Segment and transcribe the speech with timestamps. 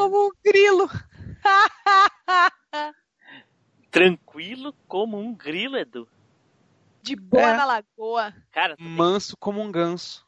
[0.00, 0.88] como um grilo.
[3.90, 6.08] Tranquilo como um grilo, Edu.
[7.02, 7.56] De boa É.
[7.56, 8.34] na lagoa.
[8.52, 10.24] Cara, Manso como um ganso.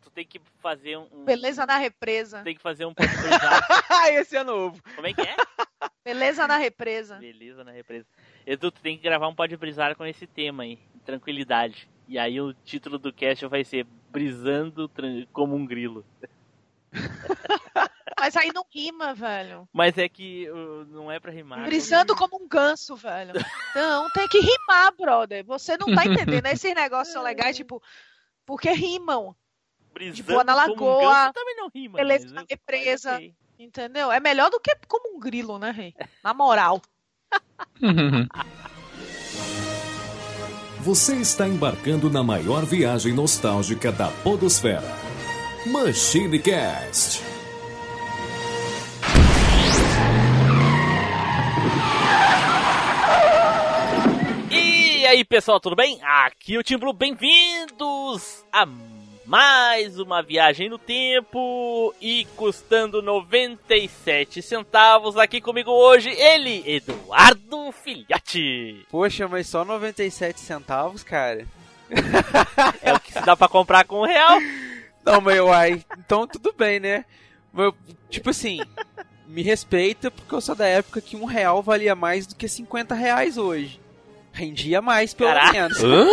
[0.00, 1.24] tu tem que fazer um.
[1.24, 2.42] Beleza na represa.
[2.42, 3.22] Tem que fazer um podcast.
[4.12, 4.82] Esse é novo.
[4.94, 5.36] Como é que é?
[6.04, 7.16] Beleza na represa.
[7.16, 8.06] Beleza na represa.
[8.46, 10.78] Edu, tu tem que gravar um Pode Brisar com esse tema aí.
[11.04, 11.88] Tranquilidade.
[12.08, 14.90] E aí o título do cast vai ser Brisando
[15.32, 16.04] como um grilo.
[18.24, 19.68] Mas aí não rima, velho.
[19.70, 21.66] Mas é que uh, não é pra rimar.
[21.66, 23.34] Brisando como um ganso, velho.
[23.74, 25.44] Não, tem que rimar, brother.
[25.44, 26.46] Você não tá entendendo.
[26.46, 27.82] Esses negócios são legais, tipo,
[28.46, 29.36] porque rimam.
[29.92, 31.96] Brisando de boa na como um lagoa, ganso também não rima.
[31.98, 33.14] beleza mas na eu- represa.
[33.16, 33.34] ok.
[33.58, 34.10] Entendeu?
[34.10, 35.94] É melhor do que como um grilo, né, rei?
[36.22, 36.80] Na moral.
[40.80, 44.82] Você está embarcando na maior viagem nostálgica da Podosfera.
[45.66, 47.22] Machine Cast.
[55.14, 56.00] Aí, pessoal, tudo bem?
[56.02, 58.66] Aqui é o Tim Blue, bem-vindos a
[59.24, 65.16] mais uma viagem no tempo e custando 97 centavos.
[65.16, 68.84] Aqui comigo hoje, ele, Eduardo Filhote.
[68.90, 71.46] Poxa, mas só 97 centavos, cara.
[72.82, 74.40] É o que se dá pra comprar com um real.
[75.04, 77.04] Não, mas uai, então tudo bem, né?
[77.52, 77.72] Mas,
[78.10, 78.58] tipo assim,
[79.28, 82.96] me respeita porque eu sou da época que um real valia mais do que 50
[82.96, 83.83] reais hoje.
[84.34, 85.52] Rendia mais, pelo Caraca.
[85.52, 85.82] menos.
[85.82, 86.06] Hã?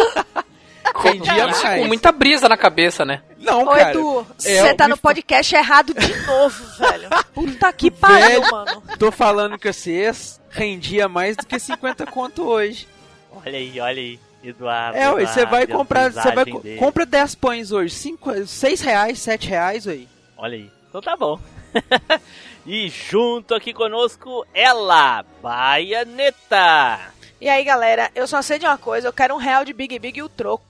[1.02, 1.80] Rendia mais.
[1.82, 3.24] com muita brisa na cabeça, né?
[3.40, 3.92] Não, Ô, cara.
[3.92, 7.10] Edu, é, você tá me no podcast errado de novo, velho.
[7.34, 8.84] Puta que pariu, mano.
[9.00, 12.88] Tô falando que vocês rendia mais do que 50 conto hoje.
[13.32, 14.98] Olha aí, olha aí, Eduardo.
[14.98, 16.78] É, ué, você vai comprar, você vai dele.
[16.78, 20.08] compra 10 pães hoje, 5, 6 reais, 7 reais, aí.
[20.38, 20.70] Olha aí.
[20.90, 21.40] Então tá bom.
[22.68, 27.00] e junto aqui conosco, ela, Baianeta.
[27.42, 29.98] E aí, galera, eu só sei de uma coisa, eu quero um real de Big
[29.98, 30.64] Big e o troco.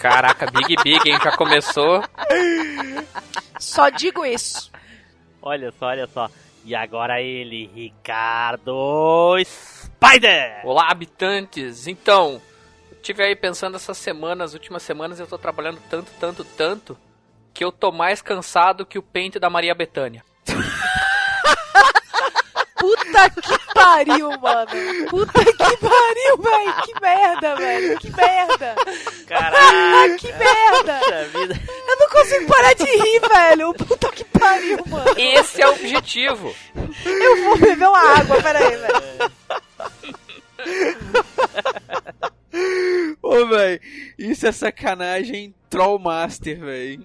[0.00, 1.18] Caraca, Big Big, hein?
[1.20, 2.00] Já começou.
[3.58, 4.70] Só digo isso.
[5.42, 6.30] Olha só, olha só.
[6.64, 10.60] E agora ele, Ricardo Spider.
[10.64, 11.88] Olá, habitantes.
[11.88, 12.40] Então,
[12.88, 16.96] eu tive aí pensando essas semanas, as últimas semanas, eu tô trabalhando tanto, tanto, tanto,
[17.52, 20.24] que eu tô mais cansado que o pente da Maria Bethânia.
[23.30, 24.66] Puta que pariu, mano.
[25.10, 26.74] Puta que pariu, velho.
[26.84, 27.98] Que merda, velho.
[27.98, 28.74] Que merda.
[29.26, 31.00] Caraca, Que merda.
[31.86, 33.74] Eu não consigo parar de rir, velho.
[33.74, 35.14] Puta que pariu, mano.
[35.16, 36.54] Esse é o objetivo.
[37.04, 39.32] Eu vou beber uma água, pera aí, velho.
[43.22, 43.80] Ô, velho,
[44.18, 47.02] isso é sacanagem Trollmaster, velho.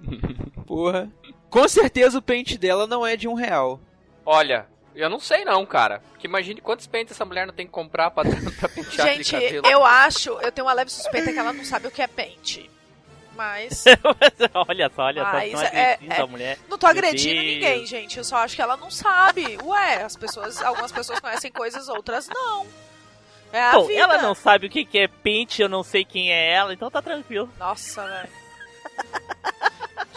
[0.65, 1.09] Porra.
[1.49, 3.79] Com certeza o pente dela não é de um real.
[4.25, 4.67] Olha,
[5.01, 6.01] eu não sei não, cara.
[6.11, 8.23] Porque imagine quantos pentes essa mulher não tem que comprar pra,
[8.59, 9.35] pra pentear Gente,
[9.69, 12.69] eu acho, eu tenho uma leve suspeita que ela não sabe o que é pente.
[13.35, 13.83] Mas
[14.67, 15.31] olha só, olha só.
[15.33, 16.57] Mas Não é- é- a mulher.
[16.67, 17.53] não tô agredindo Deus.
[17.53, 18.17] ninguém, gente.
[18.17, 19.59] Eu só acho que ela não sabe.
[19.63, 22.65] Ué, as pessoas, algumas pessoas conhecem coisas, outras não.
[23.53, 23.99] É a Bom, vida.
[24.01, 26.89] ela não sabe o que que é pente, eu não sei quem é ela, então
[26.91, 27.47] tá tranquilo.
[27.59, 28.29] Nossa, velho.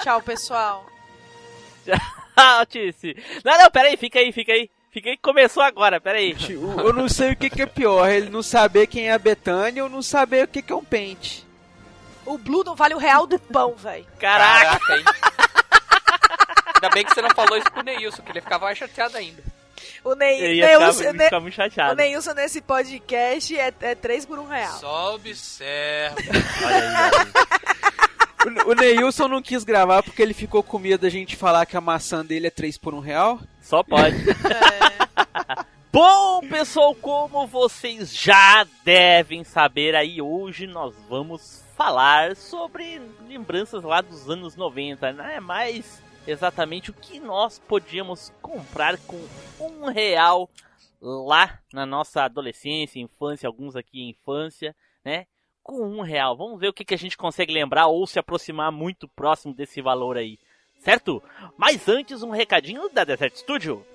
[0.03, 0.87] Tchau, pessoal.
[1.93, 2.17] Ah,
[2.69, 3.17] Tice.
[3.45, 4.71] Não, não, pera aí, fica aí, fica aí.
[4.91, 6.35] Fica aí, começou agora, pera aí.
[6.51, 9.85] Eu não sei o que, que é pior, ele não saber quem é a Betânia
[9.85, 11.47] ou não saber o que, que é um pente.
[12.27, 14.07] O Blue não vale o real do pão, velho.
[14.19, 14.81] Caraca.
[14.81, 15.05] Caraca, hein?
[16.75, 19.43] Ainda bem que você não falou isso pro Neilson, que ele ficava mais chateado ainda.
[20.03, 21.97] O Neilson, ficar muito o chateado.
[21.97, 24.79] Neilson nesse podcast é, é 3 por 1 real.
[24.79, 26.17] Só observa.
[26.65, 27.91] Olha aí, olha aí.
[28.45, 31.77] O, o Neilson não quis gravar porque ele ficou com medo da gente falar que
[31.77, 33.41] a maçã dele é 3 por um real.
[33.61, 34.17] Só pode.
[34.31, 35.65] É.
[35.93, 44.01] Bom, pessoal, como vocês já devem saber aí, hoje nós vamos falar sobre lembranças lá
[44.01, 45.41] dos anos 90, né?
[45.41, 49.21] Mais exatamente o que nós podíamos comprar com
[49.59, 50.49] um real
[51.01, 55.27] lá na nossa adolescência, infância, alguns aqui infância, né?
[55.71, 56.37] Com um real.
[56.37, 59.81] Vamos ver o que, que a gente consegue lembrar ou se aproximar muito próximo desse
[59.81, 60.37] valor aí,
[60.81, 61.23] certo?
[61.57, 63.87] Mas antes, um recadinho da Desert Studio.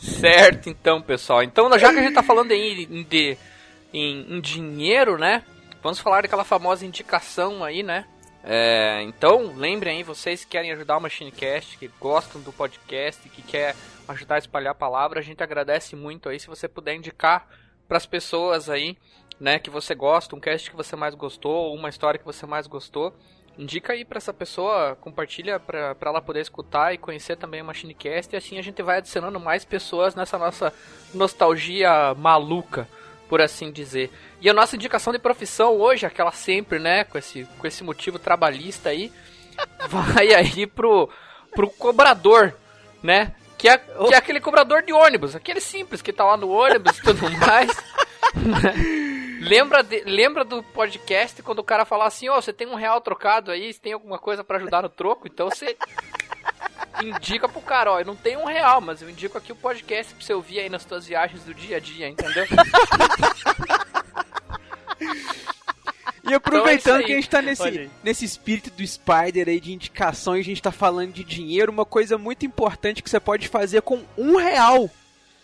[0.00, 1.42] Certo, então, pessoal.
[1.42, 3.36] Então, já que a gente tá falando aí em, de,
[3.92, 5.42] em, em dinheiro, né?
[5.82, 8.06] Vamos falar daquela famosa indicação aí, né?
[8.48, 13.42] É, então, lembrem aí, vocês que querem ajudar o MachineCast, que gostam do podcast, que
[13.42, 13.74] quer
[14.06, 17.48] ajudar a espalhar a palavra, a gente agradece muito aí se você puder indicar
[17.88, 18.96] para as pessoas aí,
[19.40, 22.68] né, que você gosta, um cast que você mais gostou, uma história que você mais
[22.68, 23.12] gostou.
[23.58, 28.34] Indica aí para essa pessoa, compartilha para ela poder escutar e conhecer também o MachineCast
[28.34, 30.72] e assim a gente vai adicionando mais pessoas nessa nossa
[31.14, 32.86] nostalgia maluca,
[33.28, 34.10] por assim dizer.
[34.40, 38.18] E a nossa indicação de profissão hoje, aquela sempre, né, com esse, com esse motivo
[38.18, 39.12] trabalhista aí,
[39.88, 41.08] vai aí pro,
[41.52, 42.54] pro cobrador,
[43.02, 43.34] né?
[43.58, 46.98] Que é, que é aquele cobrador de ônibus, aquele simples que tá lá no ônibus
[46.98, 47.70] e tudo mais.
[49.40, 53.00] lembra, de- lembra do podcast quando o cara fala assim, ó, você tem um real
[53.00, 55.26] trocado aí, você tem alguma coisa pra ajudar no troco?
[55.26, 55.74] Então você
[57.02, 60.14] indica pro cara, ó, eu não tenho um real, mas eu indico aqui o podcast
[60.14, 62.46] pra você ouvir aí nas suas viagens do dia a dia, entendeu?
[66.28, 69.72] E aproveitando Então é que a gente tá nesse, nesse espírito do Spider aí de
[69.72, 73.82] indicações, a gente tá falando de dinheiro, uma coisa muito importante que você pode fazer
[73.82, 74.90] com um real.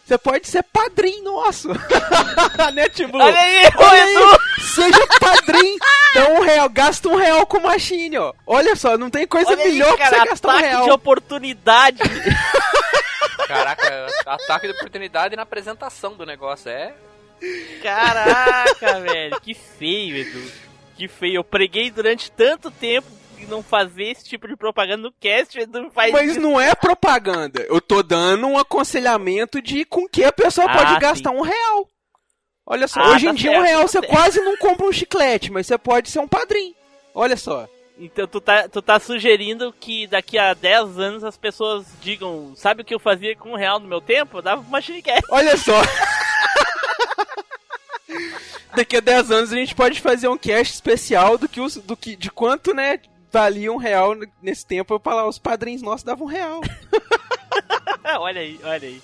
[0.05, 1.69] Você pode ser padrinho nosso.
[2.75, 3.19] né, Timbu?
[3.19, 4.39] Olha aí, Olha aí, Edu!
[4.75, 5.79] seja padrinho,
[6.15, 8.33] dá um real, gasta um real com machine, ó.
[8.47, 10.85] Olha só, não tem coisa Olha aí, melhor pra cara, você gastar um ataque real.
[10.85, 11.99] de oportunidade.
[13.47, 16.95] Caraca, ataque de oportunidade na apresentação do negócio, é...
[17.83, 20.53] Caraca, velho, que feio, Edu.
[20.97, 21.37] Que feio.
[21.37, 23.09] Eu preguei durante tanto tempo
[23.47, 26.41] não fazer esse tipo de propaganda no cast, o Edu faz Mas isso.
[26.41, 27.63] não é propaganda.
[27.69, 30.99] Eu tô dando um aconselhamento de com que a pessoa Ah, pode sim.
[31.01, 31.89] gastar um real.
[32.67, 34.11] Olha só, Ah, hoje tá em dia certo, um real tá você certo.
[34.11, 36.75] quase não compra um chiclete, mas você pode ser um padrinho.
[37.15, 37.69] Olha só.
[37.99, 42.83] Então tu tá, tu tá sugerindo que daqui a 10 anos as pessoas digam, sabe
[42.83, 44.39] o que eu fazia com um real no meu tempo?
[44.39, 45.75] Eu dava uma Machine Olha só.
[48.75, 51.95] Daqui a 10 anos a gente pode fazer um cast especial do que os, do
[51.97, 52.99] que de quanto, né,
[53.33, 56.61] valia um real nesse tempo para lá os padrinhos nossos davam um real.
[58.21, 59.03] olha aí, olha aí.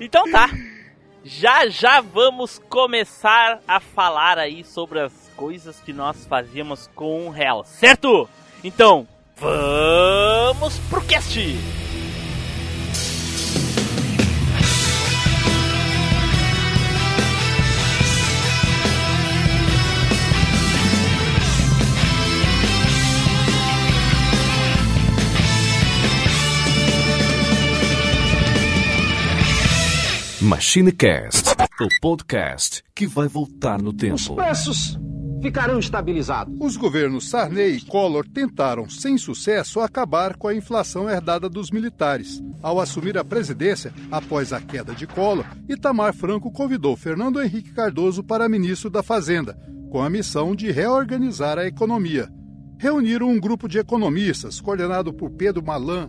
[0.00, 0.48] Então tá.
[1.24, 7.30] Já já vamos começar a falar aí sobre as coisas que nós fazíamos com um
[7.30, 8.28] real, certo?
[8.62, 11.36] Então, vamos pro cast!
[30.46, 34.36] MachineCast, o podcast que vai voltar no Os tempo.
[34.36, 34.96] preços
[35.42, 36.56] ficarão estabilizados.
[36.60, 42.40] Os governos Sarney e Collor tentaram, sem sucesso, acabar com a inflação herdada dos militares.
[42.62, 48.22] Ao assumir a presidência, após a queda de Collor, Itamar Franco convidou Fernando Henrique Cardoso
[48.22, 49.58] para ministro da Fazenda,
[49.90, 52.32] com a missão de reorganizar a economia.
[52.78, 56.08] Reuniram um grupo de economistas, coordenado por Pedro Malan.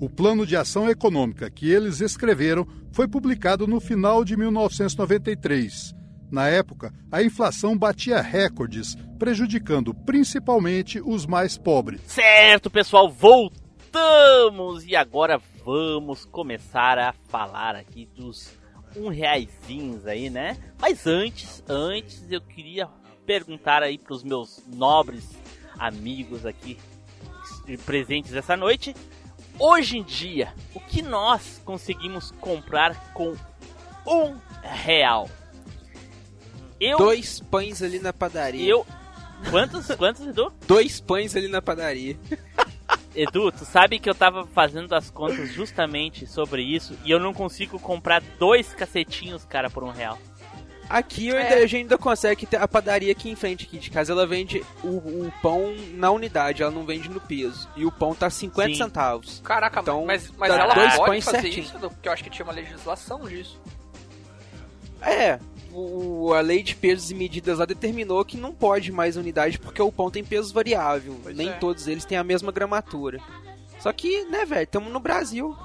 [0.00, 5.92] O plano de ação econômica que eles escreveram foi publicado no final de 1993.
[6.30, 12.00] Na época, a inflação batia recordes, prejudicando principalmente os mais pobres.
[12.06, 18.56] Certo, pessoal, voltamos e agora vamos começar a falar aqui dos
[18.96, 20.56] um reaisinhos aí, né?
[20.80, 22.88] Mas antes, antes eu queria
[23.26, 25.28] perguntar aí pros meus nobres
[25.76, 26.78] amigos aqui
[27.84, 28.94] presentes essa noite,
[29.58, 33.34] hoje em dia, o que nós conseguimos comprar com
[34.06, 35.28] um real?
[36.80, 38.68] Eu, Dois pães ali na padaria.
[38.68, 38.86] eu,
[39.50, 40.52] quantos, quantos, Edu?
[40.66, 42.16] Dois pães ali na padaria.
[43.14, 47.34] Edu, tu sabe que eu tava fazendo as contas justamente sobre isso e eu não
[47.34, 50.18] consigo comprar dois cacetinhos, cara, por um real.
[50.88, 51.62] Aqui ainda, É.
[51.62, 54.12] a gente ainda consegue ter a padaria aqui em frente aqui de casa.
[54.12, 57.68] Ela vende o, o pão na unidade, ela não vende no peso.
[57.76, 58.74] E o pão tá 50 Sim.
[58.76, 59.40] centavos.
[59.44, 61.64] Caraca, Então, mas, mas ela dois pode pães fazer certinho.
[61.64, 63.60] isso, porque eu acho que tinha uma legislação disso.
[65.02, 65.38] É,
[65.72, 69.80] o, a lei de pesos e medidas lá determinou que não pode mais unidade porque
[69.80, 71.18] o pão tem peso variável.
[71.22, 71.52] Pois Nem é.
[71.52, 73.20] todos eles têm a mesma gramatura.
[73.78, 75.56] Só que, né, velho, estamos no Brasil.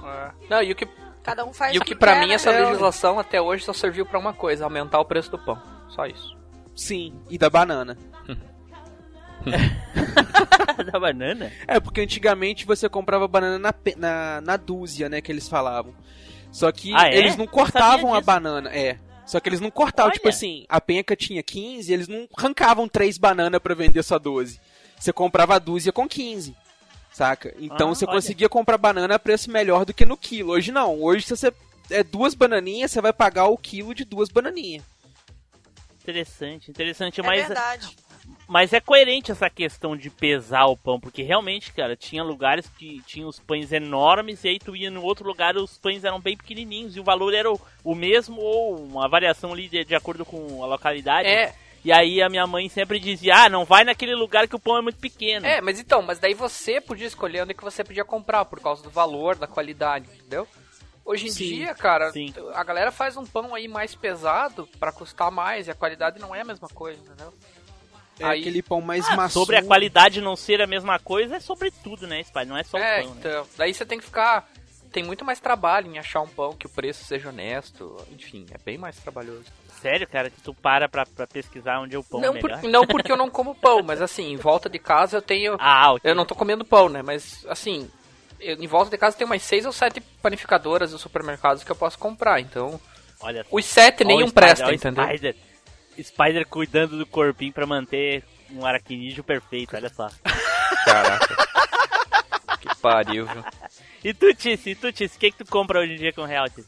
[0.50, 0.88] Não, e o que,
[1.24, 2.34] Cada um faz e o que pra quer, mim né?
[2.36, 5.58] essa legislação até hoje só serviu pra uma coisa, aumentar o preço do pão.
[5.89, 6.38] Só isso.
[6.75, 7.98] Sim, e da banana.
[10.92, 11.51] da banana?
[11.68, 15.94] É, porque antigamente você comprava banana na, na, na dúzia, né, que eles falavam.
[16.51, 17.18] Só que Ah, é?
[17.18, 18.98] eles não cortavam a banana, é.
[19.25, 20.13] Só que eles não cortavam, Olha.
[20.15, 24.60] tipo assim, a penca tinha 15, eles não arrancavam três bananas pra vender só 12.
[25.00, 26.56] Você comprava a dúzia com 15.
[27.13, 27.53] Saca?
[27.60, 28.15] Então Ah, você olha.
[28.15, 30.51] conseguia comprar banana a preço melhor do que no quilo.
[30.53, 31.00] Hoje não.
[31.01, 31.53] Hoje se você
[31.91, 34.84] é duas bananinhas, você vai pagar o quilo de duas bananinhas.
[36.01, 37.96] Interessante, interessante, É mas, verdade.
[38.48, 43.01] mas é coerente essa questão de pesar o pão, porque realmente, cara, tinha lugares que
[43.05, 46.36] tinham os pães enormes e aí tu ia no outro lugar os pães eram bem
[46.36, 50.25] pequenininhos e o valor era o, o mesmo ou uma variação ali de, de acordo
[50.25, 51.27] com a localidade.
[51.29, 51.53] É,
[51.84, 54.78] E aí a minha mãe sempre dizia, ah, não vai naquele lugar que o pão
[54.78, 55.46] é muito pequeno.
[55.46, 58.82] é, mas então, mas daí você podia escolher onde que você podia comprar, por causa
[58.82, 60.48] do valor, da qualidade, entendeu?
[61.06, 62.34] Hoje em Sim, dia, cara, sim.
[62.54, 66.34] a galera faz um pão aí mais pesado pra custar mais e a qualidade não
[66.34, 67.34] é a mesma coisa, entendeu?
[68.18, 69.40] É Aí- aquele pão mais Ah, maçudo.
[69.42, 72.46] sobre a qualidade não ser a mesma coisa, é sobre tudo, né, Spy?
[72.46, 73.20] Não é só é, o pão, né?
[73.20, 74.50] então, daí você tem que ficar
[74.94, 78.58] tem muito mais trabalho em achar um pão que o preço seja honesto, enfim, é
[78.63, 79.46] bem mais trabalhoso.
[79.84, 82.63] Sério, cara, que tu para pra, pra pesquisar onde é o pão não, é por-
[82.63, 85.92] não porque eu não como pão, mas assim, em volta de casa eu tenho Ah,
[85.94, 86.10] ok.
[86.10, 87.02] Eu não tô comendo pão, né?
[87.02, 87.92] Mas, assim,
[88.40, 91.75] eu- em volta de casa tem umas seis ou sete panificadoras e supermercados que eu
[91.75, 92.40] posso comprar.
[92.40, 92.80] Então,
[93.20, 95.04] Olha os sete nenhum Spider, presta, entendeu?
[95.06, 95.36] Spider.
[96.02, 100.10] Spider cuidando do corpinho pra manter um aracnídeo perfeito, olha só.
[100.86, 101.36] Caraca.
[102.62, 103.44] que pariu, viu?
[104.04, 106.24] E tu, Tice, e tu, Tice, o que, que tu compra hoje em dia com
[106.24, 106.68] real, Tice?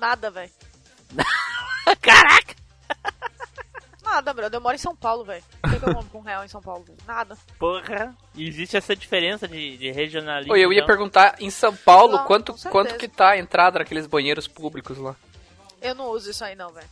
[0.00, 0.50] Nada, velho.
[2.00, 2.60] Caraca!
[4.02, 4.58] Nada, brother.
[4.58, 5.42] Eu moro em São Paulo, velho.
[5.64, 6.84] O que, que eu compro com um real em São Paulo?
[7.06, 7.38] Nada.
[7.58, 8.16] Porra!
[8.34, 10.52] E existe essa diferença de, de regionalismo.
[10.52, 10.86] Oi, eu ia então?
[10.86, 15.14] perguntar, em São Paulo, Não, quanto, quanto que tá a entrada naqueles banheiros públicos lá?
[15.80, 16.88] Eu não uso isso aí, não, velho.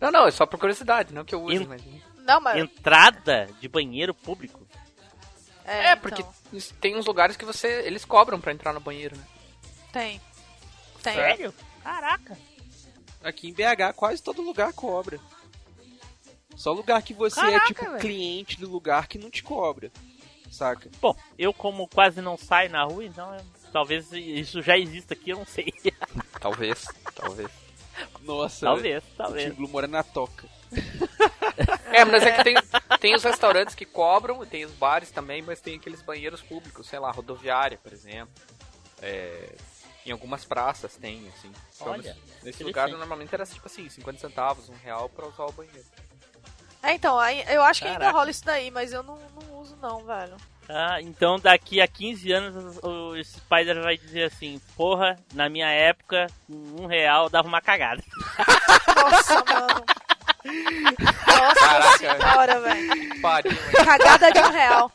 [0.00, 1.82] Não, não, é só por curiosidade, não que eu use, mas...
[2.18, 2.58] Não, mas.
[2.58, 4.64] Entrada de banheiro público?
[5.64, 9.16] É, É, porque então, tem uns lugares que você eles cobram pra entrar no banheiro,
[9.16, 9.24] né?
[9.92, 10.20] Tem.
[11.02, 11.14] Tem.
[11.14, 11.54] Sério?
[11.82, 12.38] Caraca!
[13.22, 15.18] Aqui em BH quase todo lugar cobra.
[16.56, 17.98] Só lugar que você Caraca, é tipo velho.
[17.98, 19.90] cliente do lugar que não te cobra.
[20.50, 20.90] Saca?
[21.00, 25.30] Bom, eu como quase não saio na rua, então eu- talvez isso já exista aqui,
[25.30, 25.72] eu não sei.
[26.40, 27.48] Talvez, talvez.
[28.22, 29.48] Nossa, talvez, o talvez.
[29.50, 30.46] Tim Blue mora na toca.
[31.92, 32.54] É, mas é que tem,
[32.98, 36.98] tem os restaurantes que cobram, tem os bares também, mas tem aqueles banheiros públicos, sei
[36.98, 38.32] lá, rodoviária, por exemplo.
[39.02, 39.54] É,
[40.06, 41.52] em algumas praças tem, assim.
[41.74, 45.44] Então, Olha, nesse- nesse lugar normalmente era tipo assim, 50 centavos, um real pra usar
[45.44, 45.84] o banheiro.
[46.82, 47.16] É, então,
[47.48, 48.18] eu acho que ainda Caraca.
[48.18, 50.36] rola isso daí, mas eu não, não uso, não, velho.
[50.68, 56.26] Ah, então daqui a 15 anos o Spider vai dizer assim, porra, na minha época,
[56.48, 58.02] um real dava uma cagada.
[58.96, 59.84] Nossa, mano.
[60.98, 61.98] Nossa Caraca.
[61.98, 63.20] senhora, velho.
[63.84, 64.92] Cagada de um real.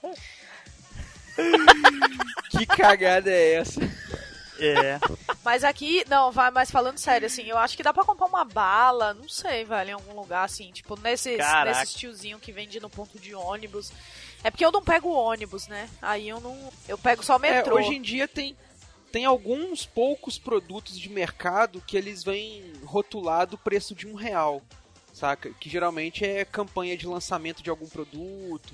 [2.50, 3.80] Que cagada é essa?
[4.60, 5.00] É.
[5.44, 8.44] Mas aqui, não, vai, mas falando sério, assim, eu acho que dá pra comprar uma
[8.46, 11.80] bala, não sei, velho, em algum lugar, assim, tipo, nesses, Caraca.
[11.80, 13.92] nesses tiozinho que vende no ponto de ônibus.
[14.44, 15.90] É porque eu não pego ônibus, né?
[16.02, 16.58] Aí eu não.
[16.88, 17.76] Eu pego só É, metrô.
[17.78, 18.56] hoje em dia tem,
[19.12, 24.62] tem alguns poucos produtos de mercado que eles vêm rotulado o preço de um real,
[25.14, 25.50] saca?
[25.60, 28.74] Que geralmente é campanha de lançamento de algum produto,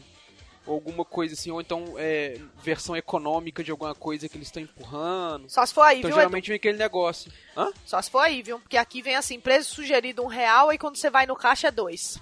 [0.66, 4.64] ou alguma coisa assim, ou então é versão econômica de alguma coisa que eles estão
[4.64, 5.50] empurrando.
[5.50, 7.32] Só se for aí, Então viu, geralmente vem aquele negócio.
[7.56, 7.64] Hã?
[7.68, 7.74] Edu?
[7.86, 8.60] Só se for aí, viu?
[8.60, 11.72] Porque aqui vem assim, preço sugerido um real e quando você vai no caixa é
[11.72, 12.20] dois.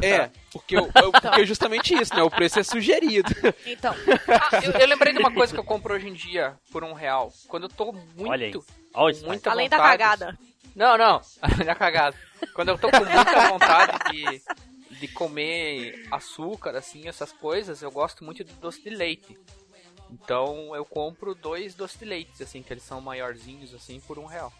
[0.00, 2.22] É, porque, o- porque é justamente isso, né?
[2.22, 3.28] O preço é sugerido.
[3.66, 3.94] Então,
[4.28, 6.92] Ah, eu, eu lembrei de uma coisa que eu compro hoje em dia por um
[6.94, 7.32] real.
[7.48, 8.30] Quando eu tô muito.
[8.30, 8.52] Olha aí.
[8.52, 8.62] Olha
[8.94, 9.28] o com Spider.
[9.28, 10.38] muita além da vontade- cagada.
[10.74, 11.20] Não, não.
[11.64, 12.16] da cagada.
[12.54, 14.42] Quando eu tô com muita vontade de,
[15.06, 19.38] de comer açúcar, assim, essas coisas, eu gosto muito de doce de leite.
[20.10, 24.24] Então eu compro dois doces de leite, assim, que eles são maiorzinhos, assim, por um
[24.24, 24.52] real.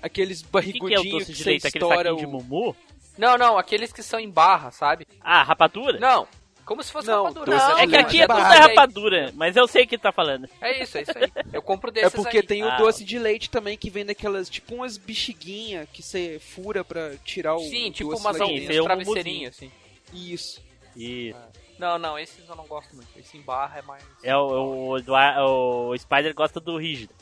[0.00, 1.66] Aqueles O que, que é o barrigudinhos doce que, de leite?
[1.66, 2.30] Aquele saquinho de o...
[2.30, 2.76] mumu?
[3.18, 5.06] Não, não, aqueles que são em barra, sabe?
[5.20, 5.98] Ah, rapadura?
[5.98, 6.26] Não,
[6.64, 7.56] como se fosse Não, rapadura.
[7.56, 10.48] Não, É que de aqui é tudo rapadura, mas eu sei o que tá falando.
[10.60, 11.32] É isso, é isso aí.
[11.52, 12.42] Eu compro É desses porque aí.
[12.42, 12.74] tem Ah.
[12.74, 17.16] o doce de leite também que vem daquelas, tipo umas bexiguinhas que você fura pra
[17.24, 19.70] tirar o Sim, tipo doce umas é um travesseirinhas, assim.
[20.12, 20.62] Isso.
[20.96, 21.38] Isso.
[21.78, 23.08] Não, não, esses eu não gosto muito.
[23.18, 24.04] Esse em barra é mais...
[24.22, 27.12] É o, o, o Spider gosta do rígido.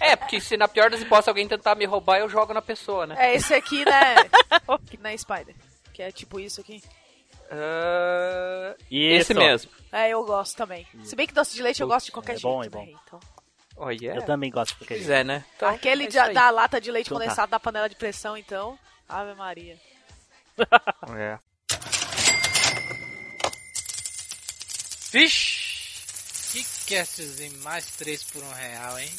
[0.00, 3.06] É, porque se na pior das hipóteses alguém tentar me roubar, eu jogo na pessoa,
[3.06, 3.14] né?
[3.18, 4.14] É esse aqui, né?
[5.00, 5.54] na Spider.
[5.92, 6.82] Que é tipo isso aqui.
[8.90, 9.20] Isso.
[9.32, 9.70] Esse mesmo.
[9.92, 10.86] É, eu gosto também.
[11.04, 12.70] Se bem que doce de leite eu gosto de qualquer é jeito, bom, é né?
[12.70, 12.86] bom.
[13.06, 13.20] Então,
[13.78, 14.76] Olha, Eu também gosto.
[14.78, 14.94] Porque...
[14.94, 15.44] Pois é, né?
[15.56, 17.24] Então, Aquele é de- da lata de leite Então tá.
[17.24, 18.78] condensado da panela de pressão, então.
[19.08, 19.78] Ave Maria.
[21.16, 21.38] É.
[25.12, 25.66] Vixe!
[26.52, 29.10] Que castzinho mais 3 por um real, hein?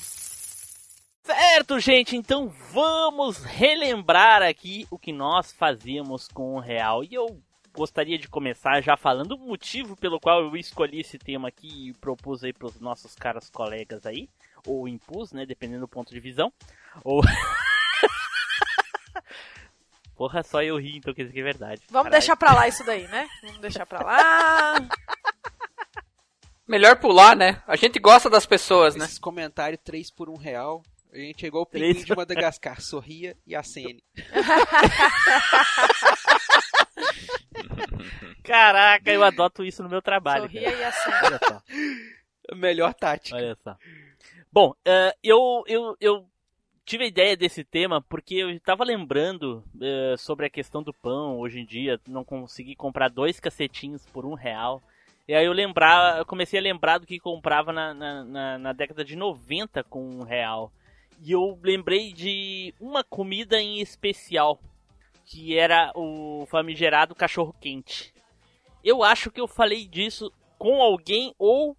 [1.23, 7.03] Certo, gente, então vamos relembrar aqui o que nós fazíamos com o real.
[7.03, 7.39] E eu
[7.77, 11.93] gostaria de começar já falando o motivo pelo qual eu escolhi esse tema aqui e
[11.93, 14.27] propus aí pros nossos caros colegas aí,
[14.65, 16.51] ou impus, né, dependendo do ponto de visão,
[17.03, 17.21] ou...
[20.15, 21.81] Porra, só eu ri, então quer dizer que é verdade.
[21.91, 22.11] Vamos Caralho.
[22.11, 23.27] deixar pra lá isso daí, né?
[23.43, 24.73] Vamos deixar pra lá.
[26.67, 27.61] Melhor pular, né?
[27.67, 29.05] A gente gosta das pessoas, né?
[29.05, 30.81] Esses comentários 3 por 1 real.
[31.13, 32.81] A gente é igual o pinguim de Madagascar.
[32.81, 34.03] Sorria e acene.
[38.43, 40.43] Caraca, eu adoto isso no meu trabalho.
[40.43, 40.77] Sorria cara.
[40.77, 41.09] e assim.
[41.25, 42.55] Olha só.
[42.55, 43.35] Melhor tática.
[43.35, 43.77] Olha só.
[44.51, 46.25] Bom, eh, eu, eu, eu
[46.85, 51.37] tive a ideia desse tema porque eu estava lembrando eh, sobre a questão do pão
[51.39, 54.81] hoje em dia, não consegui comprar dois cacetinhos por um real.
[55.27, 58.73] E aí eu lembrar, eu comecei a lembrar do que comprava na, na, na- na
[58.73, 60.71] década de 90 com um real.
[61.21, 64.57] E eu lembrei de uma comida em especial,
[65.29, 68.13] que era o famigerado cachorro quente.
[68.81, 71.75] Eu acho que eu falei disso com alguém ou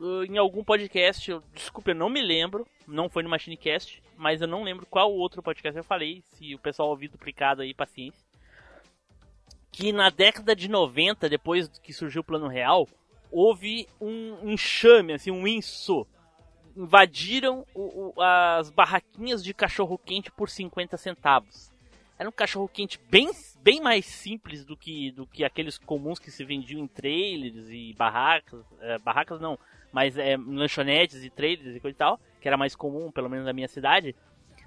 [0.00, 4.40] uh, em algum podcast, eu, desculpa, eu não me lembro, não foi no Machinecast, mas
[4.40, 8.24] eu não lembro qual outro podcast eu falei, se o pessoal ouvir duplicado aí, paciência.
[9.72, 12.88] Que na década de 90, depois que surgiu o Plano Real,
[13.32, 16.06] houve um enxame, assim, um inso.
[16.76, 21.70] Invadiram o- o- as barraquinhas de cachorro quente por 50 centavos.
[22.18, 23.30] Era um cachorro quente bem,
[23.62, 27.92] bem mais simples do que, do que aqueles comuns que se vendiam em trailers e
[27.94, 28.64] barracas.
[28.80, 29.58] eh, barracas não,
[29.92, 33.44] mas é, lanchonetes e trailers e coisa e tal, que era mais comum, pelo menos
[33.44, 34.14] na minha cidade.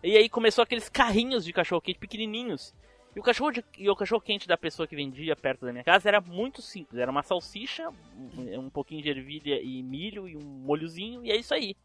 [0.04, 2.74] E aí começou aqueles carrinhos de cachorro quente pequenininhos.
[3.16, 5.84] E o cachorro de- e o cachorro quente da pessoa que vendia perto da minha
[5.84, 10.38] casa era muito simples, era uma salsicha, um, um pouquinho de ervilha e milho e
[10.38, 11.76] um molhozinho e é isso aí.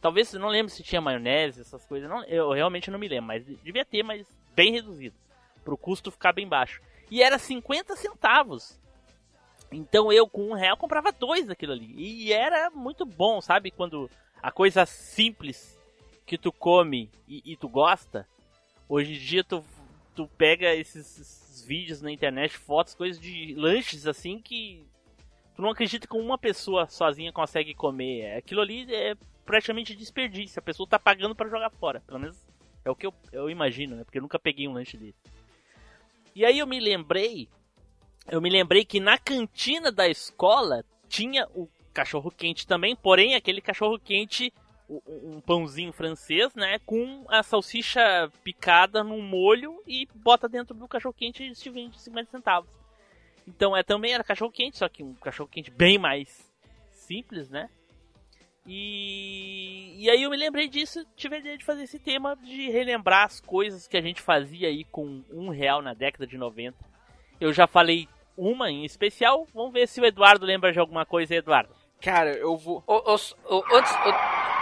[0.00, 3.44] Talvez não lembro se tinha maionese, essas coisas, não, eu realmente não me lembro, mas
[3.44, 4.24] devia ter, mas
[4.60, 5.16] bem reduzido,
[5.64, 6.82] pro custo ficar bem baixo.
[7.10, 8.78] E era 50 centavos.
[9.72, 11.94] Então eu com um real comprava dois daquilo ali.
[11.96, 13.70] E era muito bom, sabe?
[13.70, 14.10] Quando
[14.42, 15.80] a coisa simples
[16.26, 18.28] que tu come e, e tu gosta,
[18.86, 19.64] hoje em dia tu,
[20.14, 24.84] tu pega esses, esses vídeos na internet, fotos, coisas de lanches assim que
[25.56, 28.36] tu não acredita que uma pessoa sozinha consegue comer.
[28.36, 30.58] Aquilo ali é praticamente desperdício.
[30.58, 32.02] A pessoa tá pagando para jogar fora.
[32.06, 32.49] Pelo menos
[32.84, 34.04] é o que eu, eu imagino, né?
[34.04, 35.18] Porque eu nunca peguei um lanche desse.
[36.34, 37.48] E aí eu me lembrei,
[38.28, 43.60] eu me lembrei que na cantina da escola tinha o cachorro quente também, porém aquele
[43.60, 44.52] cachorro quente,
[44.88, 51.14] um pãozinho francês, né, com a salsicha picada num molho e bota dentro do cachorro
[51.14, 52.70] quente e se vende 50 centavos.
[53.46, 56.48] Então é também era cachorro quente, só que um cachorro quente bem mais
[56.92, 57.68] simples, né?
[58.66, 62.70] E, e aí eu me lembrei disso, tive a ideia de fazer esse tema de
[62.70, 66.76] relembrar as coisas que a gente fazia aí com um real na década de 90.
[67.40, 71.34] Eu já falei uma em especial, vamos ver se o Eduardo lembra de alguma coisa,
[71.34, 71.74] Eduardo.
[72.00, 72.82] Cara, eu vou.
[72.86, 73.92] Ô, ô, ô, antes,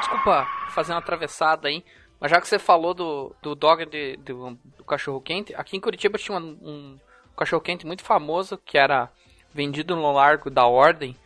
[0.00, 1.84] desculpa fazer uma atravessada aí,
[2.20, 5.80] mas já que você falou do, do dog de, do, do cachorro quente, aqui em
[5.80, 6.98] Curitiba tinha um, um
[7.36, 9.08] cachorro quente muito famoso que era
[9.54, 11.16] vendido no Largo da Ordem,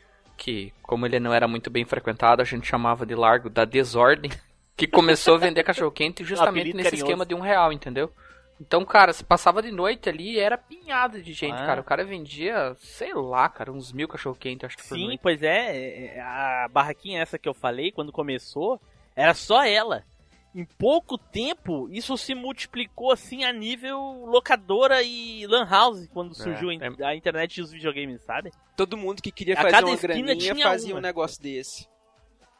[0.43, 4.33] que como ele não era muito bem frequentado, a gente chamava de Largo da Desordem,
[4.77, 7.05] que começou a vender cachorro quente justamente nesse carinhoso.
[7.05, 8.13] esquema de um real, entendeu?
[8.61, 11.67] Então, cara, se passava de noite ali era pinhada de gente, Ah.
[11.67, 11.81] cara.
[11.81, 16.17] O cara vendia, sei lá, cara, uns mil cachorro quente, acho que Sim, pois é,
[16.17, 18.81] é, a barraquinha essa que eu falei quando começou,
[19.15, 20.05] era só ela.
[20.55, 26.69] Em pouco tempo, isso se multiplicou assim a nível locadora e lan house quando surgiu
[26.69, 27.05] a in- é.
[27.07, 28.51] a internet e os videogames, sabe?
[28.77, 30.99] Todo mundo que queria A fazer cada uma graninha tinha fazia uma.
[30.99, 31.89] um negócio desse.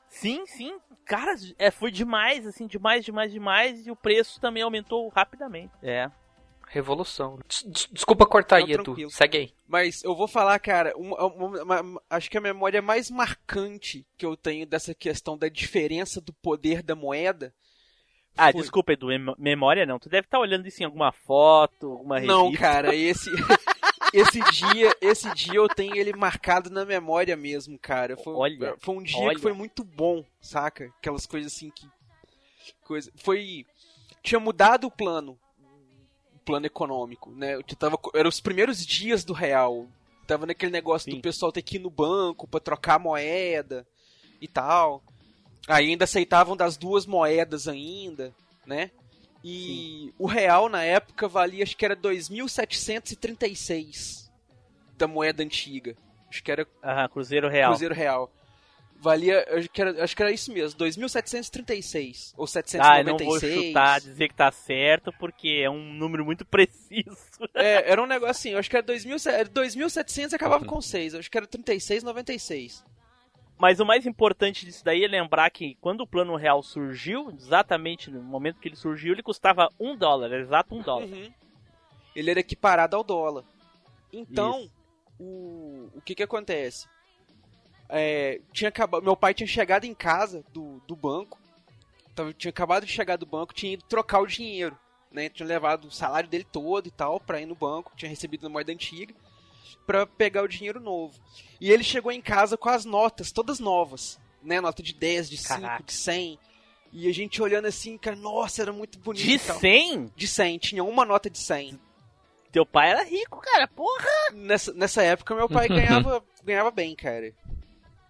[0.09, 0.79] Sim, sim.
[1.05, 3.87] Cara, é, foi demais, assim, demais, demais, demais.
[3.87, 5.73] E o preço também aumentou rapidamente.
[5.83, 6.11] É.
[6.69, 7.39] Revolução.
[7.47, 8.85] Des- des- Desculpa cortar Não, aí, Edu.
[8.85, 9.11] tranquilo.
[9.11, 9.53] Segue aí.
[9.69, 14.25] Mas eu vou falar, cara, uma- uma- uma- acho que a memória mais marcante que
[14.25, 17.55] eu tenho dessa questão da diferença do poder da moeda.
[18.37, 19.99] Ah, foi- desculpa, Edu, mem- memória não.
[19.99, 22.35] Tu deve estar olhando isso em alguma foto, alguma revista.
[22.37, 23.31] Não, cara, esse
[24.13, 28.17] esse dia, esse dia eu tenho ele marcado na memória mesmo, cara.
[28.17, 29.35] Foi, Olha, foi um dia olha.
[29.37, 30.91] que foi muito bom, saca?
[30.99, 31.87] Aquelas coisas assim que
[32.85, 33.67] coisa, foi
[34.23, 35.39] tinha mudado o plano,
[36.35, 37.55] o plano econômico, né?
[37.55, 39.87] Eu tava eram os primeiros dias do real.
[40.27, 41.17] Tava naquele negócio Sim.
[41.19, 43.87] do pessoal ter que ir no banco pra trocar moeda
[44.41, 45.03] e tal.
[45.69, 48.35] Aí ainda aceitavam das duas moedas ainda,
[48.67, 48.91] né?
[49.45, 54.31] E o real na época valia, acho que era 2.736
[54.97, 55.97] da moeda antiga.
[56.29, 57.71] Acho que era Aham, Cruzeiro Real.
[57.71, 58.31] Cruzeiro Real.
[59.03, 62.47] Valia, acho que era, acho que era isso mesmo, 2.736 ou
[62.79, 63.67] Ah, eu não vou 796.
[63.67, 67.17] chutar, dizer que tá certo, porque é um número muito preciso.
[67.53, 71.17] É, era um negócio assim, acho que era 2.000 era 2.700 e acabava com 6.
[71.17, 72.85] Acho que era 36,96.
[73.63, 78.11] Mas o mais importante disso daí é lembrar que quando o plano real surgiu, exatamente
[78.11, 81.07] no momento que ele surgiu, ele custava um dólar, exato um dólar.
[81.07, 81.33] Uhum.
[82.13, 83.45] Ele era equiparado ao dólar.
[84.13, 84.73] Então, Isso.
[85.17, 86.89] o, o que que acontece?
[87.89, 91.39] É, tinha acabado, meu pai tinha chegado em casa do, do banco,
[92.17, 94.77] tava, tinha acabado de chegar do banco, tinha ido trocar o dinheiro,
[95.09, 95.29] né?
[95.29, 98.49] Tinha levado o salário dele todo e tal pra ir no banco, tinha recebido na
[98.49, 99.15] moeda antiga,
[99.87, 101.19] pra pegar o dinheiro novo.
[101.61, 104.61] E ele chegou em casa com as notas, todas novas, né?
[104.61, 105.83] Nota de 10, de 5, Caraca.
[105.85, 106.39] de 100.
[106.93, 109.23] E a gente olhando assim, cara, nossa, era muito bonito.
[109.25, 109.59] De e tal.
[109.59, 110.13] 100?
[110.15, 111.79] De 100, tinha uma nota de 100.
[112.51, 114.07] Teu pai era rico, cara, porra!
[114.35, 117.33] Nessa, nessa época, meu pai ganhava, ganhava bem, cara.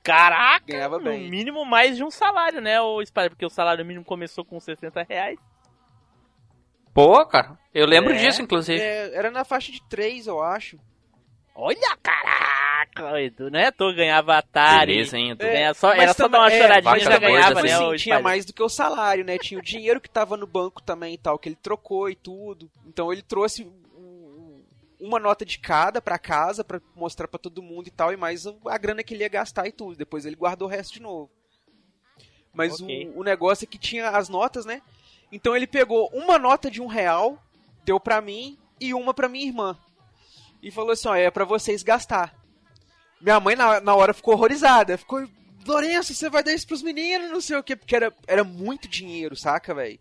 [0.02, 0.64] Caraca!
[0.66, 1.30] Ganhava no bem.
[1.30, 3.30] mínimo mais de um salário, né, ô Spider?
[3.30, 5.38] Porque o salário mínimo começou com 60 reais.
[6.92, 7.58] Pô, cara.
[7.72, 8.16] Eu lembro É?
[8.18, 8.80] disso, inclusive.
[8.80, 10.76] É, era na faixa de 3, eu acho.
[11.54, 13.20] Olha, caraca!
[13.20, 14.92] Edu, não é à toa ganhava Atari.
[14.92, 15.44] Beleza, hein, Edu?
[15.44, 18.20] É, só, era só dar uma é, choradinha e já ganhava, assim, né, Assim, tinha
[18.20, 19.38] mais do que o salário, né?
[19.38, 22.70] Tinha o dinheiro que tava no banco também e tal, que ele trocou e tudo.
[22.86, 24.64] Então ele trouxe um-
[24.98, 28.46] uma nota de cada pra casa pra mostrar pra todo mundo e tal, e mais
[28.46, 29.96] a grana que ele ia gastar e tudo.
[29.96, 31.30] Depois ele guardou o resto de novo.
[32.54, 33.10] Mas Ok.
[33.14, 34.80] o, o negócio é que tinha as notas, né?
[35.30, 37.38] Então ele pegou uma nota de um real,
[37.84, 39.76] deu pra mim e uma pra minha irmã.
[40.62, 42.34] E falou assim, ó, é pra vocês gastar.
[43.20, 44.96] Minha mãe na, na hora ficou horrorizada.
[44.96, 45.26] Ficou,
[45.66, 47.76] Lourenço, você vai dar isso pros meninos, não sei o quê.
[47.76, 49.98] Porque era, era muito dinheiro, saca, velho?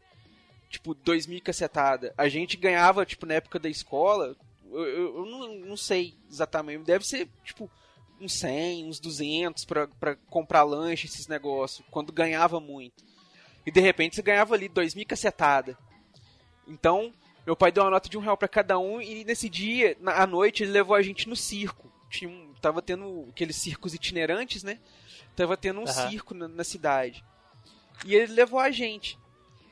[0.69, 2.13] Tipo, dois mil cacetada.
[2.17, 4.35] A gente ganhava, tipo, na época da escola,
[4.71, 6.83] eu, eu- eu não, não sei exatamente.
[6.85, 7.69] Deve ser, tipo,
[8.19, 11.85] uns 100, uns 200 pra, pra comprar lanche, esses negócios.
[11.91, 13.03] Quando ganhava muito.
[13.65, 15.77] E de repente você ganhava ali dois mil cacetada.
[16.67, 17.11] Então,
[17.45, 20.21] meu pai deu uma nota de um real pra cada um e nesse dia, na,
[20.21, 21.91] à noite, ele levou a gente no circo.
[22.09, 24.79] Tinha um, tava tendo aqueles circos itinerantes, né?
[25.35, 26.09] Tava tendo um Aham.
[26.09, 27.23] circo na, na cidade.
[28.05, 29.17] E ele levou a gente.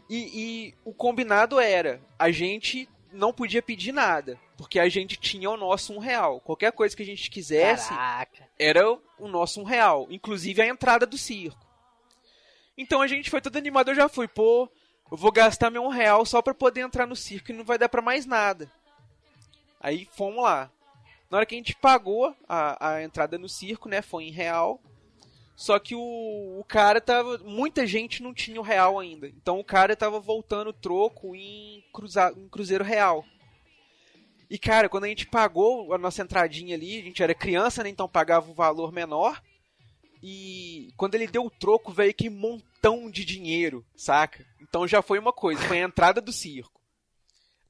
[0.09, 5.49] E, e o combinado era, a gente não podia pedir nada, porque a gente tinha
[5.49, 6.39] o nosso um real.
[6.41, 8.47] Qualquer coisa que a gente quisesse, Caraca.
[8.57, 11.67] era o nosso um real, inclusive a entrada do circo.
[12.77, 14.69] Então a gente foi todo animado, eu já fui, pô,
[15.11, 17.89] eu vou gastar meu real só pra poder entrar no circo e não vai dar
[17.89, 18.71] pra mais nada.
[19.79, 20.69] Aí fomos lá.
[21.29, 24.81] Na hora que a gente pagou a, a entrada no circo, né, foi em real.
[25.55, 25.99] Só que o,
[26.59, 27.37] o cara tava.
[27.39, 29.27] Muita gente não tinha o real ainda.
[29.27, 33.25] Então o cara tava voltando o troco em, cruza, em Cruzeiro Real.
[34.49, 37.89] E cara, quando a gente pagou a nossa entradinha ali, a gente era criança, né?
[37.89, 39.41] Então pagava um valor menor.
[40.21, 44.45] E quando ele deu o troco, veio que montão de dinheiro, saca?
[44.61, 46.79] Então já foi uma coisa, foi a entrada do circo.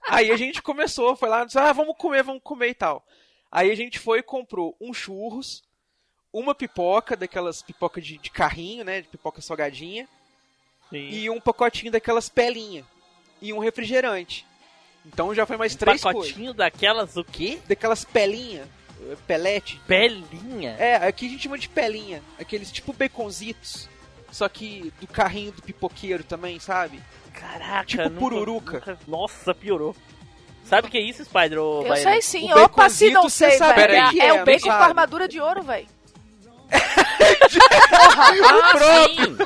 [0.07, 3.05] Aí a gente começou, foi lá, disse, ah, vamos comer, vamos comer e tal.
[3.51, 5.63] Aí a gente foi e comprou um churros,
[6.33, 9.01] uma pipoca, daquelas pipoca de, de carrinho, né?
[9.01, 10.07] De pipoca salgadinha,
[10.89, 11.09] Sim.
[11.09, 12.85] e um pacotinho daquelas pelinha.
[13.41, 14.45] E um refrigerante.
[15.05, 16.21] Então já foi mais Um três coisas.
[16.21, 17.59] pacotinho daquelas o quê?
[17.67, 18.78] Daquelas pelinha, eh,
[19.27, 19.79] pelete.
[19.87, 20.75] Pelinha.
[20.79, 22.21] É, aqui a gente chama de pelinha.
[22.39, 23.87] Aqueles tipo baconzitos.
[24.31, 27.01] Só que do carrinho do pipoqueiro também, sabe?
[27.33, 28.73] Caraca, Tipo nunca- pururuca.
[28.73, 29.95] nunca- Nossa, piorou.
[30.65, 31.57] Sabe o que é isso, Spider?
[31.57, 32.11] Eu Baiano?
[32.11, 32.53] sei sim.
[32.53, 34.09] O Opa, se não sei, sabe velho.
[34.11, 35.87] que É, é, o bacon com armadura de ouro, velho.
[36.71, 36.77] Ah.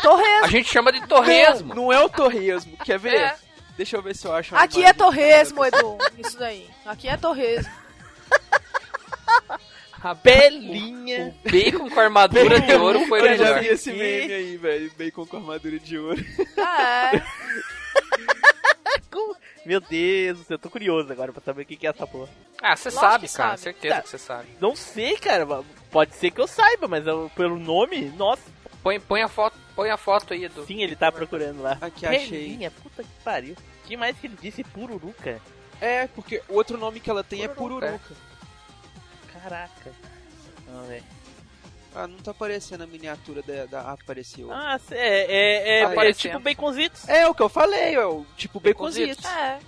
[0.02, 0.44] Torresmo.
[0.44, 1.70] A gente chama de torresmo.
[1.70, 2.76] Não, não é o torresmo.
[2.84, 3.16] Quer ver?
[3.16, 3.36] É.
[3.78, 4.56] Deixa eu ver se eu acho.
[4.56, 5.98] Aqui é torresmo, Edu.
[6.18, 6.68] Isso daí.
[6.86, 7.72] Aqui é torresmo.
[10.04, 11.34] A Belinha.
[11.46, 13.60] O bacon com armadura de ouro foi o Eu já melhor.
[13.62, 14.92] vi esse meme aí, velho.
[14.98, 16.22] Bacon com armadura de ouro.
[16.58, 17.24] Ah, é.
[19.66, 22.06] Meu Deus, do céu, eu tô curioso agora pra saber o que que é essa
[22.06, 22.28] porra.
[22.62, 23.50] Ah, você sabe, cara.
[23.52, 23.60] sabe.
[23.62, 24.02] Certeza Tá.
[24.02, 24.48] que você sabe.
[24.60, 25.48] Não sei, cara.
[25.90, 28.44] Pode ser que eu saiba, mas eu- pelo nome, nossa.
[28.82, 30.66] Põe, põe, a foto, põe a foto aí, Edu.
[30.66, 31.78] Sim, ele tá procurando lá.
[31.80, 32.28] Aqui, achei.
[32.30, 33.56] Belinha, puta que pariu.
[33.86, 34.66] que mais que ele disse?
[34.66, 35.40] Pururuca?
[35.80, 38.02] É, porque o outro nome que ela tem é Pururuca.
[39.44, 39.92] Caraca.
[40.68, 41.04] Vamos ver.
[41.96, 43.66] Ah, não tá aparecendo a miniatura da...
[43.66, 43.82] da...
[43.82, 44.52] Ah, apareceu.
[44.52, 46.32] Ah, é, é, é, Tá é aparecendo.
[46.32, 47.08] tipo baconzitos.
[47.08, 49.18] É o que eu falei, é o tipo Baconzitos.
[49.18, 49.26] baconzitos.
[49.26, 49.60] É.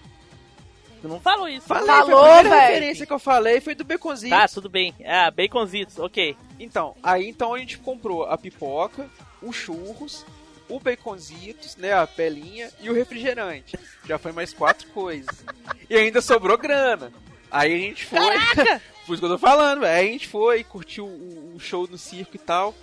[1.02, 1.68] Tu não falou isso.
[1.68, 4.36] Falei, Falou, foi a primeira referência que eu falei foi do baconzitos.
[4.40, 4.96] Tá, tudo bem.
[5.06, 6.36] Ah, baconzitos, ok.
[6.60, 9.08] Então, aí então a gente comprou a pipoca,
[9.40, 10.26] os churros,
[10.68, 13.78] o baconzitos, né, a pelinha e o refrigerante.
[14.04, 15.46] Já foi mais quatro coisas.
[15.88, 17.14] E ainda sobrou grana.
[17.52, 18.20] Aí a gente foi.
[19.06, 19.94] Por isso que eu tô falando, velho.
[20.00, 22.74] Aí a gente foi, curtiu o, o show no circo e tal.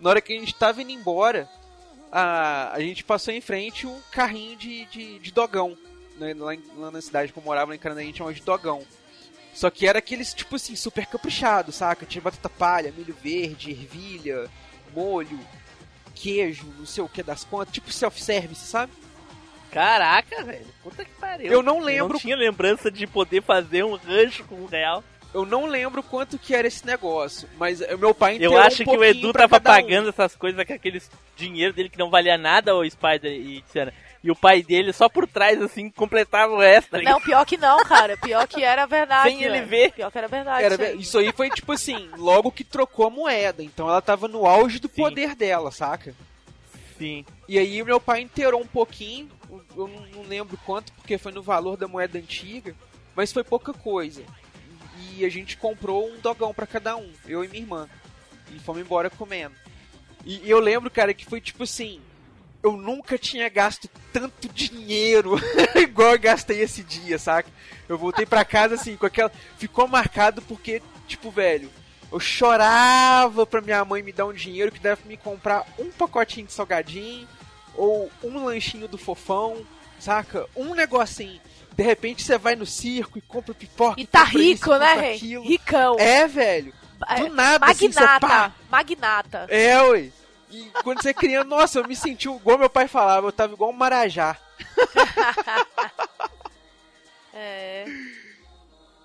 [0.00, 1.48] Na hora que a gente tava indo embora,
[2.10, 5.76] a, a gente passou em frente um carrinho de, de, de dogão.
[6.18, 8.34] Né, lá, em- lá na cidade que eu morava, lá em Canadá, a gente chamava
[8.34, 8.82] de dogão.
[9.54, 12.04] Só que era aqueles, tipo assim, super caprichado, saca?
[12.06, 14.48] Tinha batata palha, milho verde, ervilha,
[14.94, 15.38] molho,
[16.14, 18.92] queijo, não sei o que das contas, tipo self-service, sabe?
[19.70, 20.66] Caraca, velho.
[20.82, 21.52] Puta que pariu.
[21.52, 25.04] Eu não Eu lembro, não tinha lembrança de poder fazer um rancho com um real.
[25.34, 28.86] Eu não lembro quanto que era esse negócio, mas eh, meu pai Eu acho um
[28.86, 29.82] que o Edu tava cada um.
[29.82, 33.92] pagando essas coisas com aqueles dinheiro dele que não valia nada, o Spider e Tiana.
[34.24, 37.00] E o pai dele só por trás, assim, completava o resto, tá?
[37.02, 38.16] Não, pior que não, cara.
[38.16, 39.30] Pior que era verdade.
[39.30, 39.92] Sem ele ver.
[39.92, 40.64] Pior que era verdade.
[40.64, 40.98] Era- isso aí.
[41.00, 44.80] isso aí foi tipo assim, logo que trocou a moeda, então ela tava no auge
[44.80, 45.02] do Sim.
[45.02, 46.14] poder dela, saca?
[46.98, 47.24] Sim.
[47.48, 49.28] E aí o meu pai inteirou um pouquinho,
[49.76, 52.74] eu não, não lembro quanto, porque foi no valor da moeda antiga,
[53.14, 54.22] mas foi pouca coisa.
[54.98, 57.88] E a gente comprou um dogão pra cada um, eu e minha irmã.
[58.54, 59.54] E fomos embora comendo.
[60.24, 62.00] E, e eu lembro, cara, que foi tipo assim,
[62.62, 65.36] eu nunca tinha gasto tanto dinheiro
[65.76, 67.48] igual eu gastei esse dia, saca?
[67.88, 69.30] Eu voltei pra casa assim, com aquela.
[69.56, 71.70] Ficou marcado porque, tipo, velho,
[72.10, 76.46] eu chorava pra minha mãe me dar um dinheiro que deve me comprar um pacotinho
[76.46, 77.28] de salgadinho
[77.74, 79.64] ou um lanchinho do fofão,
[79.98, 80.46] saca?
[80.56, 81.40] Um negocinho.
[81.78, 84.00] De repente você vai no circo e compra pipoca.
[84.00, 85.14] E tá compra isso, rico, né, rei?
[85.14, 85.44] aquilo.
[85.44, 85.96] Ricão.
[85.96, 86.74] É, velho.
[87.08, 88.26] É, Do nada, assim, você Magnata.
[88.26, 88.52] pá.
[88.68, 89.46] Magnata.
[89.48, 90.10] É, ué.
[90.50, 93.52] E quando você é criança, nossa, eu me senti igual meu pai falava, eu tava
[93.52, 94.36] igual um marajá.
[97.40, 97.84] É.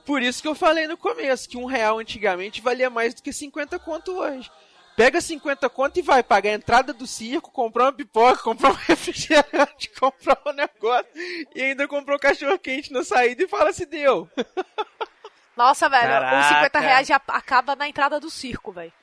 [0.03, 3.31] Por isso que eu falei no começo, que um real antigamente valia mais do que
[3.31, 4.49] 50 conto hoje.
[4.95, 8.75] Pega 50 conto e vai pagar a entrada do circo, comprar uma pipoca, comprar um
[8.87, 11.07] refrigerante, comprar um negócio
[11.55, 14.29] e ainda comprou cachorro quente na saída e fala se deu.
[15.57, 16.39] Nossa, velho, Caraca.
[16.39, 18.93] os 50 reais já acaba na entrada do circo, velho.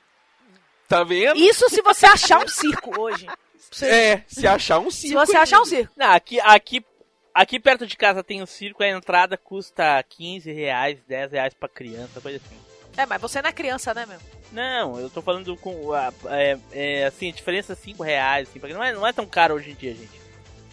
[0.87, 1.37] Tá vendo?
[1.37, 3.27] Isso se você achar um circo hoje.
[3.71, 5.25] Se, É, se achar um se circo.
[5.25, 5.93] você achar um circo.
[5.95, 6.85] Não, aqui, aqui,
[7.33, 11.69] aqui perto de casa tem um circo, a entrada custa 15 reais, 10 reais pra
[11.69, 12.59] criança, coisa assim.
[12.97, 14.19] É, mas você não é criança, né, meu?
[14.51, 15.93] Não, eu tô falando com.
[15.93, 19.13] a- é, é, assim, a diferença é 5 reais, assim, porque não é, não é
[19.13, 20.20] tão caro hoje em dia, gente.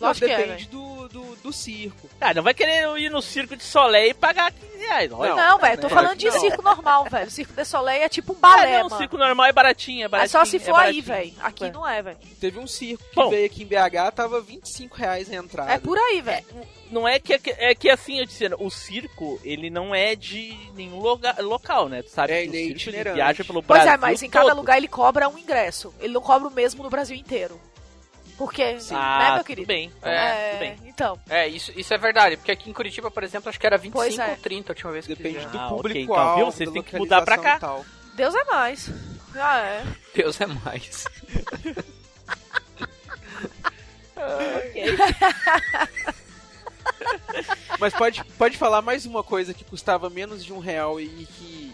[0.00, 0.66] Não, é, depende velho.
[0.68, 2.08] do, do, do circo.
[2.20, 5.18] Ah, não vai querer ir no circo de Soleil e pagar 15 reais, não.
[5.18, 6.40] Não, Não, velho, tô falando de Não.
[6.40, 7.30] circo normal, velho.
[7.30, 8.96] Circo de Soleil é tipo um balé, não, mano.
[8.98, 10.30] circo normal é baratinho, é É baratinho.
[10.38, 11.04] só se for aí, baratinho.
[11.04, 11.32] velho.
[11.40, 11.72] Aqui É.
[11.72, 12.18] não é, velho.
[12.40, 13.30] Teve um circo que Bom.
[13.30, 15.72] veio aqui em BH, tava 25 reais a entrada.
[15.72, 16.46] É por aí, velho.
[16.90, 20.98] Não é que, é que assim, eu disse, o circo, ele não é de nenhum
[21.00, 22.00] loga, local, né?
[22.00, 24.22] Tu sabe É, que o ele é circo ele viaja pelo Pois Brasil é, mas
[24.22, 24.56] em cada todo.
[24.56, 25.92] lugar ele cobra um ingresso.
[26.00, 27.60] Ele não cobra o mesmo no Brasil inteiro.
[28.38, 29.66] Porque, Ah, né, meu tudo querido?
[29.66, 29.92] bem.
[30.00, 30.76] É, tudo bem.
[30.86, 31.18] então.
[31.28, 33.98] É, isso, isso é verdade, porque aqui em Curitiba, por exemplo, acho que era 25
[33.98, 34.30] Pois é.
[34.30, 36.50] ou 30 a última vez que Depende do Ah, ok, público-alvo, então?
[36.52, 37.58] Vocês têm que mudar pra cá.
[37.58, 37.84] tal.
[38.14, 38.90] Deus é mais.
[39.34, 39.84] Ah, é.
[40.14, 41.04] Deus é mais.
[47.78, 51.72] Mas pode, pode falar mais uma coisa que custava menos de um real e que.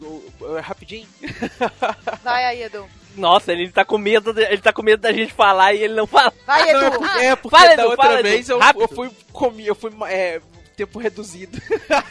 [0.00, 1.06] O- Rapidinho.
[2.22, 2.86] Vai aí, Edu.
[3.16, 5.94] Nossa, ele tá com medo, de- ele tá com medo da gente falar e ele
[5.94, 6.32] não fala.
[6.46, 6.98] Vai, Não, é Edu.
[6.98, 9.74] porque, é porque Fala, da Edu, outra fala, Edu, vez eu, eu fui comi, eu
[9.74, 10.40] fui é,
[10.76, 11.60] tempo reduzido.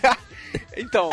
[0.75, 1.09] então,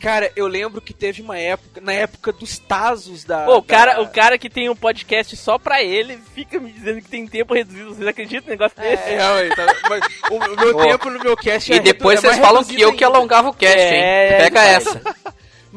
[0.00, 3.44] cara, eu lembro que teve uma época, na época dos Tazos da.
[3.44, 6.70] Pô, o cara, da- o cara que tem um podcast só pra ele fica me
[6.72, 7.94] dizendo que tem tempo reduzido.
[7.94, 9.08] Vocês acreditam no negócio desse?
[9.10, 12.26] É, ué, tá, mas o, o meu tempo no meu cast E é depois redu-
[12.26, 13.16] é vocês mais falam que eu que ainda.
[13.16, 14.00] alongava o cast, hein?
[14.02, 15.00] É, Pega é, essa.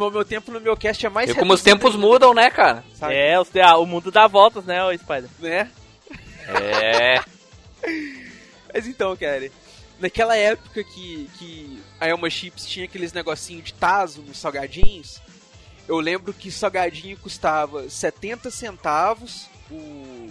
[0.08, 2.84] O meu tempo no meu cast é mais E como os tempos mudam, né, cara?
[2.96, 3.14] sabe?
[3.16, 5.30] É, os- ah, o mundo dá voltas, né, o Spider?
[5.40, 5.70] Né?
[6.48, 7.22] É.
[8.74, 9.50] Mas então, cara,
[10.00, 15.20] naquela época que, que a Elma Chips tinha aqueles negocinho de taso nos salgadinhos,
[15.88, 20.30] eu lembro que salgadinho custava 70 centavos, o,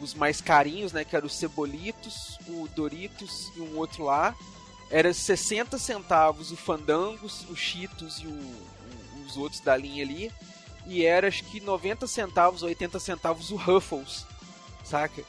[0.00, 4.34] os mais carinhos, né, que eram os Cebolitos, o Doritos e um outro lá.
[4.90, 8.40] Era 60 centavos o Fandangos, o Cheetos e o,
[9.30, 10.30] os outros da linha ali.
[10.86, 14.26] E era acho que 90 centavos, 80 centavos o Ruffles,
[14.84, 15.22] saca?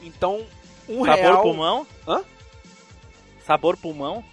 [0.00, 0.46] Então,
[0.88, 1.42] um Sabor real...
[1.42, 1.86] pulmão?
[2.06, 2.24] Hã?
[3.46, 4.24] Sabor pulmão?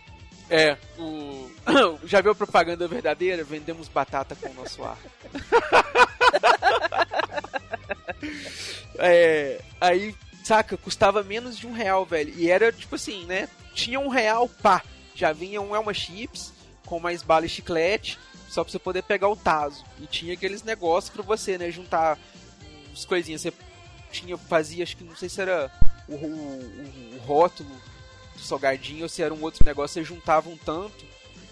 [0.50, 1.50] É, o.
[2.06, 3.44] Já viu a propaganda verdadeira?
[3.44, 4.98] Vendemos batata com o nosso ar.
[8.98, 12.34] é, aí, saca, custava menos de um real, velho.
[12.36, 13.48] E era tipo assim, né?
[13.74, 14.82] Tinha um real, pá.
[15.14, 16.54] Já vinha um Elma Chips
[16.86, 18.18] com mais bala e chiclete,
[18.50, 19.84] só pra você poder pegar o taso.
[20.00, 21.72] E tinha aqueles negócios pra você, né?
[21.72, 22.18] Juntar
[22.92, 23.42] as coisinhas.
[23.42, 23.54] Você
[24.12, 25.72] tinha, fazia, acho que não sei se era
[26.08, 27.70] o, o, o, rótulo
[28.36, 31.06] do salgadinho ou se era um outro negócio, você juntava um tanto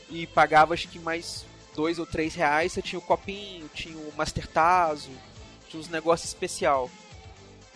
[0.10, 4.14] e pagava acho que mais dois ou três reais, você tinha o copinho, tinha o
[4.18, 5.12] Master Tazo,
[5.70, 6.90] tinha uns negócios especial.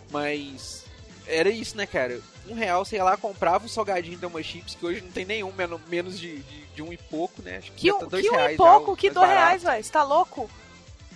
[0.10, 0.86] Mas
[1.32, 2.20] era isso, né, cara?
[2.48, 5.52] Um real, sei lá, comprava um salgadinho da uma chips, que hoje não tem nenhum,
[5.52, 7.58] menos, menos de, de, de um e pouco, né?
[7.58, 9.46] Acho que, Que um, tá dois que um reais e pouco, o que dois barato.
[9.46, 9.84] reais, velho.
[9.84, 10.50] Você tá louco?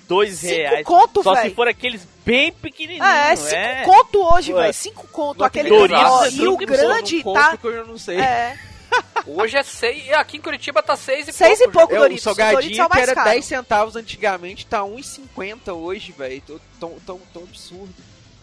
[0.08, 0.86] Dois Cinco reais.
[0.86, 1.50] conto, Só velho.
[1.50, 3.06] se for aqueles bem pequenininhos.
[3.08, 3.84] É, é cinco é.
[3.84, 4.74] conto hoje, velho.
[4.74, 5.40] Cinco conto.
[5.40, 7.58] No Aquele é E o grande tá.
[7.58, 8.20] que eu não sei.
[8.20, 8.58] É,
[9.26, 10.12] Hoje é seis.
[10.14, 11.80] Aqui em Curitiba tá seis e seis e pouco.
[11.80, 12.26] pouco É, Doritos.
[12.26, 13.30] o O Doritos é salgadinho o que mais era caro.
[13.32, 16.42] 10 centavos antigamente tá 1,50 hoje, velho.
[16.80, 17.94] Tão, tão, tão absurdo.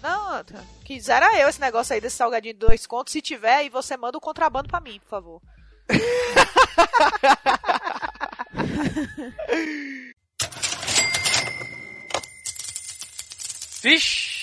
[0.02, 0.44] Não,
[0.84, 3.12] quisera eu esse negócio aí desse salgadinho de dois contos.
[3.12, 5.42] Se tiver, aí você manda o contrabando pra mim, por favor.
[13.82, 14.42] Vixe!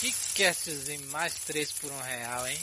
[0.00, 2.58] Que castzinho mais 3 por um real, hein?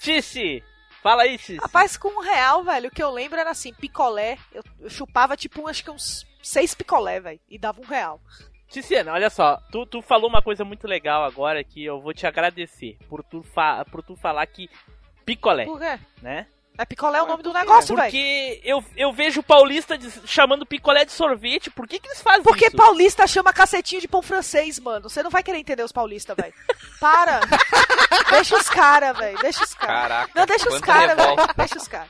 [0.00, 0.64] Tice,
[1.00, 1.58] fala aí, Tice.
[1.58, 4.36] Rapaz, com um real, velho, o que eu lembro era assim, picolé.
[4.52, 7.40] Eu, eu chupava tipo, acho que uns seis picolé, velho.
[7.48, 8.20] E dava um real.
[8.70, 12.26] Ticiana, olha só, tu, tu falou uma coisa muito legal agora que eu vou te
[12.26, 14.70] agradecer por tu, fa por tu falar que
[15.26, 15.98] picolé, Por quê?
[16.22, 16.46] né?
[16.78, 18.06] É picolé é o nome do negócio, velho.
[18.10, 22.22] Porque eu, eu vejo o paulista de- chamando picolé de sorvete, por que que eles
[22.22, 22.76] fazem Porque isso?
[22.76, 25.06] paulista chama cacetinho de pão francês, mano.
[25.10, 26.54] Você não vai querer entender os paulistas, velho.
[26.98, 27.40] Para.
[28.30, 29.38] deixa os caras, velho.
[29.40, 30.00] Deixa os caras.
[30.08, 30.32] Caraca.
[30.34, 31.36] Não, deixa os caras, velho.
[31.54, 32.08] Deixa os caras.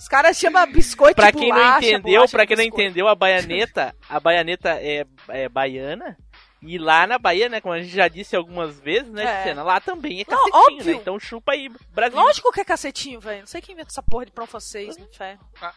[0.00, 2.64] Os caras chamam biscoito Pra de quem não bolacha, entendeu, bolacha pra de quem não
[2.64, 6.16] entendeu, a baianeta, a baianeta é, é baiana.
[6.62, 9.36] E lá na Bahia, né, como a gente já disse algumas vezes, né, É.
[9.38, 10.84] Ticiana, lá também é Não, cacetinho, óbvio.
[10.94, 11.00] né?
[11.00, 12.18] Então chupa aí, Brasil.
[12.18, 13.40] Lógico que é cacetinho, velho.
[13.40, 15.40] Não sei quem inventa essa porra de pão francês, no inferno.
[15.60, 15.72] A,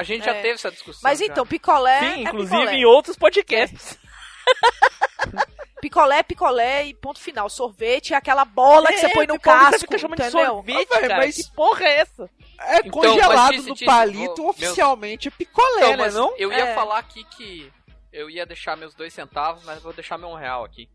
[0.00, 0.40] a gente já É.
[0.42, 1.00] teve essa discussão.
[1.04, 1.26] Mas já.
[1.26, 2.74] então, picolé Sim, é inclusive picolé.
[2.76, 3.98] em outros podcasts.
[5.80, 7.48] Picolé é picolé e ponto final.
[7.48, 10.46] Sorvete é aquela bola que você põe no casco, fica chamando de entendeu?
[10.46, 11.16] sorvete, Ah, cara.
[11.18, 12.30] mas- Que porra é essa?
[12.60, 15.96] É Então, congelado mas disse, no disse, palito, meu- oficialmente é picolé, Então, né?
[15.96, 16.34] mas Não?
[16.36, 16.74] eu ia É.
[16.74, 17.72] falar aqui que
[18.12, 20.88] eu ia deixar meus dois centavos, mas vou deixar meu um real aqui.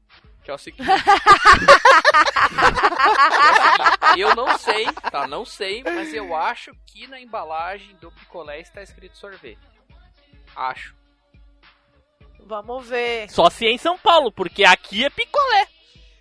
[0.44, 0.86] Que é o seguinte.
[4.18, 5.28] eu não sei, tá?
[5.28, 9.60] Não sei, mas eu acho que na embalagem do picolé está escrito sorvete.
[10.56, 10.94] Acho.
[12.46, 13.30] Vamos ver.
[13.30, 15.68] Só se é em São Paulo, porque aqui é picolé.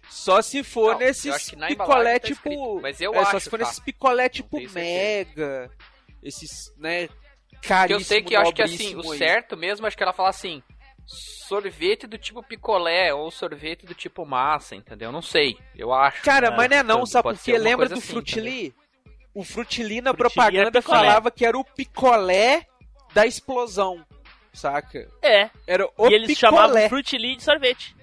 [0.09, 2.49] Só se for Não, eu nesses picolé tá tipo.
[2.51, 3.65] escrito, mas eu é, só acho, se for tá?
[3.65, 5.71] nesses picolé tipo mega.
[6.23, 7.09] Esses, né?
[7.61, 9.19] Que Caríssimo, eu sei que eu acho que assim, o aí.
[9.19, 10.63] certo mesmo, acho que ela fala assim:
[11.07, 15.11] sorvete do tipo picolé ou sorvete do tipo massa, entendeu?
[15.13, 16.23] Não sei, eu acho.
[16.23, 17.51] Cara, Ah, mas não é não, pode sabe ser por quê?
[17.53, 18.75] alguma Lembra do assim, Frutili?
[19.35, 20.99] O Frutili na Frutili propaganda era picolé.
[20.99, 22.67] falava que era o picolé
[23.15, 24.05] da explosão,
[24.53, 25.09] saca?
[25.23, 25.51] É.
[25.67, 26.35] Era o e eles picolé.
[26.37, 27.97] chamavam Frutili de sorvete.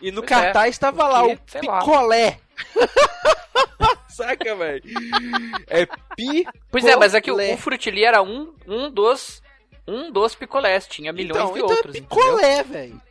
[0.00, 1.78] E no Pois cartaz estava lá o sei lá.
[1.78, 2.40] picolé.
[4.08, 4.82] Saca, velho?
[5.68, 6.46] É pi.
[6.70, 7.54] Pois é, mas é que o, Picolé.
[7.54, 9.42] o frutili era um, um dos
[9.86, 13.02] um dos picolés, tinha milhões então, de então outros, é picolé, velho.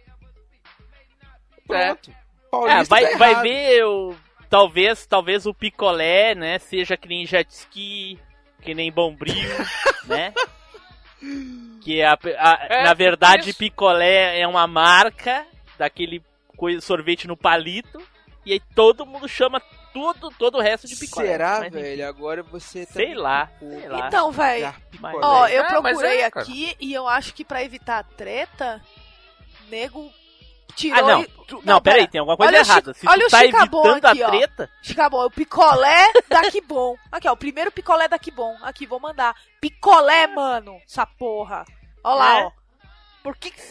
[1.67, 2.11] Pronto.
[2.11, 2.13] É,
[2.51, 4.15] Paulista vai, tá vai ver o.
[4.49, 8.19] Talvez, talvez o picolé, né, seja que nem jet ski,
[8.61, 9.33] que nem bombril,
[10.05, 10.33] né?
[11.81, 13.59] Que a, a- É, na verdade isso.
[13.59, 15.45] picolé é uma marca
[15.77, 16.23] daquele
[16.57, 18.01] coisa, sorvete no palito
[18.45, 19.61] e aí todo mundo chama
[19.93, 21.27] tudo, todo o resto de picolé.
[21.27, 22.07] Será, velho?
[22.07, 24.07] Agora você tá Sei lá, sei lá.
[24.07, 24.73] Então, velho.
[25.21, 28.81] Ó, eu É, procurei é, aqui e eu acho que pra evitar a treta,
[29.69, 30.11] nego
[30.71, 30.99] tirou.
[30.99, 31.21] Ah, não.
[31.21, 32.93] e- Tu- não, peraí, tem alguma coisa Olha o errada.
[32.93, 34.29] Se olha tu o tá Chicabon evitando aqui, a ó.
[34.31, 36.95] treta, Fica bom, é o picolé da Que Bom.
[37.11, 38.55] Aqui, ó, o primeiro picolé da Que Bom.
[38.63, 39.35] Aqui, vou mandar.
[39.59, 41.65] Picolé, mano, essa porra.
[42.03, 42.43] Ó lá, É.
[42.45, 42.51] ó.
[43.21, 43.61] por que que...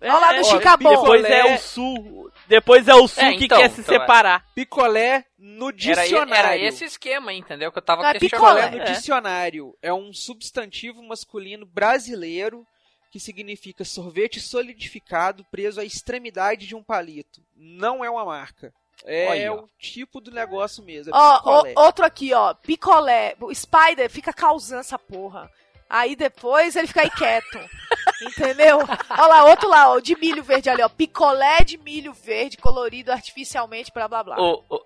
[0.00, 0.90] Olha lá no ó, Chicabon.
[0.90, 2.32] Depois é o sul.
[2.46, 3.98] Depois é o sul É, que então, quer se então é.
[4.00, 4.44] separar.
[4.54, 6.34] Picolé no Era, dicionário.
[6.34, 7.70] era esse esquema, entendeu?
[7.72, 8.46] Que eu tava Não é questionando.
[8.48, 8.84] Picolé picolé.
[8.84, 8.92] no É.
[8.94, 12.64] dicionário é um substantivo masculino brasileiro
[13.10, 17.42] que significa sorvete solidificado preso à extremidade de um palito.
[17.56, 18.72] Não é uma marca.
[19.04, 21.14] É Olha, o tipo do negócio mesmo.
[21.14, 22.52] É Ó, ó, outro aqui, ó.
[22.54, 23.36] Picolé.
[23.40, 25.50] O Spider fica causando essa porra.
[25.88, 27.58] Aí depois ele fica aí quieto.
[28.20, 28.78] Entendeu?
[28.78, 30.88] Olha lá, outro lá, ó, de milho verde ali, ó.
[30.88, 34.40] Picolé de milho verde colorido artificialmente, blá blá blá.
[34.40, 34.84] Ô, ô,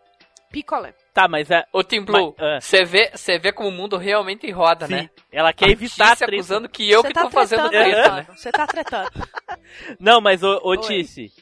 [0.53, 0.95] Picolé.
[1.13, 1.65] Tá, mas é.
[1.73, 2.61] ô Tim Blue, Mas, ah.
[2.61, 5.11] você vê, você vê como o mundo realmente roda, Sim, né?
[5.31, 6.33] ela quer A evitar a treta.
[6.35, 8.27] acusando que eu Você que tá tô fazendo treta, né?
[8.35, 9.11] Você tá tretando.
[9.99, 10.77] Não, mas ô, ô.
[10.77, 11.33] Tice,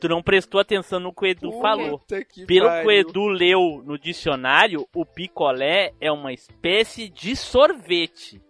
[0.00, 1.98] tu não prestou atenção no que o Edu Por falou.
[1.98, 2.90] Puta que Pelo que o pariu.
[2.92, 8.40] Edu leu no dicionário, o picolé é uma espécie de sorvete.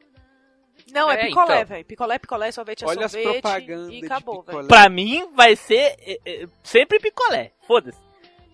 [0.93, 1.67] Não, é, É, picolé, então.
[1.67, 1.85] velho.
[1.85, 3.41] Picolé, picolé, sorvete é Olha as sorvete.
[3.41, 4.67] propagandas e acabou, velho.
[4.67, 7.53] Pra mim, vai ser é, é, sempre picolé.
[7.67, 8.10] Foda-se.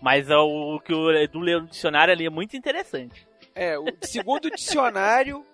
[0.06, 3.26] Mas o que o Edu leu no dicionário ali é muito interessante.
[3.56, 5.44] É, o segundo dicionário.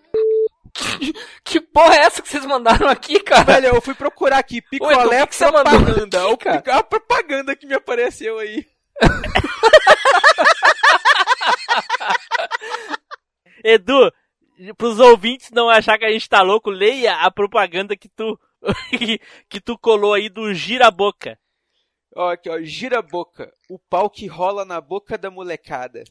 [1.43, 3.45] Que porra é essa que vocês mandaram aqui, cara?
[3.45, 6.27] Velho, eu fui procurar aqui, Edu, picolé o que que você mandou propaganda.
[6.27, 6.61] aqui, cara?
[6.63, 8.67] pi- a propaganda que me apareceu aí.
[13.65, 14.13] Edu,
[14.77, 18.39] pros ouvintes não achar que a gente tá louco, leia a propaganda que tu
[18.91, 21.39] que, que tu colou aí do gira-boca.
[22.15, 23.53] Ó, aqui, ó, gira a boca.
[23.69, 26.05] O pau que rola na boca da molecada.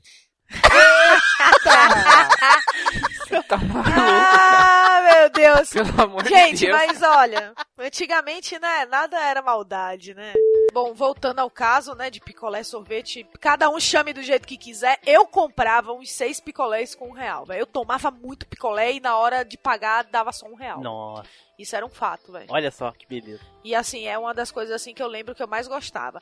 [3.48, 3.98] Tá maluco, cara.
[3.98, 5.70] Ah, meu Deus.
[5.70, 6.78] Pelo amor de Gente, Deus.
[6.78, 10.34] mas olha, antigamente, né, nada era maldade, né?
[10.74, 15.00] Bom, voltando ao caso, né, de picolé, sorvete, cada um chame do jeito que quiser.
[15.06, 17.62] Eu comprava uns seis picolés com um real, velho.
[17.62, 20.82] Eu tomava muito picolé e na hora de pagar dava só um real.
[20.82, 21.30] Nossa,
[21.62, 22.46] Isso era um fato, velho.
[22.50, 23.42] olha só que beleza.
[23.64, 26.20] E assim, é uma das coisas assim que eu lembro que eu mais gostava.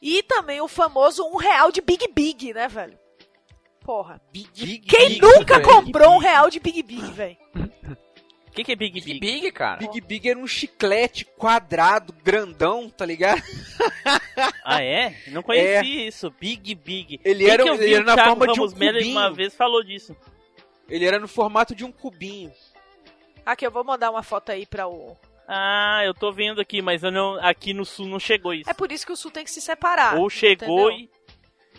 [0.00, 2.98] E também o famoso um real de Big Big, né, velho?
[3.80, 4.20] Porra.
[4.32, 5.68] Big, Quem Big, nunca velho.
[5.68, 7.36] comprou um real de Big Big, velho?
[8.46, 9.20] O que, que é Big Big Big?
[9.20, 9.76] Big, cara.
[9.78, 13.40] Big Big era um chiclete quadrado, grandão, tá ligado?
[14.64, 15.16] Ah, é?
[15.28, 16.30] Não conheci isso.
[16.38, 17.20] Big Big.
[17.24, 18.72] Ele Quem era- que eu vi ele era o na Thiago forma de um Ramos
[18.74, 19.10] cubinho.
[19.10, 20.14] uma vez falou disso.
[20.88, 22.52] Ele era no formato de um cubinho.
[23.48, 25.16] Aqui, eu vou mandar uma foto aí pra o.
[25.48, 28.68] Ah, eu tô vendo aqui, mas eu não, aqui no sul não chegou isso.
[28.68, 30.18] É por isso que o Sul tem que se separar.
[30.18, 31.08] ou chegou entendeu?
[31.08, 31.10] e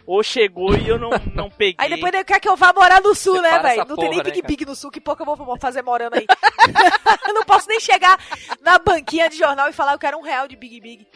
[0.04, 1.76] ou chegou e eu não, não peguei.
[1.78, 3.82] Aí depois ele quer que eu vá morar no Sul, né, Separa velho?
[3.82, 4.48] essa Não tem nem porra, né, Big?
[4.48, 6.26] Big no Sul, que pouco eu vou fazer morando aí.
[7.28, 8.18] eu não posso nem chegar
[8.62, 11.08] na banquinha de jornal e falar que eu quero um real de Big Big.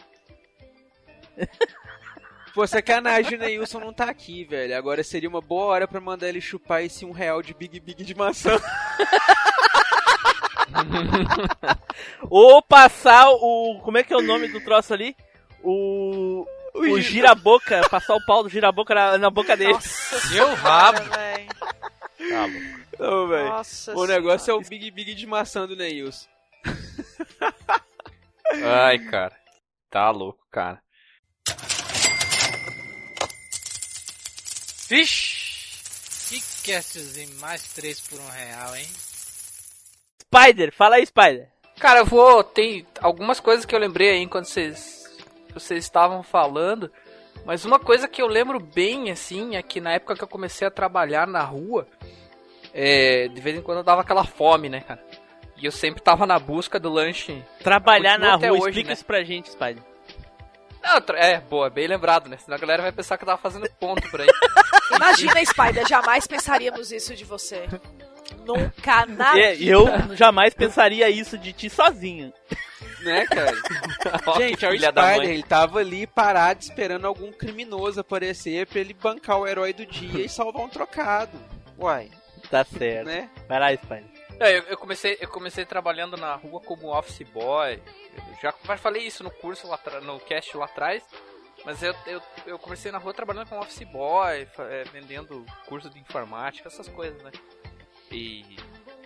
[2.54, 4.78] Pô, sacanagem, o Neilson não tá aqui, velho.
[4.78, 8.04] Agora seria uma boa hora pra mandar ele chupar esse um real de Big Big
[8.04, 8.56] de maçã.
[12.28, 15.16] Ou passar o como é que é o nome do troço ali?
[15.62, 19.72] O o gira-boca, passar o pau do gira-boca na, na boca dele.
[19.72, 20.98] Nossa Meu senhora, rabo.
[21.08, 22.48] Tá.
[22.98, 23.26] Não.
[23.28, 24.64] Nossa O negócio é senhora.
[24.66, 26.26] o Big Big de maçã do Neilson.
[28.64, 29.36] Ai, cara.
[29.90, 30.82] Tá louco, cara.
[34.88, 35.44] Vixe!
[36.28, 38.88] Que castzinho mais 3 por um real, hein?
[40.34, 41.48] Spider, fala aí, Spider.
[41.78, 42.42] Cara, eu vou.
[42.42, 45.16] Tem algumas coisas que eu lembrei aí enquanto vocês,
[45.52, 46.90] vocês estavam falando.
[47.44, 50.66] Mas uma coisa que eu lembro bem, assim, é que na época que eu comecei
[50.66, 51.86] a trabalhar na rua,
[52.72, 55.04] é, de vez em quando eu dava aquela fome, né, cara?
[55.56, 57.44] E eu sempre tava na busca do lanche.
[57.62, 58.92] Trabalhar na rua, hoje, explica né?
[58.94, 59.82] isso pra gente, Spider.
[60.82, 62.36] Não, é, boa, bem lembrado, né?
[62.36, 64.28] Senão a galera vai pensar que eu tava fazendo ponto por aí.
[64.94, 67.66] Imagina, Spider, jamais pensaríamos isso de você.
[68.44, 69.38] Nunca, nada.
[69.38, 72.32] É, eu jamais pensaria isso de ti sozinho.
[73.02, 73.52] Né, cara?
[74.38, 79.38] Gente, é o Spider, ele tava ali parado esperando algum criminoso aparecer pra ele bancar
[79.38, 81.38] o herói do dia e salvar um trocado.
[81.78, 82.10] Uai,
[82.50, 83.06] Tá certo.
[83.06, 83.28] né?
[83.48, 84.04] Vai lá, Spider.
[84.40, 87.80] É, eu, eu comecei, eu comecei trabalhando na rua como office boy.
[88.16, 91.02] Eu já já falei isso no curso lá no cast lá atrás.
[91.64, 95.98] Mas eu, eu, eu comecei na rua trabalhando como office boy, é, vendendo curso de
[95.98, 97.30] informática, essas coisas, né?
[98.14, 98.56] E,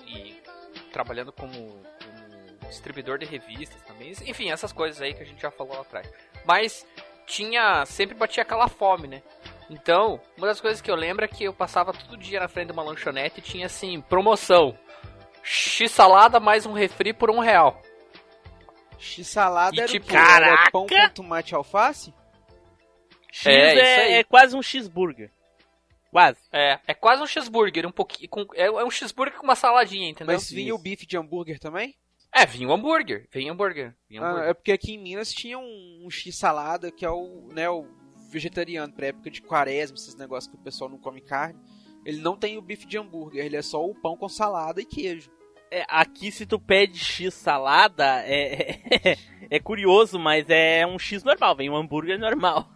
[0.07, 0.43] e
[0.93, 4.13] trabalhando como, como distribuidor de revistas também.
[4.27, 6.11] Enfim, essas coisas aí que a gente já falou lá atrás.
[6.45, 6.87] Mas
[7.27, 7.85] tinha.
[7.87, 9.23] Sempre batia aquela fome, né?
[9.71, 12.69] Então, uma das coisas que eu lembro é que eu passava todo dia na frente
[12.69, 14.77] de uma lanchonete e tinha assim, promoção.
[15.43, 17.83] X salada mais um refri por um real.
[18.99, 22.13] X-salada E era tipo, o pão com tomate alface?
[23.31, 24.13] X É, é, isso aí.
[24.15, 25.31] é quase um cheeseburger.
[26.11, 26.39] Quase.
[26.53, 28.29] É, é quase um cheeseburger, um pouquinho.
[28.31, 30.35] Com, é, é um cheeseburger com uma saladinha, entendeu?
[30.35, 31.95] Mas vinha o bife de hambúrguer também?
[32.35, 33.29] É, vinha o hambúrguer.
[33.33, 33.95] Vinha hambúrguer.
[34.09, 34.49] Vinha Ah, hambúrguer.
[34.51, 37.87] é porque aqui em Minas tinha um, um X-salada, que é o, né, o
[38.31, 41.59] vegetariano, pra época de quaresma, esses negócios que o pessoal não come carne.
[42.05, 44.85] Ele não tem o bife de hambúrguer, ele é só o pão com salada e
[44.85, 45.31] queijo.
[45.71, 48.81] É, aqui se tu pede X salada, é,
[49.13, 49.19] é,
[49.51, 52.67] é curioso, mas é um X normal, vem um hambúrguer normal.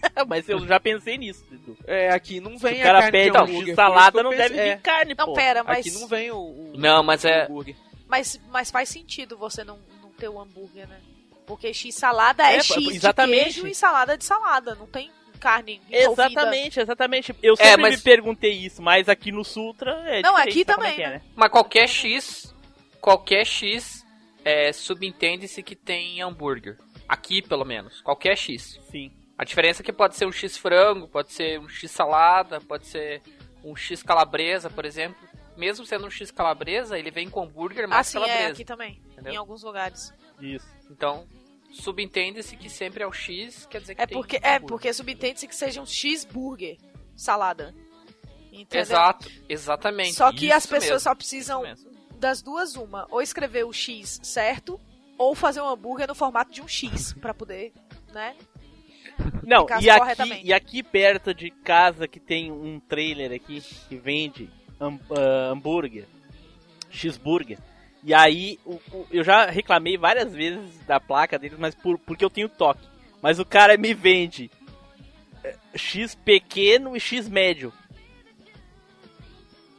[0.26, 1.76] mas eu já pensei nisso, Dudu.
[1.86, 4.74] É, aqui não vem o cara a carne pede de um salada, não deve é,
[4.76, 5.32] vir carne, Não, pô.
[5.34, 7.76] pera, mas, Aqui não vem o, o- Não, mas o é- hambúrguer.
[8.06, 10.98] mas, mas faz sentido você não, não ter o hambúrguer, né?
[11.46, 13.38] Porque X salada é, É, X exatamente.
[13.38, 14.74] de queijo e salada de salada.
[14.74, 16.26] Não tem carne envolvida.
[16.26, 17.34] Exatamente, exatamente.
[17.42, 21.00] Eu sempre mas- me perguntei isso, mas aqui no Sultra é Não, aqui é também,
[21.02, 21.22] é, né?
[21.34, 22.54] Mas qualquer X,
[23.00, 24.04] qualquer X,
[24.44, 26.76] é, subentende-se que tem hambúrguer.
[27.08, 28.02] Aqui, pelo menos.
[28.02, 28.78] Qualquer X.
[28.90, 29.10] Sim.
[29.38, 32.86] A diferença é que pode ser um X frango, pode ser um X salada, pode
[32.88, 33.22] ser
[33.64, 35.16] um X calabresa, por exemplo.
[35.56, 38.52] Mesmo sendo um X calabresa, ele vem com hambúrguer mais Assim é, calabresa.
[38.52, 39.00] aqui também.
[39.12, 39.32] Entendeu?
[39.32, 40.12] Em alguns lugares.
[40.40, 40.66] Isso.
[40.90, 41.26] Então,
[41.70, 44.68] subentende-se que sempre é o X, quer dizer que É tem porque, é hambúrguer.
[44.68, 46.76] porque subentende-se que seja um cheeseburger
[47.16, 47.74] salada.
[48.52, 48.80] Entendeu?
[48.80, 50.14] Exato, exatamente.
[50.14, 51.62] Só que as isso pessoas mesmo, só precisam
[52.16, 54.80] das duas uma, ou escrever o X certo,
[55.16, 57.72] ou fazer um hambúrguer no formato de um X pra poder,
[58.12, 58.34] né?
[59.44, 64.48] Não, e aqui, e aqui perto de casa que tem um trailer aqui que vende
[64.80, 66.06] ham- ah, hambúrguer,
[66.90, 67.58] cheeseburger.
[68.04, 72.24] E aí o- o- eu já reclamei várias vezes da placa deles, mas por, porque
[72.24, 72.86] eu tenho toque.
[73.20, 74.50] Mas o cara me vende
[75.42, 77.72] eh, X pequeno e X médio.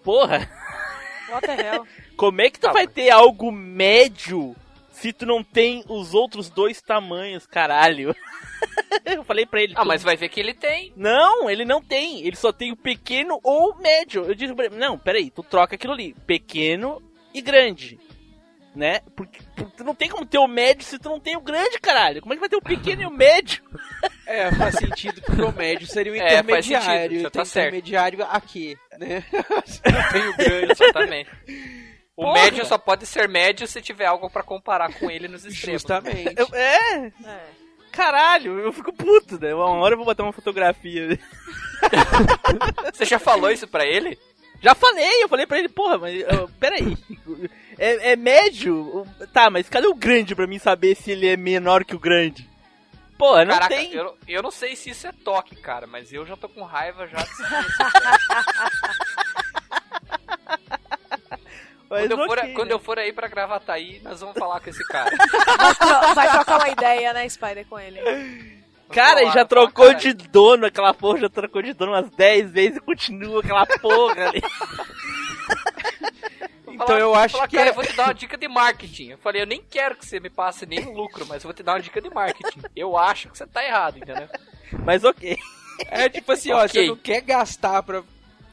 [0.03, 0.49] Porra,
[1.29, 1.87] What the hell?
[2.17, 4.55] como é que tu Tá, vai mas- ter algo médio
[5.01, 8.15] se tu não tem os outros dois tamanhos, caralho?
[9.05, 9.73] eu falei pra ele.
[9.75, 10.91] Ah, tu- mas vai ver que ele tem.
[10.95, 12.25] Não, ele não tem.
[12.25, 14.23] Ele só tem o pequeno ou o médio.
[14.25, 16.13] Eu disse pra ele, não, peraí, tu troca aquilo ali.
[16.27, 17.01] Pequeno
[17.33, 17.99] e grande.
[18.75, 18.99] Né?
[19.15, 21.79] Porque, porque tu não tem como ter o médio se tu não tem o grande,
[21.79, 22.21] caralho.
[22.21, 23.63] Como é que vai ter o pequeno e o médio?
[24.31, 27.15] É, faz sentido porque o médio seria o É, faz sentido, intermediário.
[27.17, 27.67] você tem tá certo.
[27.69, 29.23] intermediário aqui, né?
[29.91, 30.71] não tem o grande.
[30.71, 31.29] Exatamente.
[32.19, 32.33] O Porra.
[32.33, 35.81] médio só pode ser médio se tiver algo pra comparar com ele nos extremos.
[35.83, 36.33] Justamente.
[36.35, 37.11] Eu- é, É.
[37.93, 39.55] caralho, eu fico puto, né?
[39.55, 41.17] Uma hora eu vou botar uma fotografia.
[42.93, 44.19] Você já falou isso pra ele?
[44.61, 46.97] Já falei, eu falei pra ele, porra, mas ó, peraí.
[47.77, 49.07] É, é médio?
[49.31, 52.49] Tá, mas cadê o grande pra mim saber se ele é menor que o grande?
[53.17, 53.93] Porra, não Caraca, tem.
[53.93, 57.05] eu, eu não sei se isso é toque, cara, mas eu já tô com raiva
[57.07, 57.17] já
[61.89, 65.09] quando, eu for, quando eu for aí pra Gravataí, nós vamos falar com esse cara.
[65.57, 67.99] Vai, tro- vai trocar uma ideia, né, Spider, com ele.
[68.91, 72.81] Cara, já trocou de dono aquela porra, já trocou de dono umas 10 vezes e
[72.81, 74.41] continua aquela porra ali.
[76.67, 78.47] Então falar- eu acho falar, que cara, é- eu vou te dar uma dica de
[78.47, 79.09] marketing.
[79.09, 81.61] Eu falei, eu nem quero que você me passe nenhum lucro, mas eu vou te
[81.63, 82.61] dar uma dica de marketing.
[82.75, 84.27] Eu acho que você tá errado, entendeu?
[84.85, 85.37] Mas ok.
[85.87, 86.69] É tipo assim, ó, Ok.
[86.69, 88.01] você não quer gastar pra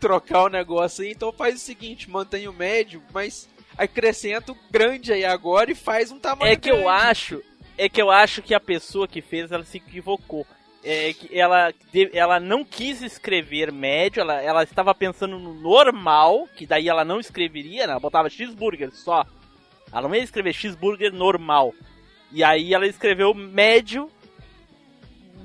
[0.00, 5.12] trocar o negócio aí, então faz o seguinte, mantém o médio, mas acrescenta o grande
[5.12, 6.90] aí agora e faz um tamanho É que eu grande.
[6.90, 7.42] acho,
[7.76, 10.46] é que eu acho que a pessoa que fez, ela se equivocou.
[10.84, 11.74] É que ela,
[12.12, 17.18] ela não quis escrever médio, ela, ela estava pensando no normal, que daí ela não
[17.18, 17.92] escreveria, né?
[17.92, 19.26] ela botava cheeseburger só.
[19.92, 21.74] Ela não ia escrever cheeseburger normal.
[22.30, 24.08] E aí ela escreveu médio,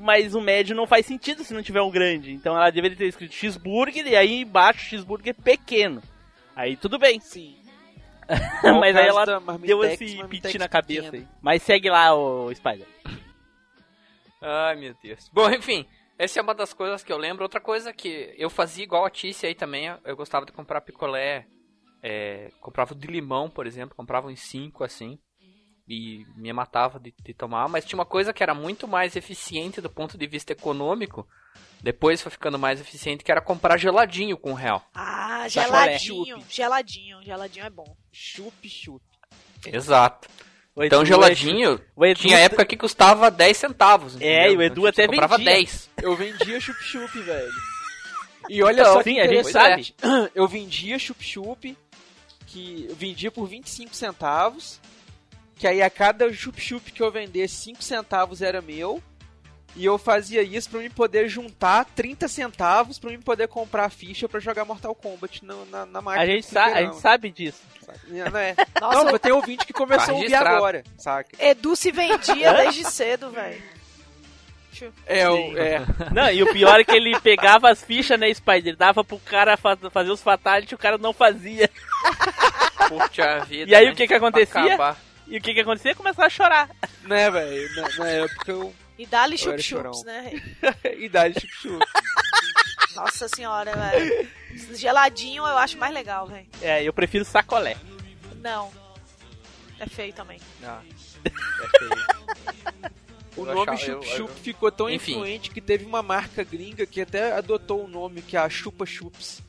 [0.02, 2.32] mas o médio não faz sentido se não tiver um grande.
[2.32, 6.02] Então ela deveria ter escrito cheeseburger e aí embaixo cheeseburger pequeno.
[6.56, 7.20] Aí tudo bem.
[7.20, 7.58] Sim.
[8.80, 9.26] mas aí ela
[9.60, 11.28] deu esse piti na cabeça aí.
[11.42, 12.88] Mas segue lá, o Spider.
[14.42, 15.30] Ai, meu Deus.
[15.32, 15.86] Bom, enfim,
[16.18, 17.44] essa é uma das coisas que eu lembro.
[17.44, 21.46] Outra coisa que eu fazia igual a Tícia aí também, eu gostava de comprar picolé.
[22.02, 25.20] é, comprava de limão, por exemplo, comprava em cinco assim.
[25.94, 27.68] E me matava de, de tomar.
[27.68, 31.28] Mas tinha uma coisa que era muito mais eficiente do ponto de vista econômico.
[31.84, 34.86] Depois foi ficando mais eficiente, que era comprar geladinho com um real.
[34.94, 35.98] Ah, Sacolé.
[35.98, 36.44] geladinho.
[36.48, 37.24] Geladinho.
[37.24, 37.96] Geladinho é bom.
[38.12, 39.04] Chup, chup.
[39.66, 40.30] Exato.
[40.74, 44.16] O Então Edu- geladinho, o Edu- tinha época que custava 10 centavos.
[44.22, 44.54] É, entendeu?
[44.54, 45.54] e o Edu Então, até comprava vendia.
[45.56, 45.90] 10.
[46.02, 47.52] Eu vendia chup-chup, velho.
[48.50, 49.94] E olha Então, só que Sim, a gente sabe.
[50.34, 51.78] Eu vendia chup-chup,
[52.48, 54.80] que eu vendia por 25 centavos,
[55.62, 59.00] que aí a cada chup-chup que eu vendesse, 5 centavos era meu.
[59.76, 63.90] E eu fazia isso pra mim poder juntar 30 centavos pra mim poder comprar a
[63.90, 66.24] ficha pra jogar Mortal Kombat no- na, na máquina.
[66.24, 67.62] A gente, do sa a gente sabe disso.
[68.08, 68.56] Não, é.
[68.82, 70.56] Nossa, não, tem ouvinte que começou Tá a ouvir registrado.
[70.58, 71.30] agora, saca?
[71.40, 73.62] Edu se vendia desde cedo, velho.
[75.06, 75.80] É, o, é.
[76.12, 78.76] Não, e o pior é que ele pegava as fichas, né, Spider?
[78.76, 81.70] Dava pro cara fa- fazer os fatality e o cara não fazia.
[82.90, 83.70] Puxa vida.
[83.72, 83.92] E aí né?
[83.92, 84.66] o que que Pra acontecia?
[84.74, 84.98] acabar.
[85.28, 85.96] E o que que acontecia?
[85.96, 86.70] Começava a chorar.
[87.04, 87.76] Né, velho?
[87.76, 88.74] Na, na época eu.
[88.98, 90.32] E dá-lhe chup-chups, né?
[91.00, 91.84] Idade chup-chup.
[92.96, 94.30] Nossa senhora, velho.
[94.76, 96.46] Geladinho eu acho mais legal, velho.
[96.62, 97.78] É, eu prefiro sacolé.
[98.42, 98.72] Não.
[99.80, 100.40] É feio também.
[100.64, 100.82] Ah,
[101.26, 101.30] é
[101.80, 102.92] feio.
[103.38, 105.14] O Eu nome achava- Chup eu- Chup ficou tão Enfim.
[105.14, 108.86] influente que teve uma marca gringa que até adotou o nome, que é a Chupa
[108.86, 109.42] Chups.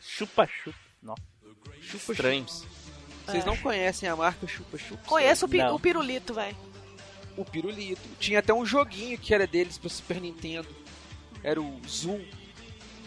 [0.00, 0.46] Chupa.
[1.82, 2.66] Chups.
[3.30, 5.06] Vocês não conhecem a marca Chupa Chups?
[5.06, 5.74] Conheço o, pi- Não.
[5.74, 6.56] o pirulito, velho.
[7.36, 8.00] O pirulito.
[8.18, 10.68] Tinha até um joguinho que era deles pro Super Nintendo.
[11.42, 12.20] Era o Zoom.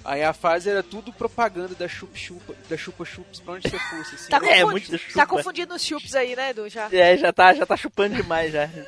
[0.06, 3.80] Aí a fase era tudo propaganda da Chupa Chupa, da Chupa Chups pra onde você
[3.80, 4.30] fosse, assim.
[4.30, 5.28] Tá, É, muito tá chupa.
[5.28, 6.68] confundindo os chups aí, né, Edu?
[6.68, 6.90] Já.
[6.92, 8.70] É, já tá, já tá chupando demais já.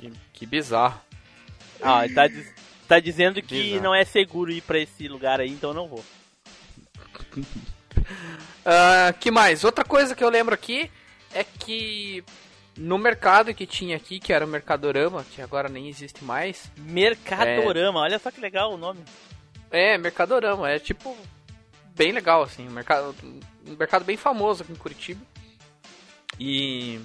[0.00, 1.00] Que, que bizarro.
[1.80, 2.52] Ah, tá, diz-
[2.88, 3.82] tá dizendo que Bizarro.
[3.84, 6.04] não é seguro ir pra esse lugar aí, então eu não vou.
[8.64, 9.62] Ah, que mais?
[9.64, 10.90] Outra coisa que eu lembro aqui
[11.32, 12.24] é que
[12.76, 16.70] no mercado que tinha aqui, que era o Mercadorama, que agora nem existe mais.
[16.76, 19.02] Mercadorama, olha só que legal o nome.
[19.70, 21.16] É, Mercadorama, é tipo
[21.94, 23.14] bem legal assim, um mercado,
[23.66, 25.24] um mercado bem famoso aqui em Curitiba.
[26.38, 27.00] E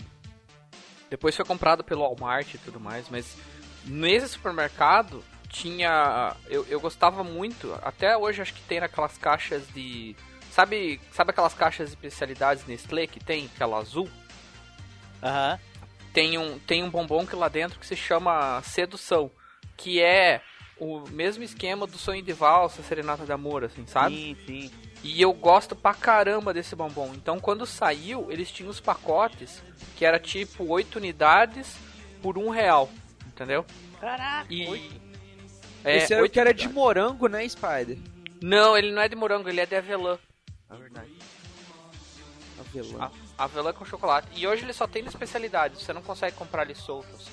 [1.10, 3.38] depois foi comprado pelo Walmart e tudo mais, mas
[3.86, 10.16] nesse supermercado tinha eu, eu gostava muito, até hoje acho que tem naquelas caixas de
[10.52, 14.08] sabe, sabe aquelas caixas de especialidades Nestlé que tem, aquela azul?
[15.24, 15.60] Aham.
[16.14, 19.32] tem um, tem um bombom que lá dentro que se chama Sedução,
[19.78, 20.41] que é
[20.78, 24.16] o mesmo esquema do Sonho de Valsa, Serenata de Amor, assim, sabe?
[24.16, 24.72] Sim, sim.
[25.04, 27.12] E eu gosto pra caramba desse bombom.
[27.16, 29.62] Então quando saiu, eles tinham os pacotes
[29.95, 31.76] que era tipo 8 unidades
[32.22, 32.89] por um real,
[33.28, 33.66] entendeu?
[33.99, 35.02] Caraca, E oito.
[35.84, 37.97] é, Esse era o oito que era de morango, né, Spider?
[38.41, 40.18] Não, ele não é de morango, ele é de avelã.
[40.72, 41.11] Na verdade.
[42.59, 43.11] Avelã.
[43.38, 44.28] A- Avelã com chocolate.
[44.36, 47.32] E hoje ele só tem na especialidade, você não consegue comprar ele solto, assim.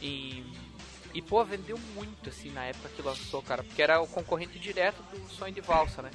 [0.00, 0.70] E.
[1.12, 3.64] E, pô, vendeu muito, assim, na época que lançou, cara.
[3.64, 6.10] Porque era o concorrente direto do Sonho de Valsa, né?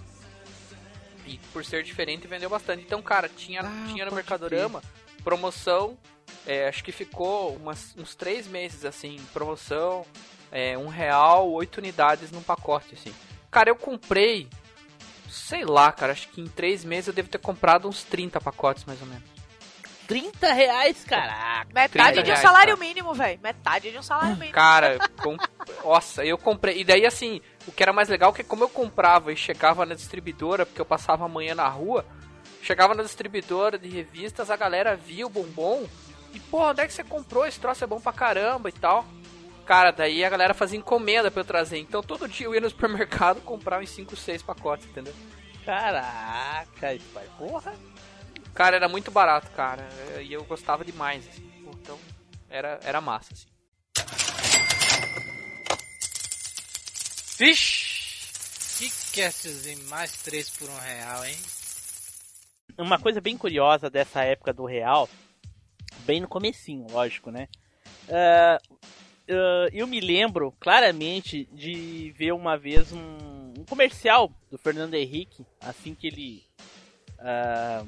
[1.25, 2.81] E por ser diferente, vendeu bastante.
[2.83, 4.81] Então, cara, tinha, Ah, tinha no Mercadorama
[5.21, 5.97] promoção.
[6.47, 10.05] é, acho que ficou umas, uns três meses, assim, promoção.
[10.49, 13.13] É, um real, oito unidades num pacote, assim.
[13.51, 14.47] Cara, eu comprei
[15.35, 18.85] sei lá, cara, acho que em três meses eu devo ter comprado uns 30 pacotes,
[18.85, 19.23] mais ou menos.
[20.07, 21.67] 30 reais, caraca.
[21.73, 22.87] Metade 30 de um reais, salário cara.
[22.87, 23.39] mínimo, velho.
[23.41, 24.51] Metade de um salário mínimo.
[24.53, 25.37] Cara, eu com-
[25.83, 26.79] nossa, eu comprei.
[26.79, 29.83] E daí, assim, o que era mais legal é que como eu comprava e chegava
[29.85, 32.05] na distribuidora, porque eu passava amanhã na rua,
[32.61, 35.87] chegava na distribuidora de revistas, a galera via o bombom
[36.33, 37.47] e, pô, onde é que você comprou?
[37.47, 39.05] Esse troço é bom pra caramba e tal.
[39.65, 41.79] Cara, daí a galera fazia encomenda pra eu trazer.
[41.79, 45.13] Então todo dia eu ia no supermercado comprar uns 5, 6 pacotes, entendeu?
[45.65, 47.27] Caraca, pai.
[47.37, 47.73] Porra.
[48.53, 49.87] Cara, era muito barato, cara.
[50.21, 51.51] E eu gostava demais, assim.
[51.67, 51.99] Então,
[52.49, 53.47] era, era massa, assim.
[57.37, 57.95] Vixe!
[58.77, 61.37] Que castzinho mais 3 por um real, hein?
[62.77, 65.09] Uma coisa bem curiosa dessa época do Real,
[65.99, 67.47] bem no comecinho, lógico, né?
[68.09, 68.59] Ah,
[69.29, 75.45] ah, eu me lembro claramente de ver uma vez um, um comercial do Fernando Henrique,
[75.61, 76.43] assim que ele
[77.19, 77.83] ah,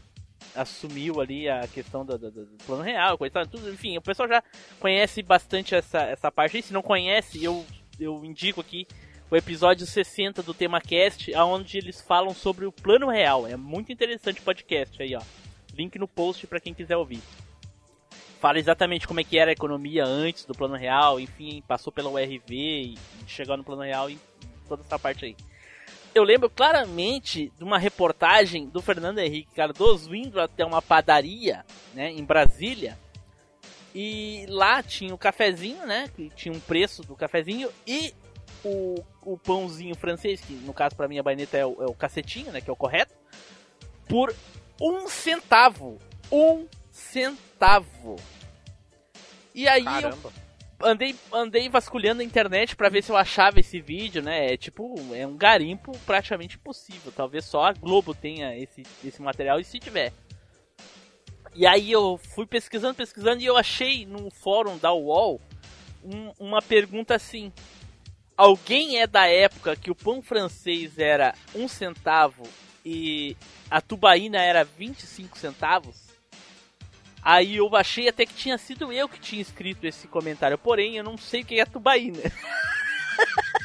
[0.55, 4.27] assumiu ali a questão do, do- do plano real, coisa e tudo, enfim, o pessoal
[4.27, 4.43] já
[4.79, 7.65] conhece bastante essa, essa parte aí, se não conhece, eu,
[7.99, 8.87] eu indico aqui
[9.29, 13.45] o episódio 60 do TemaCast, onde eles falam sobre o plano real.
[13.45, 15.21] É muito interessante o podcast aí, ó.
[15.75, 17.19] Link no post pra quem quiser ouvir.
[18.39, 22.09] Fala exatamente como é que era a economia antes do plano real, enfim, passou pela
[22.09, 24.19] URV e chegou no plano real e
[24.67, 25.35] toda essa parte aí.
[26.13, 32.11] Eu lembro claramente de uma reportagem do Fernando Henrique Cardoso indo até uma padaria, né,
[32.11, 32.97] em Brasília.
[33.93, 38.13] E lá tinha o cafezinho, né, que tinha um preço do cafezinho e
[38.63, 41.93] o, o pãozinho francês, que no caso pra mim a baineta é o, é o
[41.93, 43.13] cacetinho, né, que é o correto,
[44.07, 44.33] por
[44.81, 45.97] um centavo.
[46.31, 46.67] Um
[46.97, 48.15] centavo.
[49.53, 50.33] E aí eu Caramba.
[50.83, 54.53] andei, andei vasculhando a internet pra ver se eu achava esse vídeo, né?
[54.53, 57.11] É tipo, é um garimpo praticamente impossível.
[57.11, 60.11] Talvez só a Globo tenha esse, esse material e se tiver.
[61.55, 65.41] E aí eu fui pesquisando, pesquisando e eu achei no fórum da UOL
[66.03, 67.51] um- uma pergunta assim.
[68.35, 72.43] Alguém é da época que o pão francês era um centavo
[72.85, 73.35] e
[73.71, 76.06] a tubaína era 25 centavos?
[77.29, 81.03] Aí eu achei até que tinha sido eu que tinha escrito esse comentário, porém eu
[81.03, 82.19] não sei o que é tubaína.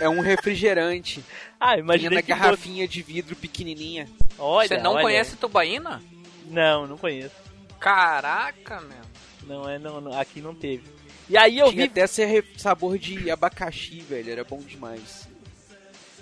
[0.01, 1.25] É um refrigerante.
[1.61, 4.09] Ah, Vinha imaginei na que garrafinha de vidro pequenininha.
[4.37, 5.03] Olha, Você não olha.
[5.03, 6.03] conhece tubaína?
[6.47, 7.37] Não, não conheço.
[7.79, 8.99] Caraca, meu.
[9.47, 10.83] Não é, não, não, aqui não teve.
[11.31, 14.33] E aí eu Tinha vi, até esse re- sabor de abacaxi, velho.
[14.33, 15.29] Era bom demais.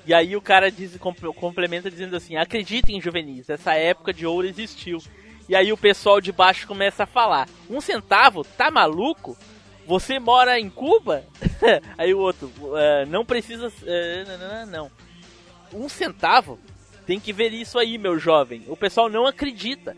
[0.07, 4.47] e aí o cara diz, comp- complementa dizendo assim: "Acreditem, juvenis, essa época de ouro
[4.47, 4.99] existiu".
[5.51, 8.45] E aí o pessoal de baixo começa a falar: um centavo?
[8.45, 9.37] Tá maluco?
[9.85, 11.25] Você mora em Cuba?
[11.99, 13.69] aí o outro: "Ah, não precisa.
[14.29, 14.91] não, não, não.
[15.75, 16.57] Um centavo?
[17.05, 18.63] Tem que ver isso aí, meu jovem.
[18.69, 19.97] O pessoal não acredita.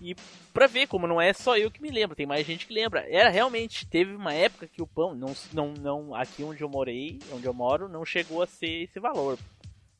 [0.00, 0.16] E
[0.54, 3.04] pra ver como não é só eu que me lembro, tem mais gente que lembra.
[3.10, 7.18] Era realmente, teve uma época que o pão, não, não, não, aqui onde eu morei,
[7.30, 9.38] onde eu moro, não chegou a ser esse valor.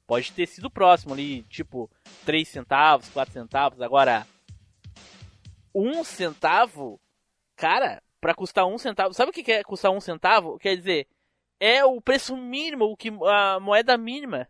[0.06, 1.90] Pode ter sido próximo ali, tipo,
[2.24, 3.82] 3 centavos, 4 centavos.
[3.82, 4.26] Agora,
[5.74, 7.00] um centavo,
[7.56, 9.14] cara, pra custar um centavo.
[9.14, 10.58] Sabe o que é custar um centavo?
[10.58, 11.08] Quer dizer,
[11.60, 14.48] é o preço mínimo, o que a moeda mínima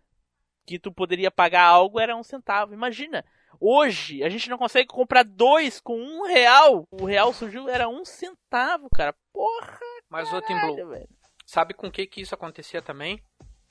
[0.67, 2.75] que tu poderia pagar algo era um centavo.
[2.75, 3.25] Imagina,
[3.59, 6.87] hoje a gente não consegue comprar dois com um real.
[6.91, 9.15] O real surgiu, era um centavo, cara.
[9.33, 9.79] Porra,
[10.11, 11.09] Mas o Tim Blue, velho.
[11.47, 13.23] sabe com que que isso acontecia também?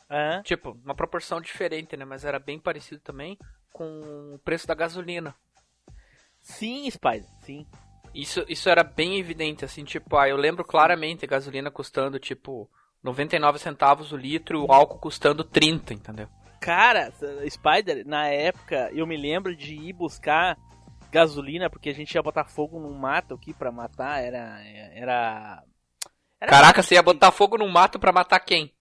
[0.09, 0.41] Hã?
[0.41, 2.05] Tipo, uma proporção diferente, né?
[2.05, 3.37] Mas era bem parecido também
[3.71, 5.35] com o preço da gasolina.
[6.47, 7.65] Sim, Spider, sim.
[8.15, 12.69] Isso, isso era bem evidente, assim, tipo, ah, eu lembro claramente a gasolina custando, tipo,
[13.03, 16.27] 99 centavos o litro e o álcool custando 30, entendeu?
[16.59, 17.11] Cara,
[17.49, 20.57] Spider, na época eu me lembro de ir buscar
[21.11, 24.23] gasolina porque a gente ia botar fogo num mato aqui pra matar.
[24.23, 24.59] Era.
[24.93, 25.63] Era.
[26.41, 28.73] era Caraca, você ia botar fogo no mato pra matar quem?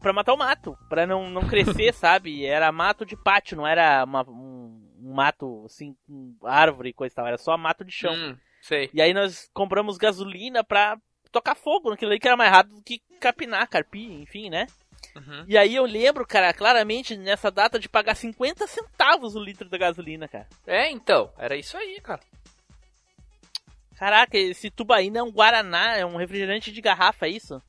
[0.00, 2.44] Pra matar o mato, pra não, não crescer, sabe?
[2.44, 4.61] Era mato de pátio, não era uma- um,
[5.02, 8.14] um mato assim, com árvore e coisa e tal, era só mato de chão.
[8.14, 8.90] Hum, sei.
[8.94, 10.96] E aí nós compramos gasolina pra
[11.30, 14.66] tocar fogo naquilo aí que era mais rápido do que capinar, carpir, enfim, né?
[15.16, 15.44] Uhum.
[15.48, 19.76] E aí eu lembro, cara, claramente nessa data de pagar 50 centavos o litro da
[19.76, 20.46] gasolina, cara.
[20.66, 22.20] É, então, era isso aí, cara.
[23.96, 27.62] Caraca, esse tubaína é um guaraná, é um refrigerante de garrafa, é isso?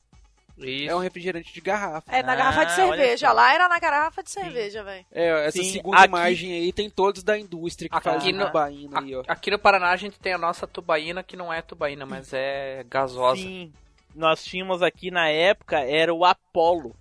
[0.56, 0.90] Isso.
[0.90, 2.10] É um refrigerante de garrafa.
[2.14, 3.32] É, na Ah, garrafa de cerveja.
[3.32, 5.04] Lá era na garrafa de cerveja, velho.
[5.10, 8.46] É, essa Sim, segunda aqui- imagem aí tem todos da indústria que Aqui faz no-
[8.46, 9.24] tubaína aí, ó.
[9.26, 12.84] Aqui no Paraná a gente tem a nossa tubaína, que não é tubaína, mas é
[12.88, 13.40] gasosa.
[13.42, 13.72] Sim.
[14.14, 16.94] Nós tínhamos aqui na época, era o Apollo.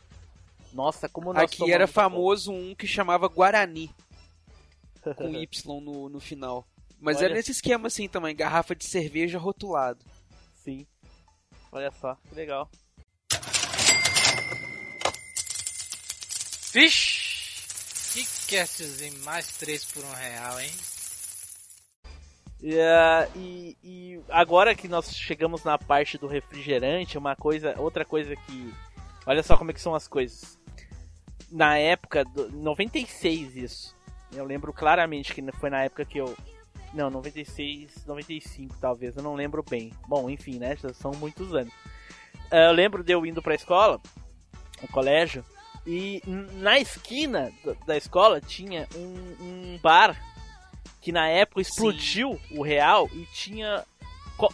[0.73, 1.93] Nossa, como nós Aqui era Apollo.
[1.93, 3.91] famoso um que chamava Guarani,
[5.15, 5.47] com Y
[5.81, 6.65] no, no final.
[6.99, 7.25] Mas Olha.
[7.25, 9.99] era nesse esquema assim também, garrafa de cerveja rotulado.
[10.55, 10.87] Sim.
[11.71, 12.67] Olha só, que legal.
[16.73, 17.31] Vixe!
[18.13, 20.71] Que castzinho mais 3 por um real, hein?
[22.81, 28.35] Ah, e, e agora que nós chegamos na parte do refrigerante, uma coisa, outra coisa
[28.35, 28.73] que,
[29.27, 30.59] olha só como é que são as coisas.
[31.51, 33.95] Na época do 96 isso.
[34.31, 36.35] Eu lembro claramente que foi na época que eu
[36.91, 39.91] não, 96, 95 talvez, eu não lembro bem.
[40.07, 41.73] Bom, enfim, né, já são muitos anos.
[42.49, 44.01] Ah, eu lembro de eu indo pra escola,
[44.81, 45.45] no colégio,
[45.85, 47.51] e na esquina
[47.85, 50.15] da- escola tinha um, um bar
[51.01, 53.83] que na época explodiu o real e tinha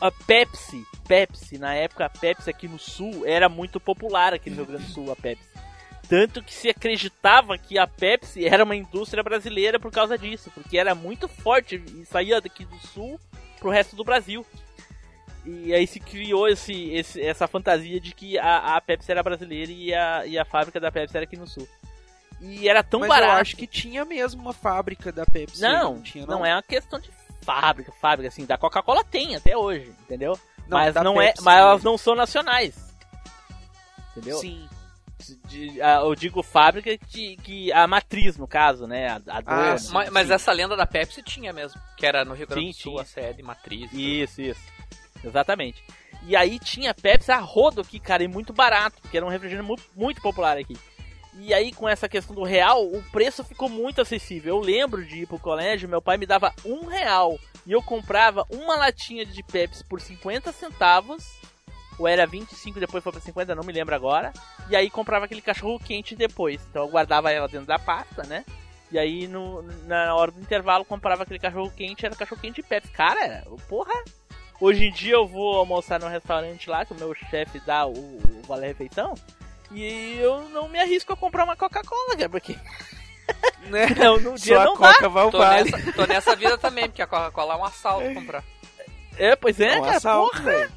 [0.01, 0.83] a Pepsi.
[1.07, 4.85] Pepsi, na época a Pepsi aqui no sul era muito popular aqui no Rio Grande
[4.85, 5.47] do Sul, a Pepsi.
[6.07, 10.75] Tanto que se acreditava que a Pepsi era uma indústria brasileira por causa disso, porque
[10.77, 13.19] era muito forte e saía daqui do sul
[13.59, 14.43] pro resto do Brasil.
[15.45, 19.71] E aí se criou esse, esse- essa fantasia de que a, a Pepsi era brasileira
[19.71, 21.67] e a, e a fábrica da Pepsi era aqui no sul.
[22.41, 23.33] E era tão Mas barato.
[23.33, 25.61] eu acho que tinha mesmo uma fábrica da Pepsi.
[25.61, 27.09] Não, tinha, não é uma questão de
[27.41, 30.37] fábrica, fábrica assim, da Coca-Cola tem até hoje, entendeu?
[30.67, 32.75] Não, mas não é, Pepsi mas elas não são nacionais.
[34.11, 34.37] Entendeu?
[34.37, 34.67] Sim.
[35.45, 39.77] De- a- eu digo fábrica que, que a matriz no caso, né, a, a dona.
[39.77, 39.91] sim.
[39.93, 40.33] Mas, sim.
[40.33, 43.01] essa lenda da Pepsi tinha mesmo, que era no Rio Grande do Sul, tinha.
[43.01, 43.91] a sede matriz.
[43.91, 44.61] Isso, isso.
[45.23, 45.83] Exatamente.
[46.25, 49.67] E aí tinha Pepsi a rodo aqui, cara, e muito barato, porque era um refrigerante
[49.67, 50.77] muito, muito popular aqui.
[51.41, 54.55] E aí, com essa questão do real, o preço ficou muito acessível.
[54.55, 58.45] Eu lembro de ir pro colégio, meu pai me dava um real e eu comprava
[58.49, 61.39] uma latinha de Pepsi por 50 centavos.
[61.97, 64.33] Ou era 25, depois foi pra 50, não me lembro agora.
[64.69, 66.61] E aí comprava aquele cachorro quente depois.
[66.69, 68.43] Então eu guardava ela dentro da pasta, né?
[68.91, 72.67] E aí no, na hora do intervalo comprava aquele cachorro quente, era cachorro quente de
[72.67, 72.91] Pepsi.
[72.91, 73.93] Cara, porra!
[74.59, 77.91] Hoje em dia eu vou almoçar num restaurante lá que o meu chefe dá o,
[77.93, 79.13] o vale refeição.
[79.71, 82.57] E eu não me arrisco a comprar uma Coca-Cola, cara, porque
[83.69, 83.87] Né?
[83.97, 84.93] não, no dia Só a não dá.
[84.93, 85.71] Coca vai ao Tô vale.
[85.71, 88.43] nessa, tô nessa vida também, porque a Coca-Cola é um assalto comprar.
[89.17, 90.71] É, pois é, É um cara, assalto, porra, velho.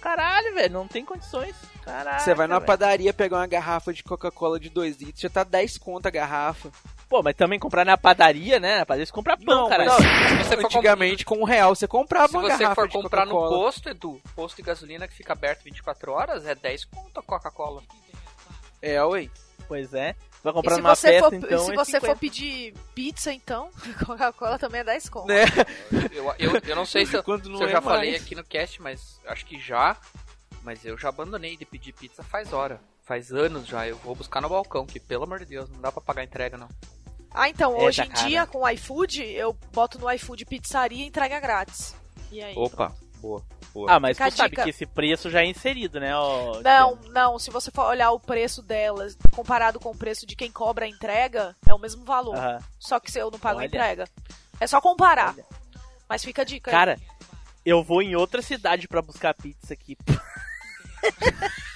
[0.00, 1.54] caralho, velho, não tem condições.
[1.84, 2.20] Caralho.
[2.20, 5.76] Você vai numa padaria pegar uma garrafa de Coca-Cola de 2 litros, já tá 10
[5.78, 6.70] conto a garrafa.
[7.08, 8.78] Pô, mas também comprar na padaria, né?
[8.78, 9.86] Na padaria você compra pão, Não, cara.
[9.90, 14.20] for Antigamente, com um real, você comprava Se uma você for comprar no posto, Edu,
[14.36, 17.82] posto de gasolina que fica aberto 24 horas, é 10 conto a Coca-Cola.
[18.82, 19.28] É, ué.
[19.66, 20.14] Pois é.
[20.42, 21.58] Vai E comprar se numa você, festa, for, então.
[21.58, 22.16] se é você for 50.
[22.20, 23.70] pedir pizza, então,
[24.06, 25.26] Coca-Cola também é 10 conto.
[25.28, 25.44] Né?
[26.12, 28.22] Eu, eu, eu não sei se eu, Quando não se eu é já falei mais.
[28.22, 29.96] aqui no cast, mas acho que já.
[30.62, 32.80] Mas eu já abandonei de pedir pizza faz hora.
[33.08, 33.88] Faz anos já.
[33.88, 36.58] Eu vou buscar no balcão, que pelo amor de Deus, não dá pra pagar entrega
[36.58, 36.68] não.
[37.32, 38.26] Ah, então, É, hoje em cara.
[38.28, 41.94] dia, com o iFood, eu boto no iFood pizzaria e entrega grátis.
[42.30, 42.54] E aí?
[42.56, 43.42] Opa, boa,
[43.72, 43.90] boa.
[43.90, 44.64] Ah, mas Fica tu a sabe dica.
[44.64, 46.10] que esse preço já é inserido, né?
[46.62, 50.50] Não, não, se você for olhar o preço delas comparado com o preço de quem
[50.52, 52.36] cobra a entrega, é o mesmo valor.
[52.78, 53.66] Só que se eu não pago a Olha.
[53.66, 54.04] entrega.
[54.60, 55.32] É só comparar.
[55.34, 55.46] Olha.
[56.08, 56.70] Mas fica a dica.
[56.70, 56.74] aí.
[56.76, 56.98] Cara,
[57.64, 59.96] eu vou em outra cidade pra buscar pizza aqui.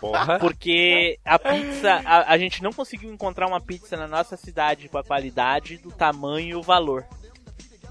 [0.00, 0.38] Porra.
[0.38, 4.98] Porque a pizza, a, a gente não conseguiu encontrar uma pizza na nossa cidade com
[4.98, 7.04] a qualidade, do tamanho e o valor.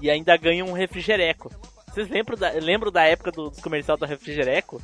[0.00, 1.50] E ainda ganha um refrigereco.
[1.88, 4.80] Vocês lembram da, lembram da época do, dos comercial do refrigereco?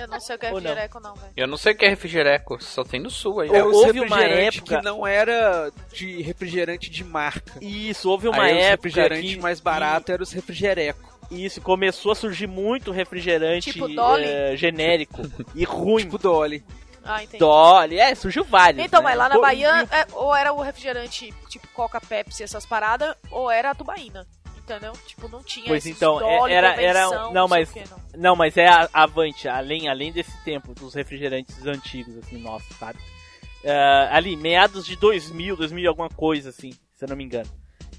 [0.00, 1.32] Eu não sei o que é refrigereco, não, velho.
[1.36, 3.50] Eu não sei o que é refrigereco, só tem no sul aí.
[3.50, 7.52] É os Houve uma época- que não era de refrigerante de marca.
[7.60, 11.09] Isso, houve uma Aí os época refrigerantes que mais baratos eram os refrigereco.
[11.30, 14.24] Isso começou a surgir muito refrigerante Tipo Dolly?
[14.24, 15.22] eh, genérico
[15.54, 16.04] e ruim.
[16.04, 16.64] Tipo Dolly.
[17.04, 17.38] Ah, entendi.
[17.38, 18.84] Dolly, é, surgiu vários.
[18.84, 19.08] Então, né?
[19.08, 23.50] mas lá na Bahia, é, ou era o refrigerante tipo Coca, Pepsi, essas paradas, ou
[23.50, 24.26] era a tubaína.
[24.58, 24.92] Entendeu?
[25.06, 27.98] Tipo, não tinha Pois então, é- Dolly, era- era- não, sei mas- o quê, não.
[28.20, 32.98] Não, mas é a- avante, além, além desse tempo dos refrigerantes antigos, assim, nossos, sabe?
[33.64, 37.50] Eh, ali, meados de 2000, 2000 e alguma coisa, assim, se eu não me engano.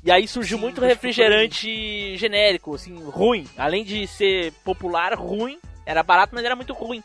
[0.04, 3.48] E aí surgiu Sim, muito refrigerante genérico, assim, ruim.
[3.58, 5.60] Além de ser popular, ruim.
[5.86, 7.04] Era barato, mas era muito ruim.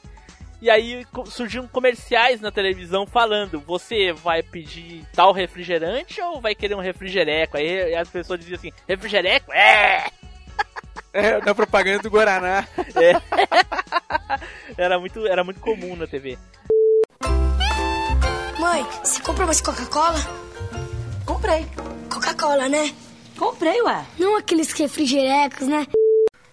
[0.60, 6.74] E aí surgiram comerciais na televisão falando: você vai pedir tal refrigerante ou vai querer
[6.74, 7.58] um refrigereco?
[7.58, 9.52] Aí as pessoas diziam assim: refrigereco?
[9.52, 10.10] É!
[11.12, 12.68] É, na propaganda do Guaraná.
[14.76, 16.36] Era muito, era muito comum na TV.
[18.58, 20.18] Mãe, você comprou mais Coca-Cola?
[21.26, 21.66] Comprei.
[22.08, 22.94] Coca-Cola, né?
[23.36, 24.06] Comprei, ué.
[24.18, 25.86] Não aqueles refrigerecos, né?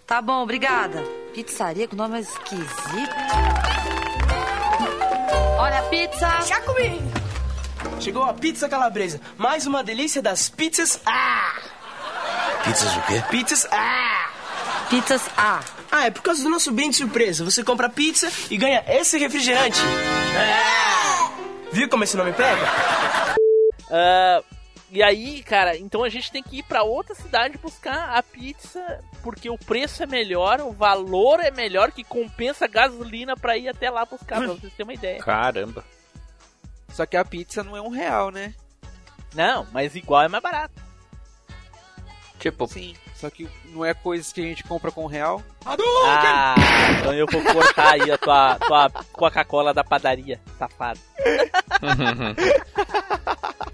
[0.06, 1.04] Tá bom, obrigada.
[1.34, 3.16] Pizzaria com nome esquisito.
[5.58, 6.42] Olha a pizza.
[6.42, 7.00] Já comi.
[8.00, 11.00] Chegou a pizza calabresa, mais uma delícia das pizzas.
[11.06, 11.54] Ah!
[12.64, 13.24] Pizzas o quê?
[13.30, 13.68] Pizzas.
[13.72, 14.30] Ah!
[14.90, 15.62] Pizzas A.
[15.92, 17.46] Ah, é por causa do nosso brinde surpresa.
[17.46, 19.80] Você compra pizza e ganha esse refrigerante.
[20.38, 21.32] Ah!
[21.72, 22.68] Viu como esse nome pega?
[23.90, 24.44] Ah,
[24.94, 29.04] e aí, cara, então a gente tem que ir pra outra cidade buscar a pizza,
[29.24, 33.68] porque o preço é melhor, o valor é melhor, que compensa a gasolina pra ir
[33.68, 35.18] até lá buscar, pra vocês terem uma ideia.
[35.18, 35.84] Caramba.
[36.90, 38.54] Só que a pizza não é um real, né?
[39.34, 40.80] Não, mas igual é mais barato.
[42.38, 42.96] Tipo, Sim.
[43.16, 45.42] Só que não é coisas que a gente compra com um real.
[45.66, 46.56] Ah,
[47.00, 51.00] então eu vou cortar aí a tua, tua Coca-Cola da padaria, safado.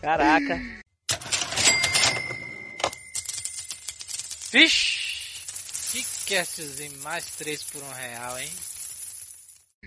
[0.00, 0.60] Caraca.
[4.52, 4.98] Vixe!
[5.92, 8.48] Que castzinho mais 3 por um real, hein?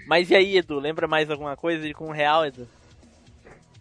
[0.07, 2.68] Mas e aí, Edu, lembra mais alguma coisa de com um real, Edu?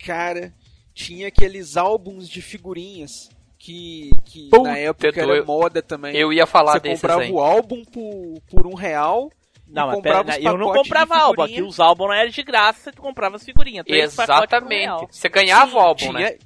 [0.04, 0.52] Cara,
[0.94, 3.28] tinha aqueles álbuns de figurinhas
[3.58, 6.14] que, que Puta, na época Edu, era eu- moda também.
[6.16, 7.32] eu ia falar Você desses comprava aí.
[7.32, 9.30] o álbum por, por um real.
[9.72, 13.00] Não, mas pera, eu não comprava álbum, aqui os álbuns não eram de graça, tu
[13.00, 13.84] comprava as figurinhas.
[13.88, 15.06] exatamente.
[15.10, 16.38] Você ganhava o álbum, tinha, né?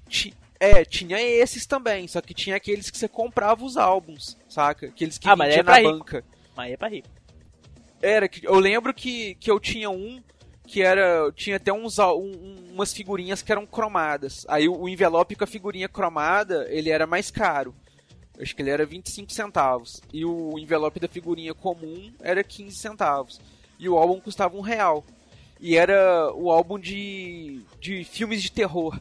[0.61, 4.87] é, tinha esses também, só que tinha aqueles que você comprava os álbuns, saca?
[4.87, 5.93] Aqueles que Ah, vendia é pra na rico.
[5.99, 6.25] banca.
[6.57, 7.09] Mas é pra rico.
[8.03, 10.23] Era, eu lembro que, que eu tinha um
[10.67, 11.31] que era.
[11.33, 14.45] Tinha até uns, um- um- umas figurinhas que eram cromadas.
[14.49, 17.75] Aí o, o envelope com a figurinha cromada, ele era mais caro.
[18.41, 20.01] Acho que ele era 25 centavos.
[20.13, 23.41] E o envelope da figurinha comum era 15 centavos.
[23.79, 25.05] E o álbum custava um real.
[25.61, 29.01] E era o álbum de, de filmes de terror.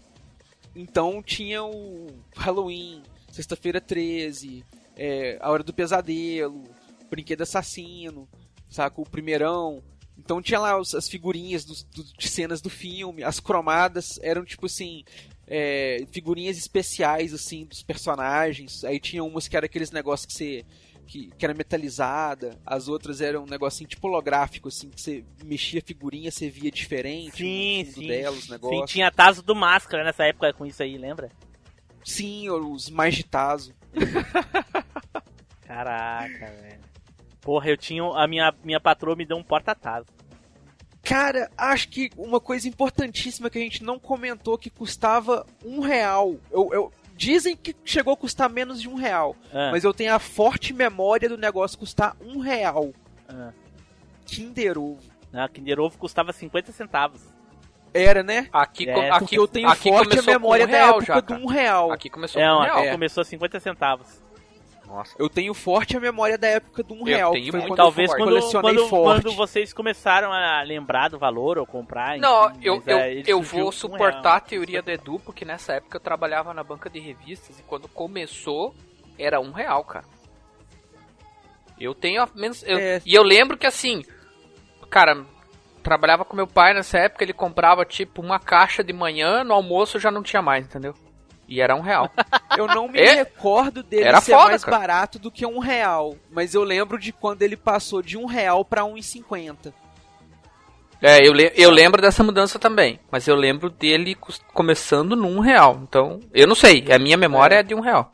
[0.76, 4.64] Então tinha o Halloween, Sexta-feira 13,
[4.96, 6.64] é, A Hora do Pesadelo,
[7.10, 8.28] Brinquedo Assassino,
[8.70, 9.02] saca?
[9.02, 9.84] O primeirão.
[10.18, 14.68] Então tinha lá as figurinhas dos- do- de cenas do filme, as cromadas eram tipo
[14.68, 15.04] assim.
[15.48, 18.84] É, figurinhas especiais assim dos personagens.
[18.84, 20.66] Aí tinha umas que era aqueles negócios que você.
[21.06, 25.82] Que, que era metalizada, as outras eram um negocinho tipo holográfico, assim, que você mexia
[25.82, 28.08] a figurinha, você via diferente Sim, sim.
[28.08, 28.90] dela, os Sim, negócios.
[28.90, 31.30] tinha Tazo do Máscara nessa época com isso aí, lembra?
[32.06, 33.74] Sim, os mais de taso.
[35.68, 36.80] Caraca, velho.
[37.42, 38.04] Porra, eu tinha.
[38.04, 40.08] A minha, minha patroa me deu um porta-tazo.
[41.04, 46.36] Cara, acho que uma coisa importantíssima que a gente não comentou que custava um real.
[46.50, 49.36] Eu, eu- dizem que chegou a custar menos de um real.
[49.54, 49.70] Ah.
[49.72, 52.92] Mas eu tenho a forte memória do negócio custar um real.
[53.28, 53.52] Ah.
[54.26, 55.00] Kinder Ovo.
[55.32, 57.22] Não, Kinder Ovo custava 50 centavos.
[57.94, 58.48] Era, né?
[58.52, 61.20] Aqui, É, aqui, eu tenho aqui forte a memória com um da real época já,
[61.20, 61.92] do um real.
[61.92, 62.80] Aqui começou É, com um real.
[62.80, 62.92] É.
[62.92, 64.08] começou a 50 centavos.
[64.94, 65.16] Nossa.
[65.18, 67.32] Eu tenho forte a memória da época do um Eu real.
[67.32, 69.22] tenho foi muito Talvez eu quando, colecionei quando, forte.
[69.24, 72.18] quando vocês começaram a lembrar do valor ou comprar.
[72.20, 74.36] Não, enfim, eu, eu, é, eu vou um suportar real.
[74.36, 77.88] a teoria do Edu, porque nessa época eu trabalhava na banca de revistas e quando
[77.88, 78.76] começou
[79.18, 80.06] era um real, cara.
[81.80, 82.64] Eu tenho a menos.
[82.64, 83.02] eu- É.
[83.06, 84.04] E eu lembro que assim,
[84.90, 85.26] cara,
[85.82, 90.00] trabalhava com meu pai nessa época, ele comprava tipo uma caixa de manhã, no almoço
[90.00, 90.94] já não tinha mais, entendeu?
[91.48, 92.10] E era um real.
[92.58, 93.14] Eu não me É?
[93.16, 94.78] recordo dele Era ser foda, mais cara.
[94.78, 96.16] barato do que um real.
[96.32, 99.74] Mas eu lembro de quando ele passou de um real pra um e cinquenta.
[101.02, 103.00] É, eu, le- eu lembro dessa mudança também.
[103.12, 104.16] Mas eu lembro dele
[104.54, 105.80] começando num real.
[105.84, 106.86] Então, eu não sei.
[106.92, 108.12] A minha memória é, de um real.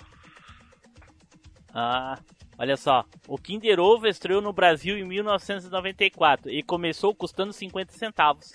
[1.74, 2.18] Ah,
[2.58, 3.04] olha só.
[3.28, 8.54] O Kinder Ovo estreou no Brasil em 1994 e começou custando 50 centavos.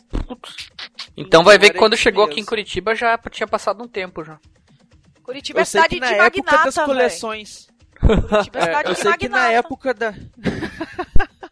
[1.16, 4.24] Então vai ver que Era quando chegou aqui em Curitiba já tinha passado um tempo
[4.24, 4.38] já.
[5.24, 6.86] Curitiba é cidade de época das magnata, velho.
[6.86, 7.68] coleções.
[8.00, 9.58] Curitiba é É, cidade eu de sei que na magnata.
[9.58, 10.14] época da.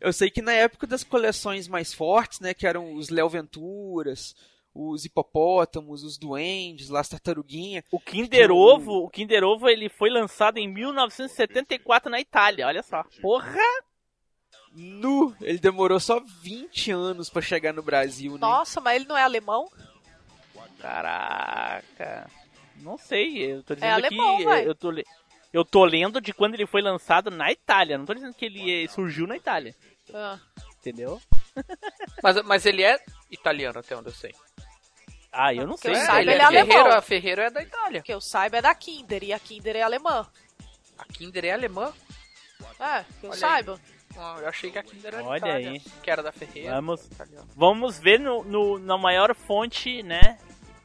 [0.00, 2.52] eu sei que na época das coleções mais fortes, né?
[2.54, 4.34] Que eram os Léo Venturas,
[4.74, 7.84] os hipopótamos, os duendes, lá as tartaruguinha.
[7.90, 12.66] O Kinder Ovo, o Kinder Ovo ele foi lançado em 1974 na Itália.
[12.66, 13.04] Olha só.
[13.20, 13.60] Porra!
[14.74, 15.36] Nu!
[15.40, 18.38] Ele demorou só 20 anos pra chegar no Brasil, né?
[18.40, 19.70] Nossa, mas ele não é alemão?
[20.80, 22.28] Caraca.
[22.76, 24.66] Não sei, eu tô dizendo É alemão, que vai.
[24.66, 24.92] eu tô
[25.52, 27.98] eu tô lendo de quando ele foi lançado na Itália.
[27.98, 29.74] Não tô dizendo que ele eh, surgiu na Itália,
[30.14, 30.38] Ah.
[30.80, 31.20] entendeu?
[32.22, 32.98] Mas, mas ele é
[33.30, 34.34] italiano, até onde eu sei.
[35.30, 35.92] Ah, eu não sei.
[35.92, 36.66] eu É, saiba, ele, ele é é alemão.
[36.66, 38.02] Ferreiro, a Ferreiro é da Itália.
[38.02, 40.26] Que eu saiba é da Kinder, e a Kinder é alemã.
[40.96, 41.92] A Kinder é alemã?
[42.80, 43.80] É, que eu Olha saiba.
[44.16, 45.70] Ah, eu achei que a Kinder era Olha Itália.
[45.72, 45.80] aí.
[46.02, 46.74] Que era da Ferreira.
[46.76, 47.08] Vamos,
[47.54, 50.38] vamos ver no, no- na maior fonte, né,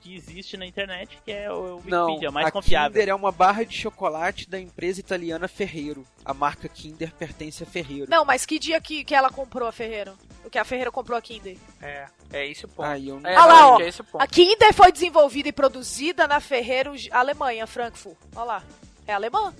[0.07, 2.91] que existe na internet, que é o Não, Wikipedia, o mais a confiável.
[2.91, 6.05] Kinder é uma barra de chocolate da empresa italiana Ferreiro.
[6.23, 8.07] A marca Kinder pertence a Ferreiro.
[8.09, 10.17] Não, mas que dia que, que ela comprou a Ferreiro?
[10.45, 11.57] O que a Ferreiro comprou a Kinder?
[11.81, 12.85] É, é esse o ponto.
[12.87, 13.81] Ai, eu não- É, Olha lá, não, ó.
[13.81, 14.21] é esse ponto.
[14.21, 18.17] A Kinder foi desenvolvida e produzida na Ferreiro, Alemanha, Frankfurt.
[18.35, 18.63] Olha lá.
[19.05, 19.53] É alemã.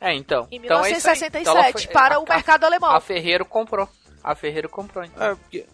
[0.00, 0.48] É, então.
[0.50, 1.14] Em Então é isso aí.
[1.14, 2.90] 1967, Então ela foi- para a- o mercado alemão.
[2.90, 3.88] A Ferreiro comprou.
[4.24, 5.22] A Ferreiro comprou, então.
[5.24, 5.66] É, porque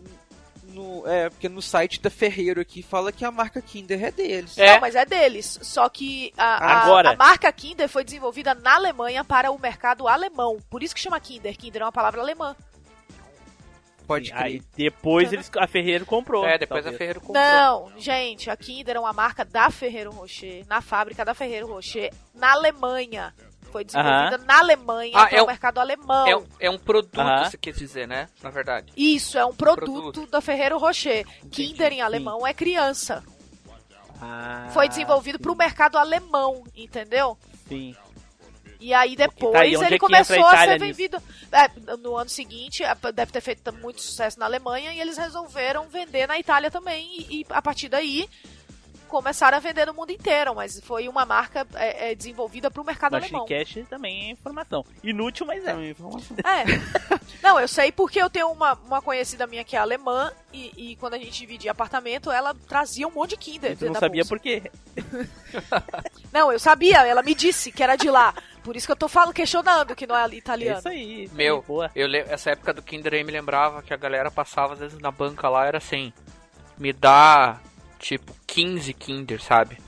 [0.79, 4.57] no, é, porque no site da Ferreiro aqui fala que a marca Kinder é deles.
[4.57, 4.75] É.
[4.75, 5.59] Não, mas é deles.
[5.63, 7.11] Só que a, a- Agora.
[7.11, 10.59] a marca Kinder foi desenvolvida na Alemanha para o mercado alemão.
[10.71, 11.57] Por isso que chama Kinder.
[11.57, 12.55] Kinder é uma palavra alemã.
[14.07, 14.43] Pode crer.
[14.43, 16.47] Aí depois eles, a Ferreiro comprou.
[16.47, 16.97] É, depois a talvez.
[16.99, 17.45] Ferreiro comprou.
[17.45, 22.11] Não, gente, a Kinder é uma marca da Ferreiro Rocher, na fábrica da Ferreiro Rocher,
[22.35, 23.35] na Alemanha.
[23.71, 26.27] Foi desenvolvida na Alemanha Ah, para é o um- mercado alemão.
[26.27, 27.45] É, um- é um produto, Aham.
[27.51, 28.29] você quer dizer, né?
[28.43, 28.93] Na verdade.
[28.97, 30.27] Isso, é um produto, Produto.
[30.31, 31.27] da Ferreiro Rocher.
[31.51, 33.23] Kinder em alemão é criança.
[34.21, 37.39] Ah, Foi desenvolvido para o mercado alemão, entendeu?
[37.69, 37.95] Sim.
[38.81, 41.21] E aí depois Tá, e onde ele é começou a a, ser vendido.
[41.51, 45.89] É, no ano seguinte, é, deve ter feito muito sucesso na Alemanha e eles resolveram
[45.89, 47.07] vender na Itália também.
[47.29, 48.29] E, e a partir daí
[49.09, 50.55] começaram a vender no mundo inteiro.
[50.55, 53.47] Mas foi uma marca é, é, desenvolvida para o mercado Machine alemão.
[53.47, 54.85] Cash também é informação.
[55.03, 55.73] Inútil, mas é.
[55.73, 56.65] É.
[57.43, 60.97] Não, eu sei porque eu tenho uma, uma conhecida minha que é alemã e, e
[60.97, 63.77] quando a gente dividia apartamento, ela trazia um monte de Kinder.
[63.77, 64.29] Tu não sabia bolsa.
[64.29, 64.63] por quê.
[66.33, 68.35] Não, eu sabia, ela me disse que era de lá.
[68.63, 70.77] Por isso que eu tô falando, questionando que não é italiano.
[70.77, 71.25] É isso aí.
[71.25, 71.91] isso Meu, aí, boa.
[71.95, 75.11] eu essa época do Kinder aí me lembrava que a galera passava às vezes na
[75.11, 76.13] banca lá, era assim,
[76.77, 77.59] me dá
[77.99, 79.79] tipo 15 Kinder, sabe?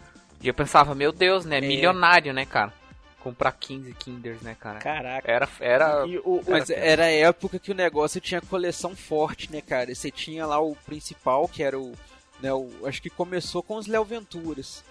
[0.43, 1.61] E eu pensava, meu Deus, né?
[1.61, 2.73] Milionário, né, cara?
[3.21, 4.79] Comprar 15 Kinders, né, cara?
[4.79, 5.31] Caraca.
[5.31, 5.49] Era.
[5.61, 9.61] era E o- Mas era- era a época que o negócio tinha coleção forte, né,
[9.61, 9.95] cara?
[9.95, 11.93] Você tinha lá o principal, que era o.
[12.41, 14.83] Né, o acho que começou com os Léo Venturas.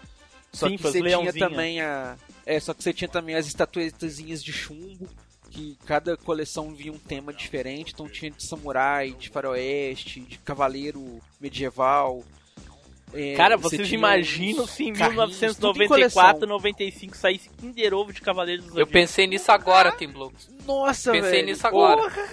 [0.53, 1.49] Só Sim, que você tinha leãozinho.
[1.49, 2.15] também a.
[2.45, 5.09] É, só que você tinha também as estatuetazinhas de chumbo,
[5.49, 7.93] que cada coleção via um tema diferente.
[7.93, 12.23] Então tinha de samurai, de faroeste, de cavaleiro medieval.
[13.13, 15.15] É, Cara, você vocês tinha imaginam uns se em carrinhos,
[15.57, 16.47] tudo em 1994, coleção.
[16.49, 18.91] 95 saísse Kinder Ovo de Cavaleiros do Eu Zodíaco?
[18.91, 20.31] pensei nisso agora, Tim Blue.
[20.65, 21.45] Nossa, Pensei velho.
[21.47, 22.01] nisso agora.
[22.01, 22.27] Porra!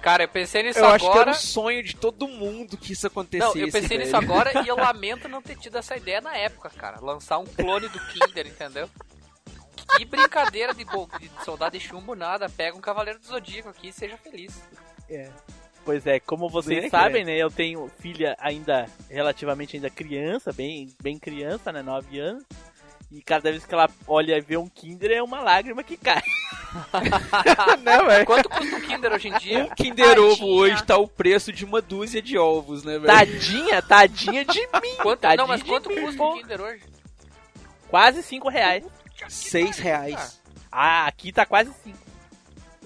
[0.00, 1.30] Cara, eu pensei nisso Eu acho que era agora.
[1.30, 3.56] o sonho de todo mundo que isso acontecesse.
[3.58, 4.24] Não, eu pensei nisso velho.
[4.24, 6.98] agora e eu lamento não ter tido essa ideia na época, cara.
[7.00, 8.88] Lançar um clone do Kinder, entendeu?
[9.96, 12.48] Que brincadeira de, bo- de soldado de chumbo, nada.
[12.48, 14.60] Pega um Cavaleiro do Zodíaco aqui e seja feliz.
[15.84, 17.36] Pois é, como vocês Né, sabem, né?
[17.36, 21.82] Eu tenho filha ainda relativamente ainda criança, bem, bem criança, né?
[21.82, 22.44] 9 anos.
[23.10, 26.22] E cada vez que ela olha e vê um Kinder é uma lágrima que cai.
[27.82, 28.24] Não, velho.
[28.24, 29.64] Quanto custa um Kinder hoje em dia?
[29.64, 30.54] Um Kinder Ovo Tadinha.
[30.56, 33.06] hoje tá o preço de uma dúzia de ovos, né, velho?
[33.06, 34.96] Tadinha, tadinha de mim.
[35.02, 36.82] Quanto, tadinha não, mas quanto mim, custa o Kinder hoje?
[37.88, 38.84] Quase 5 reais.
[39.28, 40.40] Seis reais.
[40.70, 41.98] Ah, aqui tá quase 5.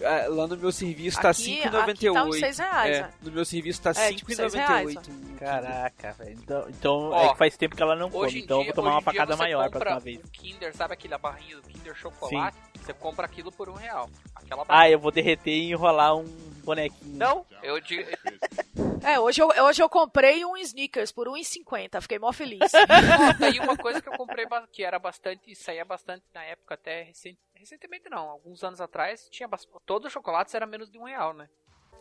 [0.02, 1.90] Ah, Lá no meu serviço tá Aqui- 5,98.
[1.90, 3.10] aqui tá uns seis reais, é, né?
[3.22, 5.38] no meu serviço tá É, tipo, seis reais, 5,98.
[5.38, 6.32] Caraca, velho.
[6.42, 8.82] Então, então Ó, é que faz tempo que ela não come, então eu dia, vou
[8.84, 10.18] tomar uma facada maior pra próxima vez.
[10.18, 12.56] um Kinder, sabe aquela barrinha do Kinder chocolate?
[12.82, 14.08] Você compra aquilo por um real.
[14.34, 16.24] Aquela Ah, eu vou derreter e enrolar um
[16.66, 17.16] bonequinho.
[17.16, 18.02] Não, eu digo...
[19.04, 22.00] É, hoje eu, hoje eu comprei um Snickers por 1,50.
[22.00, 22.58] Fiquei mó feliz.
[22.74, 27.02] Ó, daí uma coisa que eu comprei que era bastante, saía bastante na época até
[27.04, 29.48] recen- recentemente não, alguns anos atrás, tinha
[29.84, 31.48] todos os chocolates era menos de um real, né?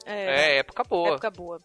[0.03, 1.09] É, época boa.
[1.09, 1.61] Época boa.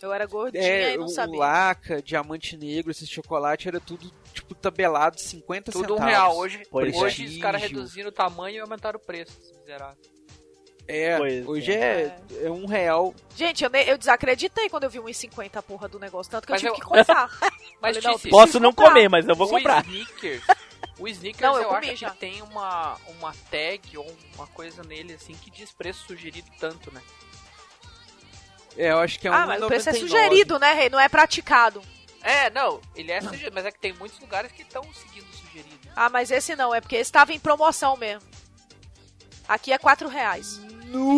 [0.00, 1.38] Eu era gordinha É, e não o sabia.
[1.38, 6.10] laca, diamante negro, esse chocolate era tudo, tipo, tabelado 50 Tudo um centavos.
[6.12, 6.36] real.
[6.36, 7.28] Hoje, hoje é.
[7.28, 10.10] os caras reduziram o tamanho e aumentaram o preço, esses miseráveis.
[10.88, 12.14] É, Pois hoje é.
[12.40, 13.14] é, é um real.
[13.36, 16.30] Gente, eu, ne- eu desacreditei quando eu vi 1,50 a porra do negócio.
[16.30, 17.30] Tanto que Mas eu tive eu- que comprar.
[17.80, 18.88] Mas Falei, não, Tice, Posso não comprar.
[18.90, 19.84] comer, mas eu vou o comprar.
[19.84, 20.42] Snickers,
[20.98, 22.10] o Snickers Não, eu eu, acho já.
[22.10, 26.92] que tem uma, uma tag ou uma coisa nele assim que diz preço sugerido tanto,
[26.94, 27.00] né?
[28.76, 30.88] É, eu acho que é um ah, mas o preço é sugerido, né, Rei?
[30.88, 31.82] Não é praticado.
[32.22, 35.36] É, não, ele é sugerido, mas é que tem muitos lugares que estão seguindo o
[35.36, 35.88] sugerido.
[35.96, 38.22] Ah, mas esse não, é porque esse tava em promoção mesmo.
[39.48, 40.60] Aqui é 4 reais.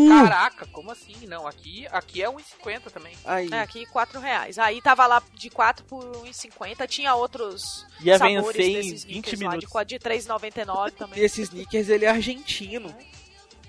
[0.09, 1.14] Caraca, como assim?
[1.27, 3.14] Não, aqui, aqui é 1,50 também.
[3.25, 4.59] Aí, É, aqui 4 reais.
[4.59, 6.87] Aí tava lá de 4 por 1,50.
[6.87, 9.87] Tinha outros Ia sabores vencer em desses 20 Snickers lá, minutos.
[9.87, 11.22] de, de 3,99 também.
[11.22, 12.95] esse Snickers, ele é argentino.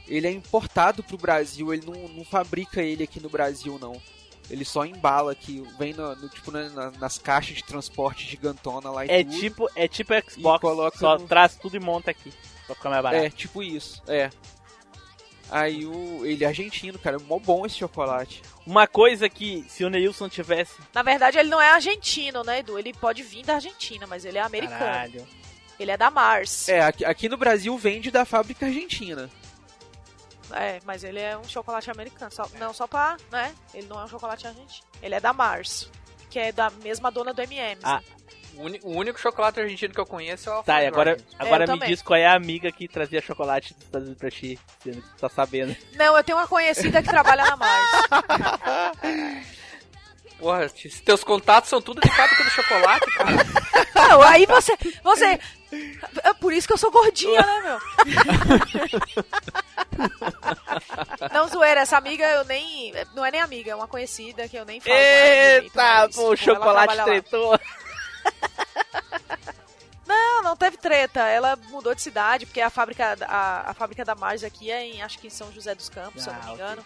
[0.08, 3.99] Ele é importado pro Brasil, ele não, não fabrica ele aqui no Brasil, não.
[4.47, 8.91] Ele só embala aqui, vem no, no- tipo na- na- nas caixas de transporte gigantona
[8.91, 9.39] lá e É tudo.
[9.39, 12.32] tipo, é tipo Xbox, coloca só no- traz tudo e monta aqui.
[12.68, 13.24] Pra ficar mais barato.
[13.26, 14.30] É, tipo isso, é.
[15.49, 16.25] Aí o.
[16.25, 17.17] Ele é argentino, cara.
[17.17, 18.41] É mó bom esse chocolate.
[18.65, 20.73] Uma coisa que, se o Neilson tivesse.
[20.93, 22.79] Na verdade, ele não é argentino, né, Edu?
[22.79, 24.79] Ele pode vir da Argentina, mas ele é americano.
[24.79, 25.27] Caralho.
[25.79, 26.69] Ele é da Mars.
[26.69, 29.29] É, aqui, aqui no Brasil vende da fábrica argentina.
[30.51, 32.31] É, mas ele é um chocolate americano.
[32.31, 33.53] Só, não, só pra, né?
[33.73, 34.87] Ele não é um chocolate argentino.
[35.01, 35.89] Ele é da Mars,
[36.29, 37.83] que é da mesma dona do M&M's.
[37.83, 38.14] Ah, né?
[38.84, 41.26] O, único chocolate argentino que eu conheço é o Tá, e agora, Jordan.
[41.39, 41.89] agora É, eu me também.
[41.89, 45.10] diz qual é a amiga que trazia chocolate dos Estados Unidos pra ti, sendo que
[45.10, 45.76] tu tá sabendo.
[45.93, 47.91] Não, eu tenho uma conhecida que trabalha na Mars.
[50.39, 50.70] Porra,
[51.06, 53.32] teus contatos são tudo de fábrica de chocolate, cara.
[54.10, 54.74] Não, aí você.
[55.01, 55.39] Você.
[56.24, 57.80] É por isso que eu sou gordinha, né, meu?
[61.34, 62.93] Não, zoeira, essa amiga eu nem.
[63.16, 64.93] Não é nem amiga, é uma conhecida que eu nem falo.
[64.93, 67.60] com ela direito, Eita, mas, pô, o chocolate trabalha lá.
[70.07, 71.21] Não, não teve treta.
[71.28, 75.01] Ela mudou de cidade, porque a fábrica, a, a fábrica da Mars aqui é em,
[75.01, 76.63] acho que em São José dos Campos, se eu Ah, não me ok.
[76.65, 76.86] engano.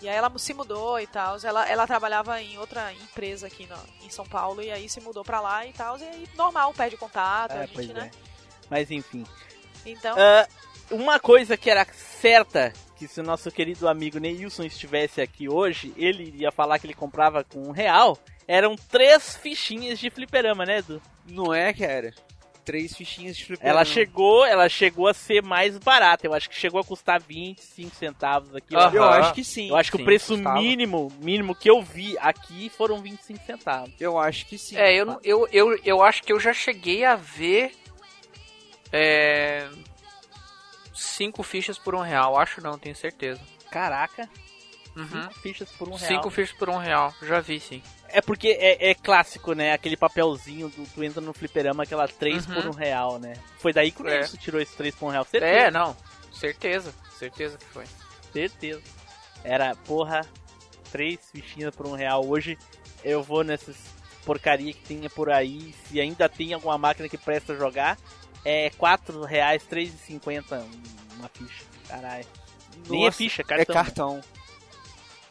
[0.00, 1.36] E aí ela se mudou e tal.
[1.42, 5.24] Ela, ela trabalhava em outra empresa aqui no- em São Paulo, e aí se mudou
[5.24, 5.98] pra lá e tal.
[5.98, 8.08] E aí, normal, perde contato, a É, gente, pois né?
[8.14, 8.18] é.
[8.70, 9.26] Mas enfim.
[9.84, 10.46] Então, Ah,
[10.92, 15.92] uma coisa que era certa, que se o nosso querido amigo Neilson estivesse aqui hoje,
[15.96, 18.16] ele iria falar que ele comprava com um real,
[18.48, 21.00] eram três fichinhas de fliperama, né, Edu?
[21.28, 22.12] Não é, cara?
[22.64, 23.70] Três fichinhas de fliperama.
[23.78, 26.26] Ela chegou, ela chegou a ser mais barata.
[26.26, 28.74] Eu acho que chegou a custar 25 centavos aqui.
[28.76, 28.80] ó.
[28.80, 28.94] Aham.
[28.94, 29.68] Eu acho que sim.
[29.70, 30.58] Eu acho que Sim, o preço custava.
[30.60, 33.92] mínimo, mínimo que eu vi aqui foram 25 centavos.
[34.00, 34.76] Eu acho que sim.
[34.76, 37.72] É, eu, eu, eu, eu acho que eu já cheguei a ver.
[38.92, 39.68] É.
[40.94, 42.38] Cinco fichas por um real.
[42.38, 43.40] Acho não, tenho certeza.
[43.70, 44.28] Caraca,
[44.98, 45.22] Uhum.
[45.22, 46.08] cinco fichas por um real.
[46.08, 47.14] Cinco fichas por um real.
[47.22, 47.82] Já vi, sim.
[48.08, 49.72] É porque é, é clássico, né?
[49.72, 52.54] Aquele papelzinho do tu entra no fliperama, aquela 3 Uhum.
[52.54, 53.34] por um real, né?
[53.58, 54.22] Foi daí que o É.
[54.24, 55.24] Tirou esse 3 por um real.
[55.24, 55.52] Certeza.
[55.52, 55.96] É, não.
[56.32, 56.94] Certeza.
[57.18, 57.84] Certeza que foi.
[58.32, 58.80] Certeza.
[59.44, 60.26] Era, porra,
[60.90, 62.24] três fichinhas por um real.
[62.26, 62.58] Hoje
[63.04, 63.76] eu vou nessas
[64.24, 65.74] porcaria que tenha por aí.
[65.86, 67.96] Se ainda tem alguma máquina que presta jogar,
[68.44, 70.62] é 4 reais, 3,50
[71.18, 71.64] uma ficha.
[71.88, 72.26] Caralho.
[72.88, 73.74] Nem é ficha, É cartão.
[73.74, 74.20] cartão.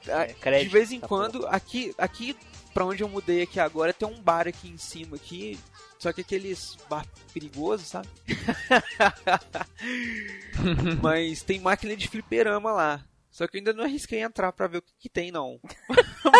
[0.10, 2.36] Ah, É, crédito, de vez em essa quando, aqui, aqui
[2.74, 5.60] pra onde eu mudei aqui agora, tem um bar aqui em cima aqui.
[5.98, 8.08] Só que aqueles bar perigosos, sabe?
[11.02, 13.04] Mas tem máquina de fliperama lá.
[13.32, 15.60] Só que eu ainda não arrisquei entrar pra ver o que, que tem, não.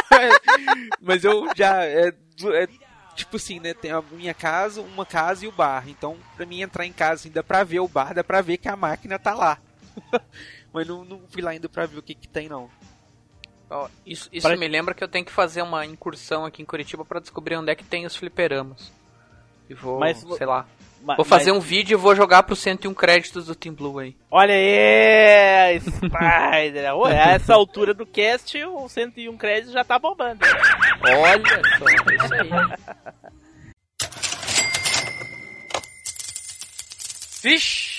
[0.10, 0.40] mas,
[1.02, 1.84] mas eu já.
[1.86, 2.68] É, é
[3.16, 3.74] tipo assim, né?
[3.74, 5.88] Tem a minha casa, uma casa e o bar.
[5.88, 8.68] Então, pra mim entrar em casa, dá pra ver o bar, dá pra ver que
[8.68, 9.60] a máquina tá lá.
[10.74, 12.70] mas não, não fui lá ainda pra ver o que, que tem, não.
[13.70, 16.66] Ó, isso isso Pra- me lembra que eu tenho que fazer uma incursão aqui em
[16.66, 18.92] Curitiba pra descobrir onde é que tem os fliperamas.
[19.70, 20.66] E vou, Mas- sei lá.
[21.04, 24.00] Ma- Vou fazer mas- um vídeo e vou jogar pro 101 créditos do Team Blue
[24.00, 24.16] aí.
[24.32, 26.96] Olha aí, Spider.
[26.96, 30.40] Ô, a essa altura do cast, o 101 créditos já tá bombando.
[31.04, 32.50] Olha só, é isso aí.
[37.44, 37.98] Vixe!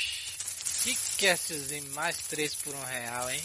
[0.84, 3.42] Que castzinho mais 3 por um real, hein?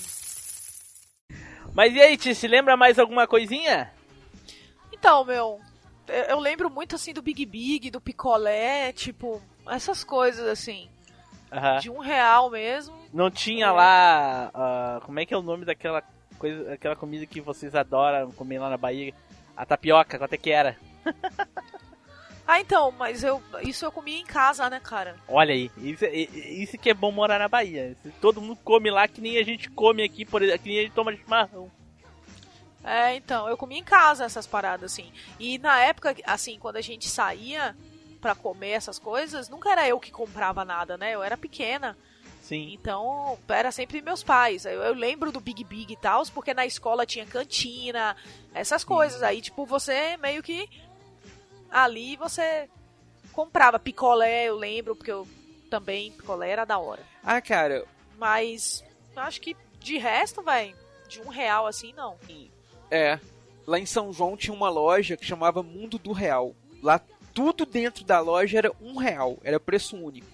[1.73, 3.91] Mas e aí, Ti, se lembra mais alguma coisinha?
[4.91, 5.59] Então, meu,
[6.29, 10.87] eu- lembro muito assim do Big Big, do picolé, tipo, essas coisas assim.
[11.51, 11.79] Aham.
[11.79, 12.95] De um real mesmo.
[13.13, 14.49] Não tinha lá.
[14.53, 16.03] ah, como é que é o nome daquela
[16.39, 19.13] coisa, aquela comida que vocês adoram comer lá na Bahia?
[19.55, 20.75] A tapioca, quanto é que era?
[22.45, 25.15] Ah, então, mas eu isso eu comia em casa, né, cara?
[25.27, 27.95] Olha aí, isso, isso que é bom morar na Bahia.
[28.19, 30.81] Todo mundo come lá que nem a gente come aqui, por exemplo, que nem a
[30.83, 31.71] gente toma chimarrão.
[32.83, 35.11] É, então, eu comia em casa essas paradas assim.
[35.39, 37.75] E na época, assim, quando a gente saía
[38.19, 41.11] pra comer essas coisas, nunca era eu que comprava nada, né?
[41.11, 41.97] Eu era pequena.
[42.41, 42.73] Sim.
[42.73, 44.65] Então, era sempre meus pais.
[44.65, 48.17] Eu, eu lembro do Big Big e tal, porque na escola tinha cantina,
[48.53, 49.23] essas coisas.
[49.23, 50.69] Aí, tipo, você meio que.
[51.73, 52.69] Ali você
[53.31, 55.27] comprava picolé, eu lembro, porque eu
[55.69, 57.01] também, picolé era da hora.
[57.23, 57.83] Ah, cara,
[58.17, 58.83] Mas,
[59.15, 60.75] eu acho que de resto, vai,
[61.09, 62.17] de um real assim, não.
[62.91, 63.19] é.
[63.65, 66.53] Lá em São João tinha uma loja que chamava Mundo do Real.
[66.81, 66.99] Lá
[67.33, 70.27] tudo dentro da loja era um real, era preço único.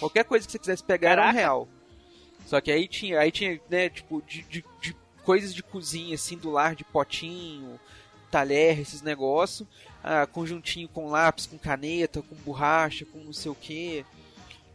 [0.00, 1.38] Qualquer coisa que você quisesse pegar era um Caraca.
[1.40, 1.68] real.
[2.44, 6.36] Só que aí tinha, aí tinha, né, tipo, de, de, de coisas de cozinha, assim,
[6.36, 7.78] do lar de potinho,
[8.32, 9.66] talher, esses negócios.
[10.02, 14.04] Ah, conjuntinho com lápis, com caneta, com borracha, com não sei o que.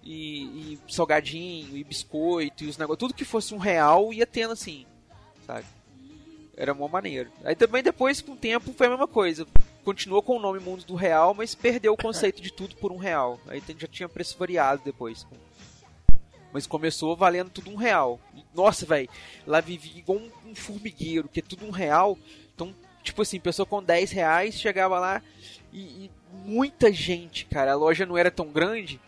[0.03, 2.99] E, e salgadinho, e biscoito, e os negócios.
[2.99, 4.85] Tudo que fosse um real ia tendo assim,
[5.45, 5.65] sabe?
[6.55, 7.29] Era mó maneiro.
[7.43, 9.45] Aí também depois, com o tempo, foi a mesma coisa.
[9.83, 12.97] Continuou com o nome Mundo do Real, mas perdeu o conceito de tudo por um
[12.97, 13.39] real.
[13.47, 15.25] Aí já tinha preço variado depois.
[16.51, 18.19] Mas começou valendo tudo um real.
[18.55, 19.07] Nossa, velho,
[19.45, 22.17] lá vivia igual um, um formigueiro, que é tudo um real.
[23.07, 25.21] Tipo assim, pessoa com 10 reais chegava lá
[25.71, 26.11] e, e
[26.45, 27.71] muita gente, cara.
[27.71, 28.99] A loja não era tão grande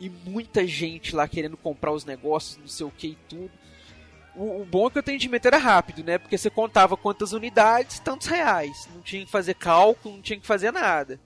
[0.00, 3.50] e muita gente lá querendo comprar os negócios, não sei o que e tudo.
[4.34, 6.18] O, o bom é que o atendimento era rápido, né?
[6.18, 8.88] Porque você contava quantas unidades, tantos reais.
[8.92, 11.20] Não tinha que fazer cálculo, não tinha que fazer nada.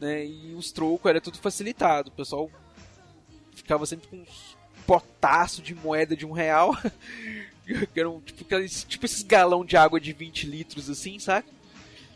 [0.00, 0.26] Né?
[0.26, 2.10] E os trocos era tudo facilitado.
[2.10, 2.50] O pessoal
[3.54, 6.76] ficava sempre com uns potaço de moeda de um real.
[7.92, 11.46] que eram tipo, tipo esses galão de água de 20 litros assim, sabe?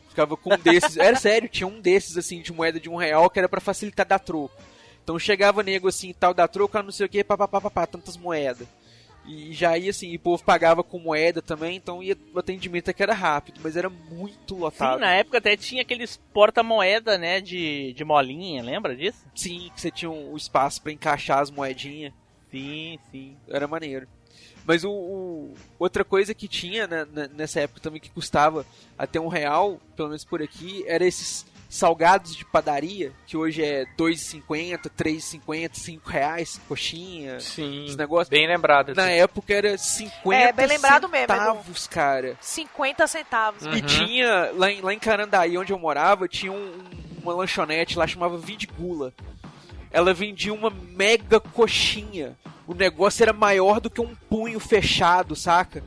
[0.09, 0.97] Ficava com um desses.
[0.97, 4.07] Era sério, tinha um desses assim de moeda de um real que era pra facilitar
[4.07, 4.55] dar troco.
[5.03, 8.67] Então chegava nego assim tal, dar troco, ah, não sei o que, papapá, tantas moedas.
[9.27, 12.91] E já ia assim, e o povo pagava com moeda também, então ia, o atendimento
[12.91, 14.97] aqui era rápido, mas era muito lotado.
[14.97, 19.25] Sim, na época até tinha aqueles porta-moeda, né, de, de molinha, lembra disso?
[19.35, 22.13] Sim, que você tinha o espaço pra encaixar as moedinhas.
[22.51, 23.37] Sim, sim.
[23.49, 24.07] Era maneiro.
[24.66, 28.65] Mas o, o- outra coisa que tinha né, nessa época também que custava
[28.99, 33.85] até um real, pelo menos por aqui, era esses salgados de padaria, que hoje é
[33.99, 38.31] 2,50, 3,50, 5 reais, coxinha, Sim, esse negócio.
[38.31, 38.95] bem lembrado.
[38.95, 39.12] Na assim.
[39.15, 42.36] época era 50 É, bem lembrado mesmo, centavos, cara.
[42.41, 43.66] 50 centavos.
[43.66, 47.99] E tinha, lá em, lá em Carandaí, onde eu morava, tinha um- um- uma lanchonete
[47.99, 49.12] lá, chamava Vidigula.
[49.95, 52.37] Ela vendia uma mega coxinha.
[52.66, 55.85] O negócio era maior do que um punho fechado, saca?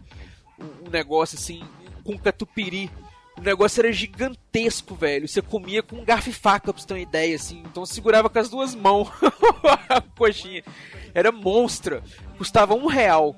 [0.58, 1.62] Um, negócio assim,
[2.06, 2.90] com catupiry.
[3.38, 5.28] O negócio era gigantesco, velho.
[5.28, 7.62] Você comia com um garfo e faca, pra você ter uma ideia, assim.
[7.66, 9.10] Então segurava com as duas mãos
[9.90, 10.64] a coxinha.
[11.14, 12.02] Era monstra.
[12.38, 13.36] Custava um real.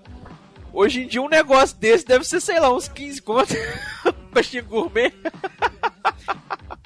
[0.72, 3.56] Hoje em dia um negócio desse deve ser, sei lá, uns 15 conto.
[4.32, 5.12] coxinha gourmet.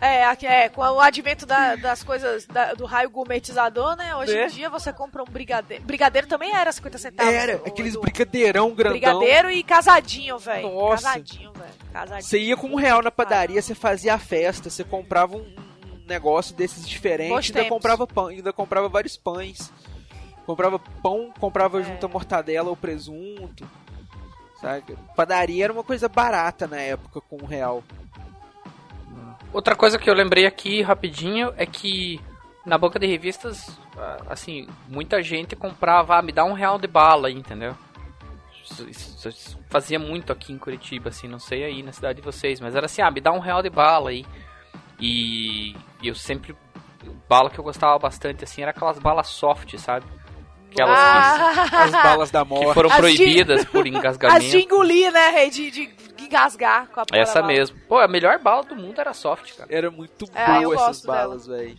[0.05, 4.13] É, é, com o advento da- das coisas da- do raio gourmetizador, né?
[4.15, 4.45] Hoje É.
[4.45, 5.83] em dia você compra um brigadeiro.
[5.85, 7.33] Brigadeiro também era 50 centavos.
[7.33, 8.01] Era, aqueles Edu.
[8.01, 8.99] brigadeirão grandão.
[8.99, 10.69] Brigadeiro e casadinho, velho.
[10.73, 11.03] Nossa.
[11.07, 11.71] Casadinho, velho.
[11.93, 12.23] Casadinho.
[12.29, 15.55] Você ia com um real na padaria, você fazia a festa, você comprava um,
[16.05, 17.69] negócio desses diferentes, ainda tempos.
[17.69, 19.71] comprava pão, ainda comprava vários pães.
[20.45, 21.83] Comprava pão, comprava É.
[21.83, 23.65] junto a mortadela ou presunto.
[24.59, 24.97] Sabe?
[25.15, 27.81] Padaria era uma coisa barata na época com um real.
[29.53, 32.19] Outra coisa que eu lembrei aqui rapidinho é que
[32.65, 33.77] na banca de revistas,
[34.29, 37.75] assim, muita gente comprava, ah, me dá um real de bala entendeu?
[38.63, 42.25] Isso, isso- isso fazia muito aqui em Curitiba, assim, não sei aí na cidade de
[42.25, 44.25] vocês, mas era assim, ah, me dá um real de bala aí.
[44.99, 46.55] E, e eu sempre,
[47.27, 50.05] bala que eu gostava bastante, assim, era aquelas balas soft, sabe?
[50.71, 51.83] Aquelas Ah.
[51.83, 52.67] As balas da morte.
[52.67, 54.57] que foram As de- proibidas por As de engasgamento.
[54.57, 55.49] engolir, né, rei?
[55.49, 55.87] De, de
[56.33, 57.53] engasgar com a porra Essa bala.
[57.53, 57.79] mesmo.
[57.87, 59.69] Pô, a melhor bala do mundo era soft, cara.
[59.73, 61.77] Era muito É, boa essas balas, velho.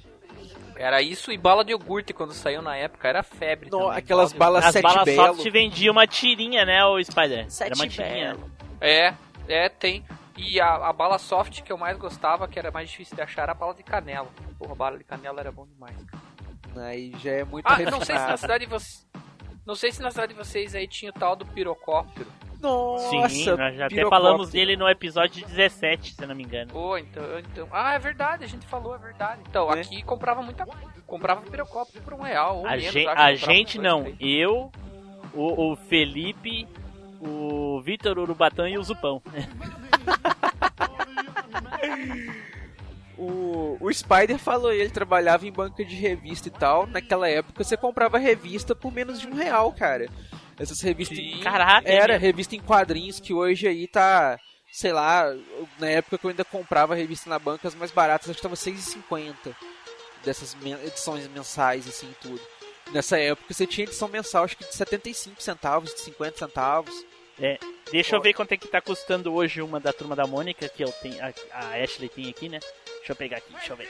[0.77, 3.71] Era isso e bala de iogurte quando saiu na época, era febre.
[3.71, 5.35] No, também, aquelas bala de balas As sete balas belo.
[5.37, 7.49] soft vendia uma tirinha, né, o Spider?
[7.51, 8.35] Sete Era uma tirinha.
[8.35, 8.51] belo.
[8.81, 9.15] É,
[9.49, 10.05] é, tem.
[10.37, 13.43] E a, a bala soft que eu mais gostava, que era mais difícil de achar,
[13.43, 14.29] era a bala de canela.
[14.59, 15.97] Porra, bala de canela era bom demais.
[16.77, 18.39] Aí já é muito Ah, não sei se na refinado.
[18.41, 19.07] cidade de vocês.
[19.65, 22.27] Não sei se na cidade de vocês aí tinha o tal do pirocóptero.
[22.65, 26.73] Nossa, Sim, nós já até falamos dele no episódio 17, se não me engano.
[26.73, 27.69] Pô, então, então.
[27.71, 29.43] Ah, é verdade, a gente falou, é verdade.
[29.49, 29.81] Então, É.
[29.81, 30.67] aqui comprava muita.
[31.07, 32.59] Comprava pirocóptero por um real.
[32.61, 34.17] Ou A, menos, gen- acho, a gente não, três.
[34.21, 34.73] eu,
[35.35, 36.67] o, o Felipe,
[37.21, 39.21] o Vitor Urubatã e o Zupão.
[43.17, 46.87] O, o Spider falou, ele trabalhava em banca de revista e tal.
[46.87, 50.09] Naquela época você comprava revista por menos de um real, cara.
[50.59, 51.17] Essas revistas.
[51.17, 51.41] Sim.
[51.41, 54.39] Caraca, é Era revista em quadrinhos que hoje aí tá.
[54.73, 55.33] Sei lá,
[55.79, 58.57] na época que eu ainda comprava revista na banca, as mais baratas acho que tava
[58.57, 59.55] 6,50
[60.25, 62.41] dessas edições mensais, assim, tudo.
[62.93, 67.07] Nessa época você tinha edição mensal, acho que de 75 centavos, de 50 centavos.
[67.39, 67.59] É,
[67.91, 70.83] deixa eu ver quanto é que tá custando hoje uma da Turma da Mônica, que
[70.83, 72.59] eu tenho, a, a Ashley tem aqui, né?
[72.99, 73.89] Deixa eu pegar aqui, deixa eu ver.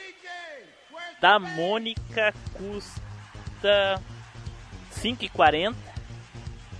[1.20, 4.02] Da Mônica custa
[5.00, 5.93] 5,40.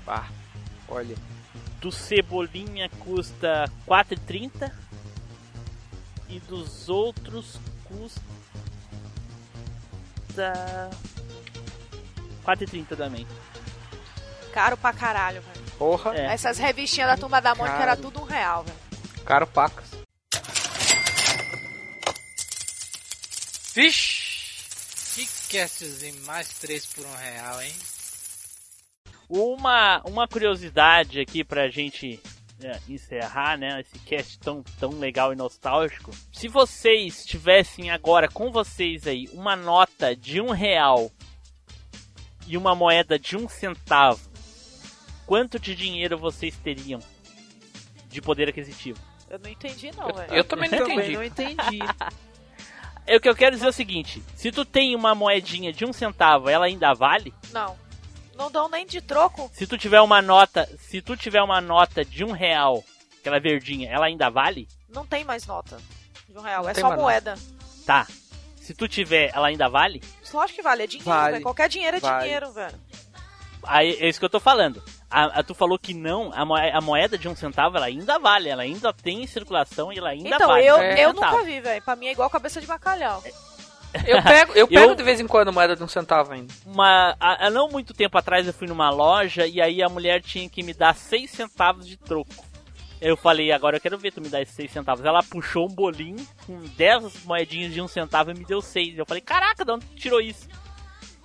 [0.04, 0.28] Pá,
[0.88, 1.16] olha.
[1.80, 4.72] Do Cebolinha custa 4,30.
[6.28, 8.22] E dos outros custa
[12.44, 13.26] 4,30 também.
[14.52, 15.64] Caro pra caralho, velho.
[15.78, 16.26] Porra, É.
[16.32, 17.90] Essas revistinhas da Turma da Mônica Caro.
[17.90, 18.78] era tudo um real, velho.
[19.24, 19.84] caro pacas.
[23.74, 24.24] Vixe!
[25.14, 25.26] Que
[25.58, 27.74] castzinho mais três por um real, hein?
[29.28, 32.20] Uma, uma curiosidade aqui pra gente
[32.62, 33.80] é, encerrar, né?
[33.80, 36.10] Esse cast tão, tão legal e nostálgico.
[36.32, 41.10] Se vocês tivessem agora com vocês aí uma nota de um real
[42.46, 44.20] e uma moeda de um centavo,
[45.26, 47.00] quanto de dinheiro vocês teriam
[48.08, 48.98] de poder aquisitivo?
[49.28, 50.34] Eu não entendi, não, Eu, velho.
[50.34, 51.12] eu também não Também entendi.
[51.14, 51.78] não entendi.
[53.06, 55.84] É o que eu quero dizer é o seguinte: se tu tem uma moedinha de
[55.84, 57.34] um centavo, ela ainda vale?
[57.52, 57.76] Não.
[58.36, 59.50] Não dão nem de troco.
[59.54, 62.82] Se tu tiver uma nota, se tu tiver uma nota de um real,
[63.20, 64.68] aquela verdinha, ela ainda vale?
[64.88, 65.78] Não tem mais nota
[66.28, 66.62] de um real.
[66.64, 67.34] Não é só moeda.
[67.86, 68.06] Tá.
[68.56, 70.02] Se tu tiver, ela ainda vale?
[70.32, 70.82] Lógico que vale.
[70.84, 71.32] É dinheiro, Vale.
[71.32, 71.42] velho.
[71.44, 72.22] Qualquer dinheiro é Vale.
[72.24, 72.74] dinheiro, velho.
[73.66, 74.82] Aí é isso que eu tô falando.
[75.10, 78.18] A, a- tu falou que não, a, moe- a moeda de um centavo ela ainda
[78.18, 80.66] vale, ela ainda tem em circulação e ela ainda Então, vale.
[80.66, 81.82] eu, um eu nunca vi, velho.
[81.82, 83.22] Pra mim é igual cabeça de bacalhau.
[84.06, 86.52] Eu pego, eu pego Eu- de vez em quando moeda de um centavo ainda.
[86.66, 90.48] Uma, há, não muito tempo atrás eu fui numa loja e aí a mulher tinha
[90.48, 92.44] que me dar 6 centavos de troco.
[93.00, 95.04] Eu falei, agora eu quero ver tu me dar esses 6 centavos.
[95.04, 98.96] Ela puxou um bolinho com 10 moedinhas de um centavo e me deu 6.
[98.98, 100.48] Eu falei, caraca, de onde tu tirou isso?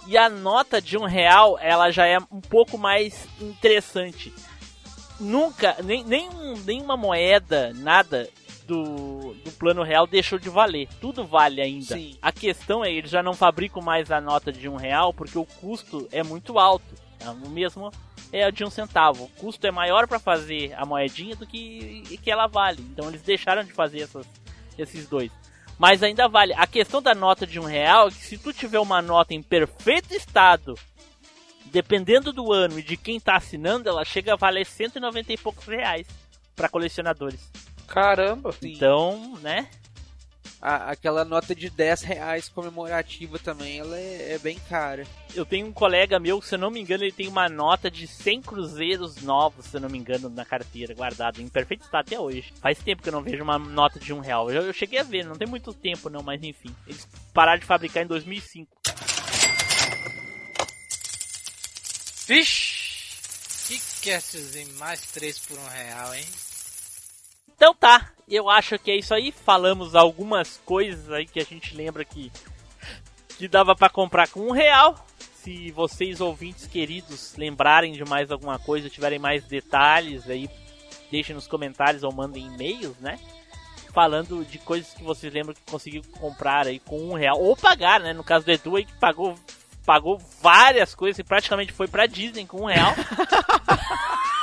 [0.07, 4.33] E a nota de um real, ela já é um pouco mais interessante.
[5.19, 8.27] Nunca, nem, nenhum, nenhuma moeda, nada
[8.69, 10.87] do, do plano real deixou de valer.
[11.01, 11.95] Tudo vale ainda.
[11.95, 12.15] Sim.
[12.21, 15.45] A questão é, eles já não fabricam mais a nota de um real porque o
[15.45, 16.85] custo é muito alto.
[17.19, 17.91] É O mesmo
[18.31, 19.23] é a de um centavo.
[19.23, 22.81] O custo é maior para fazer a moedinha do que, que ela vale.
[22.93, 24.25] Então eles deixaram de fazer essas,
[24.77, 25.31] esses dois.
[25.79, 26.53] Mas ainda vale.
[26.53, 29.41] A questão da nota de um real é que se tu tiver uma nota em
[29.41, 30.75] perfeito estado,
[31.65, 35.65] dependendo do ano e de quem tá assinando, ela chega a valer 190 e poucos
[35.65, 36.07] reais
[36.55, 37.49] para colecionadores.
[37.89, 38.51] Caramba.
[38.53, 38.73] Sim.
[38.73, 39.67] Então, né?
[40.61, 45.07] A- aquela nota de 10 reais comemorativa também, ela é, é bem cara.
[45.33, 48.05] Eu tenho um colega meu, se eu não me engano, ele tem uma nota de
[48.05, 52.19] 100 cruzeiros novos, se eu não me engano, na carteira, guardado, em perfeito estado até
[52.19, 52.53] hoje.
[52.61, 54.51] Faz tempo que eu não vejo uma nota de um real.
[54.51, 56.75] Eu, eu cheguei a ver, não tem muito tempo não, mas enfim.
[56.85, 58.69] Eles pararam de fabricar em 2005.
[62.27, 62.79] Vixe!
[63.67, 63.79] Que
[64.11, 66.25] castzinho mais três por um real, hein?
[67.59, 69.33] Então tá, eu acho que é isso aí.
[69.33, 72.31] Falamos algumas coisas aí que a gente lembra que,
[73.37, 75.05] que dava pra comprar com um real.
[75.43, 80.49] Se vocês ouvintes queridos lembrarem de mais alguma coisa, tiverem mais detalhes aí,
[81.11, 83.19] deixem nos comentários ou mandem e-mails, né?
[83.93, 87.37] Falando de coisas que vocês lembram que conseguiu comprar aí com um real.
[87.41, 88.13] Ou pagar, né?
[88.13, 89.35] No caso do Edu aí que pagou,
[89.85, 92.93] pagou várias coisas e praticamente foi pra Disney com um real.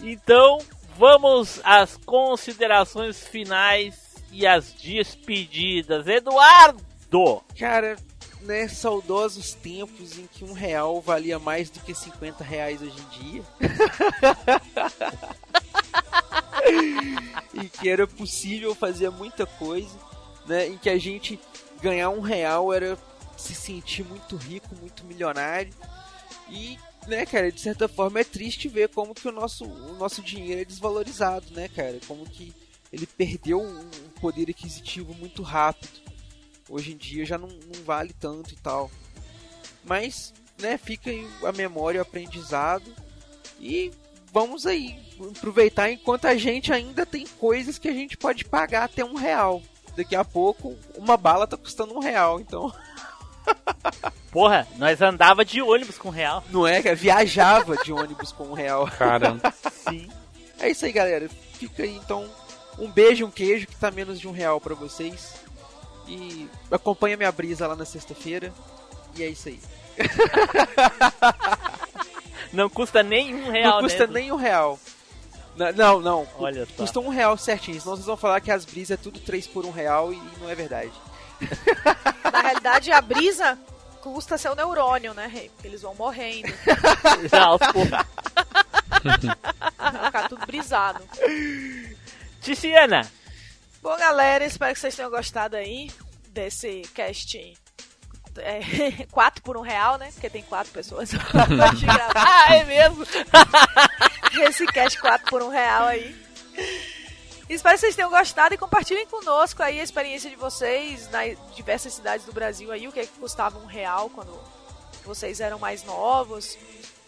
[0.00, 0.58] Então,
[0.96, 6.06] vamos às considerações finais e às despedidas.
[6.06, 7.42] Eduardo!
[7.58, 7.96] Cara,
[8.42, 13.08] né, saudosos tempos em que um real valia mais do que 50 reais hoje em
[13.18, 13.42] dia.
[17.54, 19.96] e que era possível fazer muita coisa.
[20.46, 21.38] né, em que a gente
[21.82, 22.96] ganhar um real era
[23.36, 25.72] se sentir muito rico, muito milionário.
[26.50, 30.22] E, né, cara, de certa forma é triste ver como que o nosso, o nosso
[30.22, 31.98] dinheiro é desvalorizado, né, cara?
[32.06, 32.54] Como que
[32.92, 36.00] ele perdeu um, poder aquisitivo muito rápido.
[36.68, 38.90] Hoje em dia já não, não vale tanto e tal.
[39.84, 41.10] Mas, né, fica
[41.44, 42.92] a memória, o aprendizado.
[43.60, 43.90] E
[44.32, 44.98] vamos aí
[45.30, 49.62] aproveitar enquanto a gente ainda tem coisas que a gente pode pagar até um real.
[49.96, 52.72] Daqui a pouco, uma bala tá custando um real, então.
[54.30, 56.44] Porra, nós andava de ônibus com um real.
[56.50, 56.94] Não é, cara?
[56.94, 58.86] Viajava de ônibus com um real.
[58.86, 59.52] Caramba.
[59.70, 60.08] Sim.
[60.60, 61.28] É isso aí, galera.
[61.54, 62.28] Fica aí, então,
[62.78, 65.34] um beijo e um queijo que tá menos de um real para vocês.
[66.06, 68.52] E acompanha minha brisa lá na sexta-feira.
[69.16, 69.60] E é isso aí.
[72.52, 74.20] Não custa nem um real, Não custa né?
[74.20, 74.78] nem um real.
[75.74, 76.26] Não, não.
[76.38, 76.72] Olha só.
[76.76, 77.80] Custa um real certinho.
[77.80, 80.48] Senão vocês vão falar que as brisas é tudo três por um real e não
[80.48, 80.92] é verdade.
[82.32, 83.58] Na realidade, a brisa
[84.00, 85.50] custa seu neurônio, né, Rei?
[85.50, 86.48] Porque eles vão morrendo.
[87.30, 87.90] Já, poucos.
[89.78, 91.02] Vai ficar tudo brisado.
[92.40, 93.02] Ticiana,
[93.80, 95.90] Bom, galera, espero que vocês tenham gostado aí
[96.28, 97.56] desse cast.
[98.38, 100.10] É, 4 por um real, né?
[100.12, 101.10] Porque tem quatro pessoas.
[102.14, 103.06] Ah, é mesmo?
[104.46, 106.14] Esse cast 4 por um real aí.
[107.48, 111.94] Espero que vocês tenham gostado e compartilhem conosco aí a experiência de vocês nas diversas
[111.94, 114.38] cidades do Brasil aí, o que, é que custava um real quando
[115.04, 116.58] vocês eram mais novos.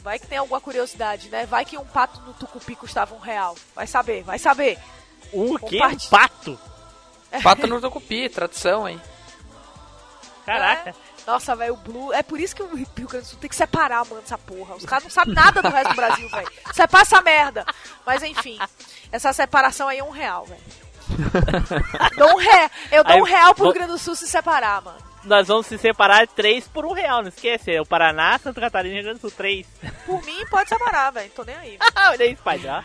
[0.01, 1.45] Vai que tem alguma curiosidade, né?
[1.45, 3.55] Vai que um pato no tucupi custava um real.
[3.75, 4.79] Vai saber, vai saber.
[5.31, 5.79] o quê?
[5.85, 6.59] Um pato?
[7.43, 9.01] Pato no Tucupi, tradição, hein?
[10.45, 10.95] Caraca.
[11.31, 12.12] Nossa, velho, o Blue.
[12.12, 14.74] É por isso que o Rio Grande do Sul tem que separar, mano, essa porra.
[14.74, 16.48] Os caras não sabem nada do resto do Brasil, velho.
[16.74, 17.65] Separa essa merda.
[18.05, 18.59] Mas enfim,
[19.12, 20.61] essa separação aí é um real, velho.
[22.16, 22.70] Dou um re...
[22.93, 24.98] Eu dou Aí, um real pro vou- Rio Grande do Sul se separar, mano.
[25.24, 27.70] Nós vamos se separar três por um real, não esquece.
[27.74, 29.66] É o Paraná, Santa Catarina e Rio Grande do Sul, três.
[30.07, 31.31] Por mim, pode separar, velho.
[31.31, 31.78] Tô nem aí.
[32.09, 32.82] Olha aí, pai, já.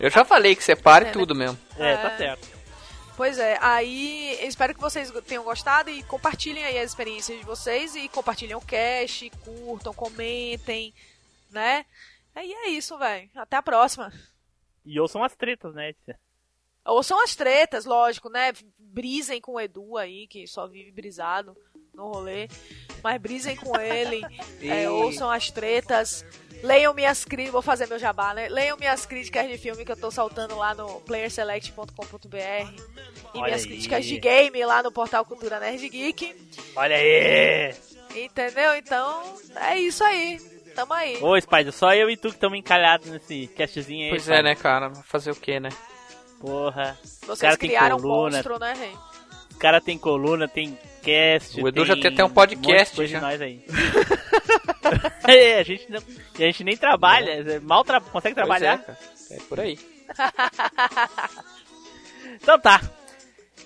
[0.00, 1.12] Eu já falei que separe É, né?
[1.12, 1.58] tudo mesmo.
[1.76, 2.57] É, tá certo.
[3.18, 7.96] Pois é, aí espero que vocês tenham gostado e compartilhem aí as experiências de vocês
[7.96, 10.94] e compartilhem o cast, curtam, comentem,
[11.50, 11.84] né?
[12.36, 13.28] E é isso, velho.
[13.34, 14.12] Até a próxima.
[14.86, 15.92] E ouçam as tretas, né?
[16.86, 18.52] Ouçam as tretas, lógico, né?
[18.78, 21.56] Brisem com o Edu aí, que só vive brisado
[21.92, 22.46] no rolê.
[23.02, 24.22] Mas brisem com ele.
[24.62, 26.24] é, ouçam as tretas.
[26.62, 27.52] Leiam minhas críticas.
[27.52, 28.48] Vou fazer meu jabá, né?
[28.48, 32.36] Leiam minhas críticas de filme que eu tô soltando lá no playerselect.com.br.
[32.36, 33.68] E Olha minhas aí.
[33.68, 36.34] críticas de game lá no portal Cultura Nerd Geek.
[36.74, 37.74] Olha aí!
[38.16, 38.74] Entendeu?
[38.76, 39.22] Então,
[39.56, 40.40] é isso aí.
[40.74, 41.18] Tamo aí.
[41.22, 44.10] Ô, Spider, só eu e tu que estamos encalhados nesse castzinho aí.
[44.10, 44.92] Pois é, né, cara?
[45.04, 45.68] Fazer o quê, né?
[46.40, 46.96] Porra.
[47.02, 48.36] Vocês cara tem criaram um coluna.
[48.36, 48.92] monstro, né, Rei?
[49.50, 51.60] Os caras tem coluna, tem cast.
[51.60, 53.18] O Edu já tem até um podcast monte de coisa já.
[53.18, 53.64] de nós aí.
[55.26, 56.00] é, a gente não,
[56.34, 58.84] a gente nem trabalha, mal tra consegue Pois trabalhar.
[59.30, 59.78] É, é por aí.
[62.34, 62.80] Então tá.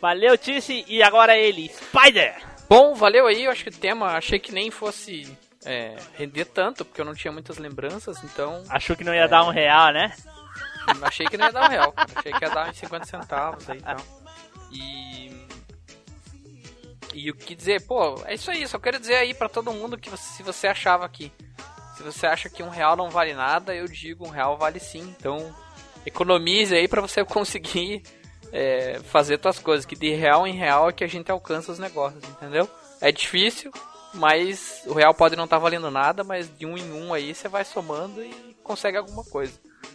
[0.00, 2.34] Valeu, Tice, e agora ele, Spider!
[2.68, 3.44] Bom, valeu aí.
[3.44, 7.14] Eu acho que o tema, achei que nem fosse é, render tanto, porque eu não
[7.14, 10.12] tinha muitas lembranças, então Achou que não ia dar um real, né?
[11.02, 11.94] achei que não ia dar um real.
[12.16, 13.96] Achei que ia dar uns 50 centavos aí e tal.
[14.72, 15.41] E.
[17.12, 18.66] E o que dizer, pô, é isso aí.
[18.66, 21.30] Só quero dizer aí pra todo mundo que você- se você achava que.
[21.96, 25.14] Se você acha que um real não vale nada, eu digo um real vale sim.
[25.18, 25.54] Então,
[26.06, 28.02] economize aí pra você conseguir
[28.52, 29.84] é, fazer suas coisas.
[29.86, 32.68] Que de real em real é que a gente alcança os negócios, entendeu?
[33.00, 33.70] É difícil,
[34.14, 37.48] mas o real pode não estar valendo nada, mas de um em um aí você
[37.48, 39.52] vai somando e consegue alguma coisa.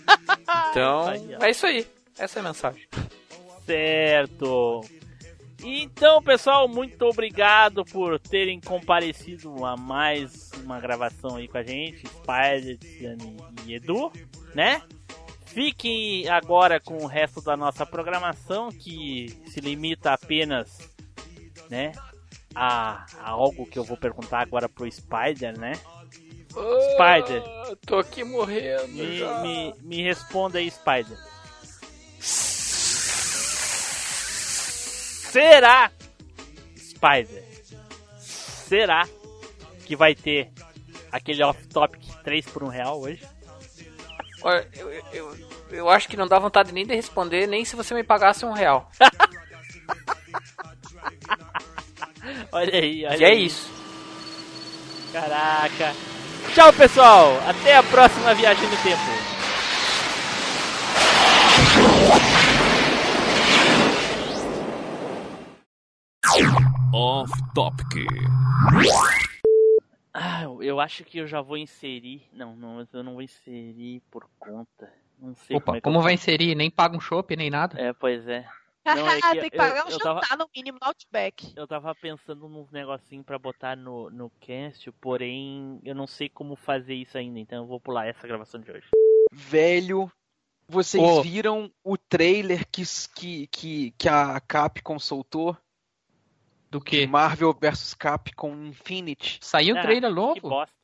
[0.72, 1.10] Então,
[1.42, 1.88] é isso aí.
[2.18, 2.88] Essa é a mensagem.
[3.66, 4.82] Certo.
[5.64, 12.08] Então, pessoal, muito obrigado por terem comparecido a mais uma gravação aí com a gente,
[12.08, 12.78] Spider,
[13.66, 14.12] e Edu,
[14.54, 14.82] né?
[15.46, 20.90] Fiquem agora com o resto da nossa programação, que se limita apenas,
[21.70, 21.94] né,
[22.54, 25.74] a, a algo que eu vou perguntar agora pro Spider, né?
[26.52, 27.44] Spider.
[27.46, 28.88] Ah, tô aqui morrendo.
[28.90, 29.42] Me, já.
[29.42, 31.18] me, me responda aí, Spider.
[35.38, 35.92] Será,
[36.76, 37.44] Spider,
[38.18, 39.08] será
[39.86, 40.50] que vai ter
[41.12, 43.22] aquele off-topic 3 por 1 real hoje?
[44.42, 45.38] Olha, eu, eu,
[45.70, 48.52] eu, acho que não dá vontade nem de responder, nem se você me pagasse um
[48.52, 48.90] real.
[52.52, 53.46] Olha aí, olha E é aí.
[53.46, 53.70] isso.
[55.14, 55.94] Caraca.
[56.54, 57.40] Tchau, pessoal.
[57.48, 59.37] Até a próxima viagem no tempo.
[66.94, 68.06] Off Topic.
[70.14, 72.24] Ah, eu- acho que eu já vou inserir.
[72.34, 74.92] Não, não, eu não vou inserir por conta.
[75.20, 76.56] Não sei Opa, como é como eu vai inserir?
[76.56, 77.80] Nem paga um chopp, nem nada.
[77.80, 78.46] É, pois é.
[78.86, 81.54] Não, é que Tem que eu- pagar um eu tava- jantar no mínimo no Outback.
[81.56, 86.56] Eu tava pensando num negocinho pra botar no, no cast, porém eu não sei como
[86.56, 88.88] fazer isso ainda, então eu vou pular essa gravação de hoje.
[89.32, 90.10] Velho,
[90.70, 91.22] vocês Ô.
[91.22, 92.84] viram o trailer que,
[93.14, 95.58] que, que, que a Capcom soltou?
[96.70, 97.08] Do que?
[97.08, 99.40] Marvel vs Capcom Infinity.
[99.42, 100.50] Saiu um Ah, trailer Que novo?
[100.50, 100.76] bosta.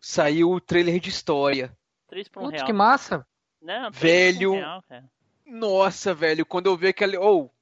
[0.00, 1.76] Saiu o trailer de história.
[2.08, 2.66] 3 por 1 Putz, real.
[2.66, 3.26] que massa.
[3.60, 4.00] Não, 3
[4.36, 4.50] Velho.
[4.50, 5.10] por 1 real, cara.
[5.46, 7.16] Nossa, velho, quando eu vi aquele.
[7.16, 7.52] Ou.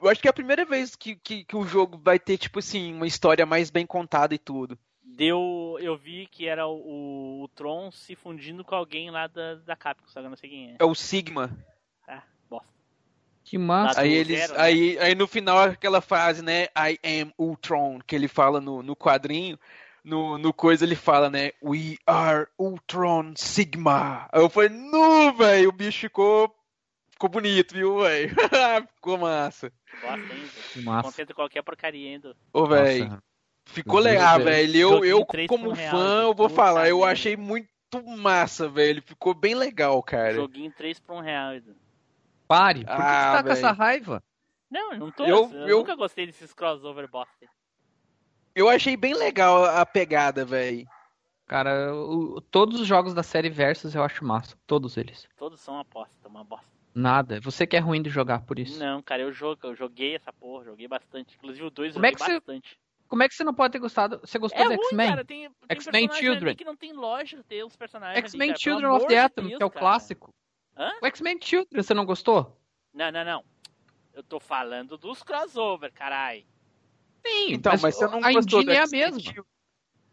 [0.00, 2.58] eu acho que é a primeira vez que, que, que o jogo vai ter, tipo
[2.58, 4.78] assim, uma história mais bem contada e tudo.
[5.02, 5.76] Deu.
[5.80, 10.08] Eu vi que era o, o Tron se fundindo com alguém lá da, da Capcom,
[10.08, 10.76] só que eu não sei quem é.
[10.78, 11.50] É o Sigma.
[13.48, 14.02] Que massa.
[14.02, 14.40] Aí eles.
[14.40, 14.60] zero, né?
[14.60, 16.64] aí, aí no final aquela frase, né?
[16.76, 19.58] I am Ultron, que ele fala no, no quadrinho.
[20.04, 21.52] No, no coisa ele fala, né?
[21.62, 24.28] We are Ultron Sigma.
[24.30, 26.54] Aí eu falei, nu, velho, o bicho ficou.
[27.10, 28.34] Ficou bonito, viu, velho?
[28.94, 29.72] ficou massa.
[30.74, 31.08] Que massa.
[31.08, 32.36] Contenta qualquer porcaria ainda.
[32.52, 33.18] Ô, velho.
[33.64, 34.76] Ficou legal, velho.
[34.76, 37.68] Eu, eu como fã, eu vou falar, eu achei muito
[38.18, 39.02] massa, velho.
[39.02, 40.34] Ficou bem legal, cara.
[40.34, 41.54] Joguinho 3 por 1 real.
[41.54, 41.87] Edu.
[42.48, 42.80] Pare.
[42.84, 43.58] Por que, Ah, você tá com velho.
[43.58, 44.22] essa raiva?
[44.70, 45.24] Não, eu não tô.
[45.24, 47.46] Eu- Eu, eu- nunca gostei desses crossover bosta.
[48.54, 50.86] Eu achei bem legal a pegada, velho.
[51.46, 54.56] Cara, o- todos os jogos da série Versus eu acho massa.
[54.66, 55.28] Todos eles.
[55.36, 56.66] Todos são aposta, uma bosta.
[56.94, 57.40] Nada.
[57.40, 58.78] Você que é ruim de jogar por isso.
[58.78, 61.36] Não, cara, eu jogo, eu joguei essa porra, joguei bastante.
[61.36, 62.78] Inclusive o 2 eu é joguei você- bastante.
[63.06, 64.18] Como é que você não pode ter gostado?
[64.22, 65.16] Você gostou É do X-Men?
[65.70, 66.54] X-Men Children.
[66.56, 69.66] que não tem lógica ter os personagens X-Men Children of the Atom, Deus, que é
[69.66, 69.80] o cara.
[69.80, 70.34] clássico.
[70.78, 70.92] Hã?
[71.02, 72.56] O X-Men Children, você não gostou?
[72.94, 73.44] Não, não, não.
[74.12, 76.46] Eu tô falando dos crossover, carai.
[77.26, 79.44] Sim, Então, mas, você não a gostou engine do é a mesma.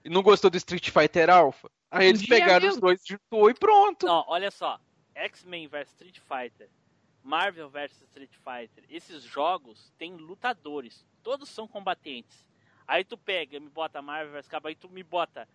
[0.03, 1.69] E não gostou do Street Fighter Alpha?
[1.91, 2.81] Aí eles é pegaram os mesma.
[2.81, 4.05] dois, juntou e pronto.
[4.05, 4.79] Não, olha só.
[5.13, 6.69] X-Men vs Street Fighter,
[7.23, 11.05] Marvel vs Street Fighter, esses jogos têm lutadores.
[11.23, 12.45] Todos são combatentes.
[12.87, 15.47] Aí tu pega, me bota Marvel vs Capcom, aí tu me bota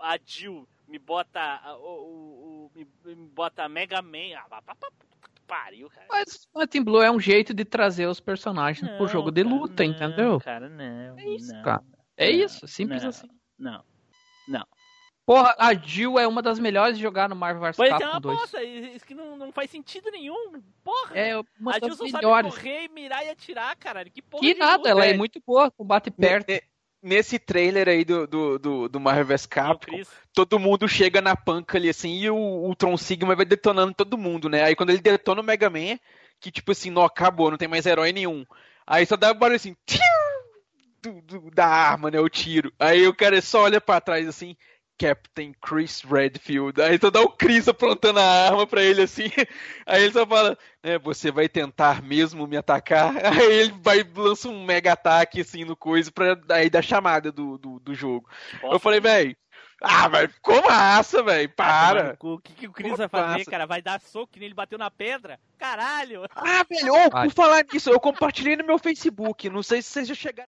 [0.00, 4.36] a Jill, me bota o, o- o- me, me bota Mega Man.
[4.50, 6.06] Ah, pra, que pariu, cara.
[6.10, 9.42] Mas o Team Blue é um jeito de trazer os personagens pro Não, jogo de
[9.44, 10.40] cara, luta, não, entendeu?
[10.40, 11.18] Cara, não.
[11.18, 11.82] É isso, não, cara.
[12.16, 13.28] É não, isso, simples não, assim.
[13.58, 13.84] Não.
[14.48, 14.66] Não.
[15.26, 18.10] Porra, a Jill é uma das melhores de jogar no Marvel vs Pois é Capcom
[18.10, 18.38] uma 2.
[18.40, 20.60] bosta, isso que não, não faz sentido nenhum.
[20.84, 21.16] Porra.
[21.18, 22.52] É uma a Jill só melhores.
[22.52, 24.10] sabe correr, mirar e atirar, caralho.
[24.10, 25.18] Que porra Que de nada, luta ela é velho.
[25.18, 26.52] muito boa, combate perto.
[27.04, 29.94] Nesse trailer aí do, do, do, do Marvel vs Capcom,
[30.32, 34.48] todo mundo chega na panca ali assim e o Ultron Sigma vai detonando todo mundo,
[34.48, 34.62] né?
[34.64, 35.98] Aí quando ele detona o Mega Man,
[36.40, 38.46] que tipo assim, não acabou, não tem mais herói nenhum.
[38.86, 39.76] Aí só dá um barulho assim,
[41.02, 42.18] do- do- da arma, né?
[42.18, 42.72] O tiro.
[42.78, 44.56] Aí o cara só olha pra trás assim,
[44.98, 46.80] Captain Chris Redfield.
[46.80, 49.30] Aí só dá o Chris aprontando a arma pra ele assim.
[49.86, 53.14] Aí ele só fala, né, você vai tentar mesmo me atacar?
[53.24, 57.58] Aí ele vai lança um mega ataque assim no coisa pra aí dar chamada do,
[57.58, 58.28] do, do jogo.
[58.62, 59.36] Eu falei, velho,
[59.80, 62.16] ah, velho, ficou massa, velho, para.
[62.20, 63.50] O que, que o Chris Pô, vai fazer, passa.
[63.50, 63.66] cara?
[63.66, 65.38] Vai dar soco que nem ele bateu na pedra?
[65.58, 66.24] Caralho!
[66.34, 67.28] Ah, velho, Vai.
[67.28, 69.50] por falar nisso, eu compartilhei no meu Facebook.
[69.50, 70.48] Não sei se vocês já chegaram.